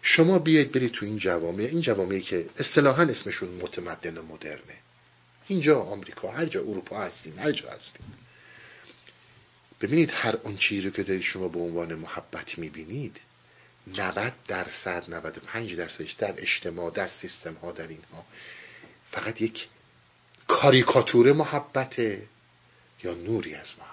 [0.03, 1.65] شما بیاید برید تو این جوامع.
[1.65, 4.79] این جوامعی که اصطلاحا اسمشون متمدن و مدرنه.
[5.47, 8.03] اینجا آمریکا هر جا اروپا هستیم هر جا هستیم.
[9.81, 13.21] ببینید هر اون چیزی که دارید شما به عنوان محبت می‌بینید
[13.87, 18.25] 90 درصد 95 درصدش در اجتماع در سیستم ها در اینها
[19.11, 19.69] فقط یک
[20.49, 22.23] کاریکاتور محبته
[23.05, 23.92] یا نوری از محبت.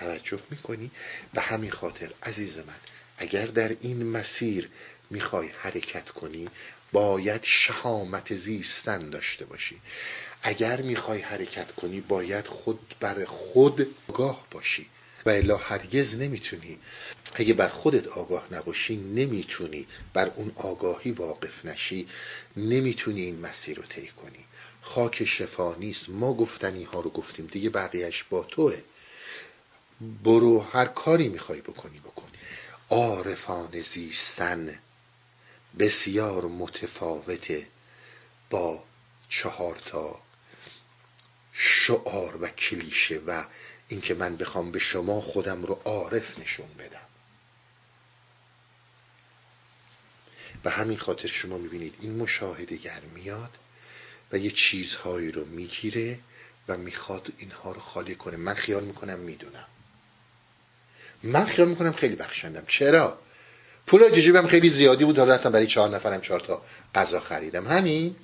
[0.00, 0.90] توجه می‌کنی؟
[1.34, 2.80] به همین خاطر عزیز من
[3.18, 4.68] اگر در این مسیر
[5.10, 6.48] می‌خوای حرکت کنی
[6.92, 9.80] باید شهامت زیستن داشته باشی.
[10.42, 14.86] اگر می‌خوای حرکت کنی باید خود بر خود آگاه باشی.
[15.26, 16.78] و الا هرگز نمی‌تونی.
[17.34, 22.08] اگه بر خودت آگاه نباشی نمی‌تونی بر اون آگاهی واقف نشی
[22.56, 24.44] نمی‌تونی این مسیر رو طی کنی.
[24.82, 26.08] خاک شفا نیست.
[26.08, 27.46] ما گفتنی ها رو گفتیم.
[27.46, 28.82] دیگه بقیهش با توه.
[30.00, 32.28] برو هر کاری می‌خوای بکنی بکن
[32.90, 34.78] عارفان زیستن
[35.78, 37.68] بسیار متفاوته
[38.50, 38.84] با
[39.28, 40.22] چهار تا
[41.52, 43.44] شعار و کلیشه و
[43.88, 47.00] اینکه من بخوام به شما خودم رو عارف نشون بدم.
[50.64, 53.58] و همین خاطر شما می‌بینید این مشاهده گر میاد
[54.32, 56.18] و یه چیزهایی رو می‌گیره
[56.68, 58.36] و می‌خواد اینها رو خالی کنه.
[58.36, 59.66] من خیال می‌کنم می‌دونم.
[61.22, 62.62] من خیال می‌کنم خیلی بخشندم.
[62.68, 63.18] چرا؟
[63.86, 66.62] پول جیبم خیلی زیادی بود حالا رفتم برای چهار نفرم چهار تا
[66.94, 67.66] غذا خریدم.
[67.66, 68.16] همین.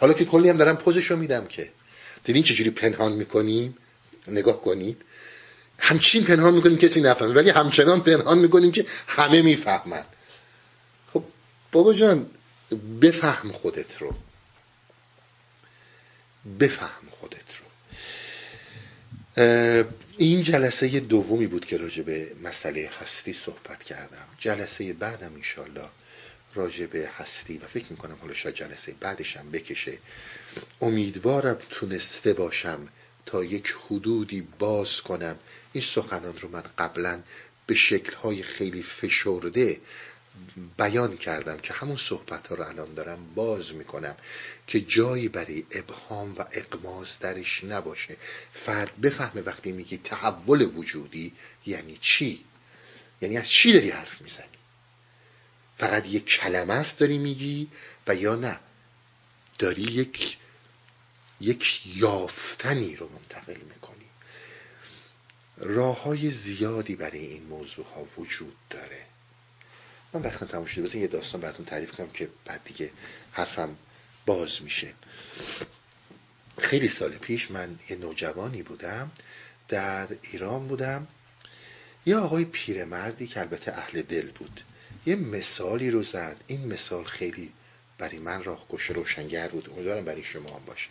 [0.00, 1.72] حالا که کلی هم دارم پوزشو میدم که.
[2.24, 3.78] دیدین چجوری پنهان می‌کنیم؟
[4.28, 5.02] نگاه کنید.
[5.78, 7.34] همچین پنهان می‌کنیم کسی نفهمه.
[7.34, 10.04] ولی همچنان پنهان می‌کنیم که همه می‌فهمن.
[11.12, 11.24] خب
[11.72, 12.30] بابا جان
[13.00, 14.14] بفهم خودت رو.
[16.60, 17.36] بفهم خودت.
[17.36, 17.41] رو
[20.18, 24.26] این جلسه دومی بود که راجع به مسئله هستی صحبت کردم.
[24.38, 25.88] جلسه بعدم انشالله
[26.54, 29.98] راجع به هستی و فکر می‌کنم حالا شاید جلسه بعدشم بکشه.
[30.80, 32.88] امیدوارم تونسته باشم
[33.26, 35.38] تا یک حدودی باز کنم.
[35.72, 37.22] این سخنان رو من قبلا
[37.66, 39.80] به شکلهای خیلی فشرده
[40.78, 44.16] بیان کردم که همون صحبت ها رو الان دارم باز می‌کنم.
[44.72, 48.16] که جایی برای ابهام و اقماز درش نباشه.
[48.54, 51.32] فرد بفهمه وقتی میگی تحول وجودی
[51.66, 52.44] یعنی چی؟
[53.20, 54.46] یعنی از چی داری حرف می‌زنی؟
[55.78, 57.68] فقط یک کلمه است داری میگی
[58.06, 58.60] و یا نه؟
[59.58, 60.36] داری یک
[61.40, 64.06] یک یافتنی رو منتقل می‌کنی.
[65.56, 69.06] راه های زیادی برای این موضوع ها وجود داره.
[70.12, 70.98] من وقتی تموم شده.
[70.98, 72.90] یه داستان براتون تعریف کنم که بعد دیگه
[73.32, 73.76] حرفم
[74.26, 74.92] باز میشه.
[76.58, 79.10] خیلی سال پیش من یه نوجوانی بودم
[79.68, 81.06] در ایران بودم.
[82.06, 84.60] یه آقای پیرمردی که البته اهل دل بود
[85.06, 86.36] یه مثالی رو زد.
[86.46, 87.52] این مثال خیلی
[87.98, 89.70] برای من راهگوش روشنگر بود.
[89.70, 90.90] امیدوارم برای شما هم باشه.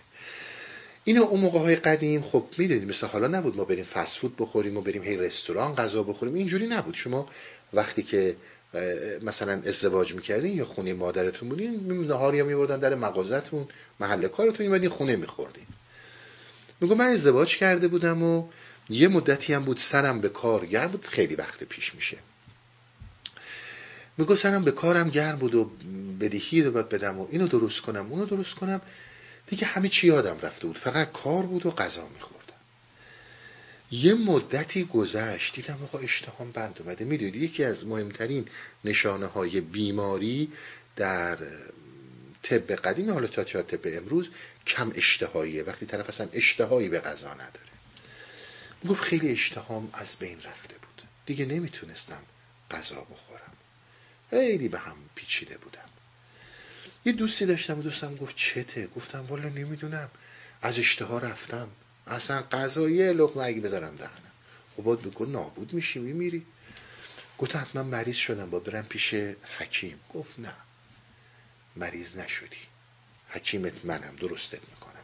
[1.03, 4.77] اینو اون موقع های قدیم خب می‌دونید مثل حالا نبود ما بریم فست فود بخوریم
[4.77, 6.33] و بریم هی رستوران غذا بخوریم.
[6.33, 6.95] اینجوری نبود.
[6.95, 7.29] شما
[7.73, 8.35] وقتی که
[9.21, 13.67] مثلا ازدواج می‌کردین یا خونه مادرتون بودین نهاری یا میبردن در مغازتون
[13.99, 15.65] محل کارتون میبردین خونه میخوردین.
[16.81, 18.47] میگو من ازدواج کرده بودم و
[18.89, 22.17] یه مدتی هم بود سرم به کار گرم بود خیلی وقت پیش میشه.
[24.17, 25.71] میگو سرم به کارم گرم بود و
[26.19, 28.81] بدهی رو باید بدم و اینو درست کنم اونو درست کنم.
[29.47, 32.40] دیگه همه چی یادم رفته بود فقط کار بود و غذا میخوردم
[33.91, 35.55] یه مدتی گذشت.
[35.55, 37.05] دیدم آقا اشتهام بند اومده.
[37.05, 38.47] می‌دونید یکی از مهمترین
[38.85, 40.51] نشانه های بیماری
[40.95, 41.37] در
[42.43, 44.29] طب قدیم حالا تا طب امروز
[44.67, 45.63] کم اشتهاییه.
[45.63, 47.71] وقتی طرف اصلا اشتهایی به غذا نداره.
[48.89, 51.01] گفت خیلی اشتهام از بین رفته بود.
[51.25, 52.23] دیگه نمی‌تونستم
[52.71, 53.53] غذا بخورم.
[54.29, 55.89] خیلی به هم پیچیده بودم.
[57.05, 60.09] یه دوستی داشتم و دوستم گفت چته؟ گفتم والا نمی‌دونم.
[60.61, 61.67] از اشتها رفتم.
[62.07, 64.31] اصلا غذا یه لقمه اگه بذارم دهنم.
[64.77, 66.45] خب باید بگو نابود میشی میمیری.
[67.37, 69.13] گفت حتما مریض شدم با برم پیش
[69.57, 69.99] حکیم.
[70.13, 70.53] گفت نه.
[71.75, 72.57] مریض نشدی.
[73.29, 75.03] حکیمت منم درستت می‌کنم.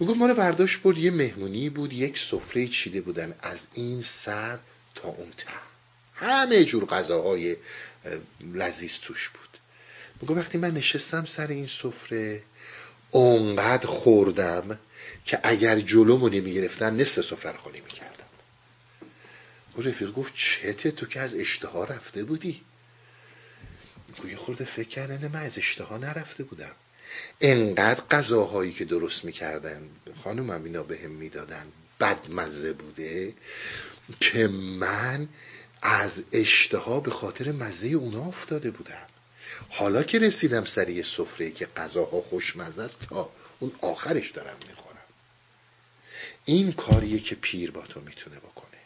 [0.00, 4.58] می‌گفت ما رو برداشت برد یه مهمونی بود یک سفره چیده بودن از این سر
[4.94, 5.46] تا اون ته.
[6.14, 7.56] همه جور غذاهای
[8.40, 9.58] لذیذ توش بود.
[10.20, 12.42] میگو وقتی من نشستم سر این سفره
[13.10, 14.78] اونقدر خوردم
[15.24, 18.24] که اگر جلومو نمی‌گرفتن نصف سفره رو خالی می‌کردم
[19.76, 22.60] و رفیق گفت چته تو که از اشتها رفته بودی؟
[24.28, 26.74] یه خورده فکر کردن من از اشتها نرفته بودم.
[27.40, 29.82] انقدر غذاهایی که درست می‌کردن
[30.24, 31.66] خانم اینا به هم می‌دادن
[32.00, 33.34] بدمزه بوده
[34.20, 35.28] که من
[35.82, 39.06] از اشتها به خاطر مزه اونا افتاده بودم.
[39.68, 44.87] حالا که رسیدم سر یه سفره که غذاها خوشمزه است تا اون آخرش دارم می‌خورم
[46.48, 48.78] این کاریه که پیر با تو می‌تونه بکنه.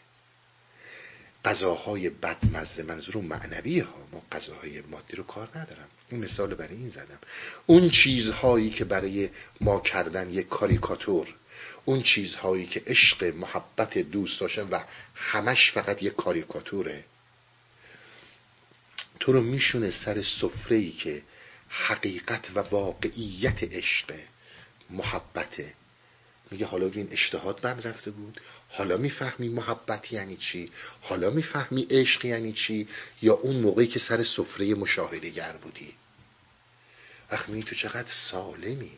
[1.45, 4.07] غذاهای بدمزه منظور معنوی ها.
[4.11, 5.87] ما غذاهای مادی رو کار ندارم.
[6.09, 7.19] این مثال برای این زدم.
[7.65, 9.29] اون چیزهایی که برای
[9.61, 11.35] ما کردن یک کاریکاتور
[11.85, 14.79] اون چیزهایی که عشق محبت دوست داشتن و
[15.15, 17.03] همش فقط یک کاریکاتوره
[19.19, 21.21] تو رو میشونه سر سفره که
[21.69, 24.15] حقیقت و واقعیت عشق
[24.89, 25.73] محبته
[26.51, 28.41] میگه حالا این اشتهاد بند رفته بود.
[28.69, 30.69] حالا می‌فهمی محبت یعنی چی؟
[31.01, 32.87] حالا می‌فهمی عشق یعنی چی؟
[33.21, 35.93] یا اون موقعی که سر سفره مشاهده گر بودی
[37.29, 38.91] اخمی تو چقدر سالمی؟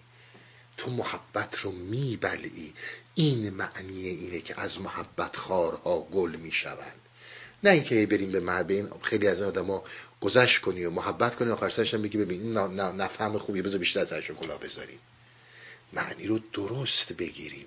[0.77, 2.73] تو محبت رو میبلعی.
[3.15, 7.01] این معنی اینه که از محبت خارها گل می‌شوند.
[7.63, 9.83] نه اینکه بریم به مربین خیلی از آدما
[10.21, 14.57] گذشت کنی و محبت کنی آخر سرش بگی ببین نفهم خوبی بذار بیشتر از کلا
[14.57, 14.99] بذاریم.
[15.95, 17.65] معنی رو درست بگیریم.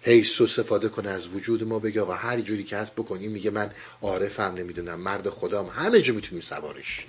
[0.00, 3.72] حیث استفاده کنه از وجود ما بگه آقا هر جوری که هست بکنیم میگه من
[4.02, 7.06] عارفم نمی‌دونم مرد خدام همه جا می‌تونیم سوارش.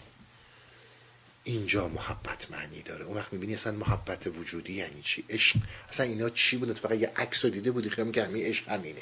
[1.44, 3.06] اینجا محبت معنی داره.
[3.06, 5.56] اون وقت می‌بینی اصلا محبت وجودی یعنی چی؟ عشق.
[5.90, 9.02] اصلا اینا چی بوده؟ فقط یه عکس رو دیده بودی خیلی که همین عشق همینه.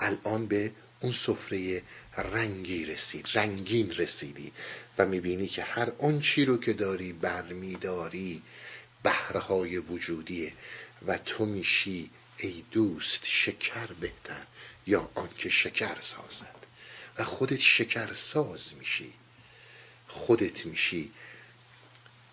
[0.00, 1.82] الان به اون سفره
[2.16, 4.52] رنگی رسید رنگین رسیدی
[4.98, 8.42] و می‌بینی که هر آن چی رو که داری برمیداری
[9.04, 10.52] بهرهای وجودیه.
[11.06, 14.46] و تو میشی ای دوست شکر بهتر
[14.86, 16.66] یا آنکه شکر سازد.
[17.18, 19.12] و خودت شکر ساز میشی.
[20.08, 21.12] خودت میشی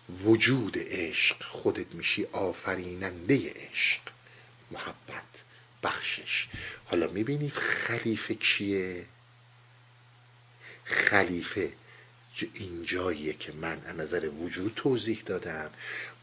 [0.08, 1.42] وجود عشق.
[1.44, 4.00] خودت میشی آفریننده عشق.
[4.70, 5.44] محبت
[5.82, 6.46] بخشش.
[6.84, 9.06] حالا می‌بینید خلیفه کیه؟
[10.84, 11.72] خلیفه
[12.54, 15.70] این جاییه که من از نظر وجود توضیح دادم.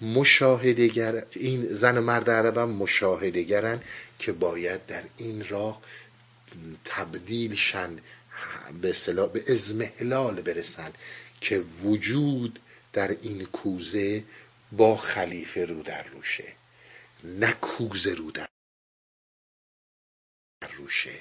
[0.02, 3.81] مشاهدگر این زن و مرد عربم مشاهدگرن
[4.19, 5.81] که باید در این راه
[6.86, 7.98] تبدیل شن
[8.81, 8.95] به
[9.34, 10.91] به ازمهلال برسن
[11.41, 12.60] که وجود
[12.94, 14.23] در این کوزه
[14.72, 16.53] با خلیفه رو در روشه
[17.23, 18.49] نه کوزه رو در
[20.77, 21.19] روشه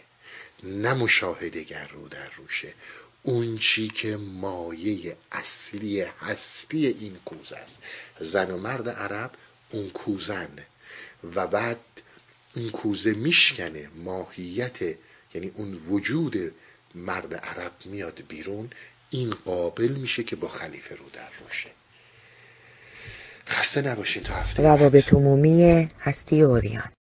[0.62, 2.74] نه مشاهدگر رو در روشه.
[3.28, 7.78] اون چی که مایه اصلی هستی این کوزه است.
[8.20, 9.30] زن و مرد عرب
[9.70, 10.48] اون کوزن.
[11.34, 11.78] و بعد
[12.54, 14.82] این کوزه میشکنه ماهیت
[15.34, 16.52] یعنی اون وجود
[16.94, 18.70] مرد عرب میاد بیرون
[19.10, 21.70] این قابل میشه که با خلیفه رو در روشه
[23.46, 26.92] خسته نباشین تا هفته روابط عمومی هستی اوریان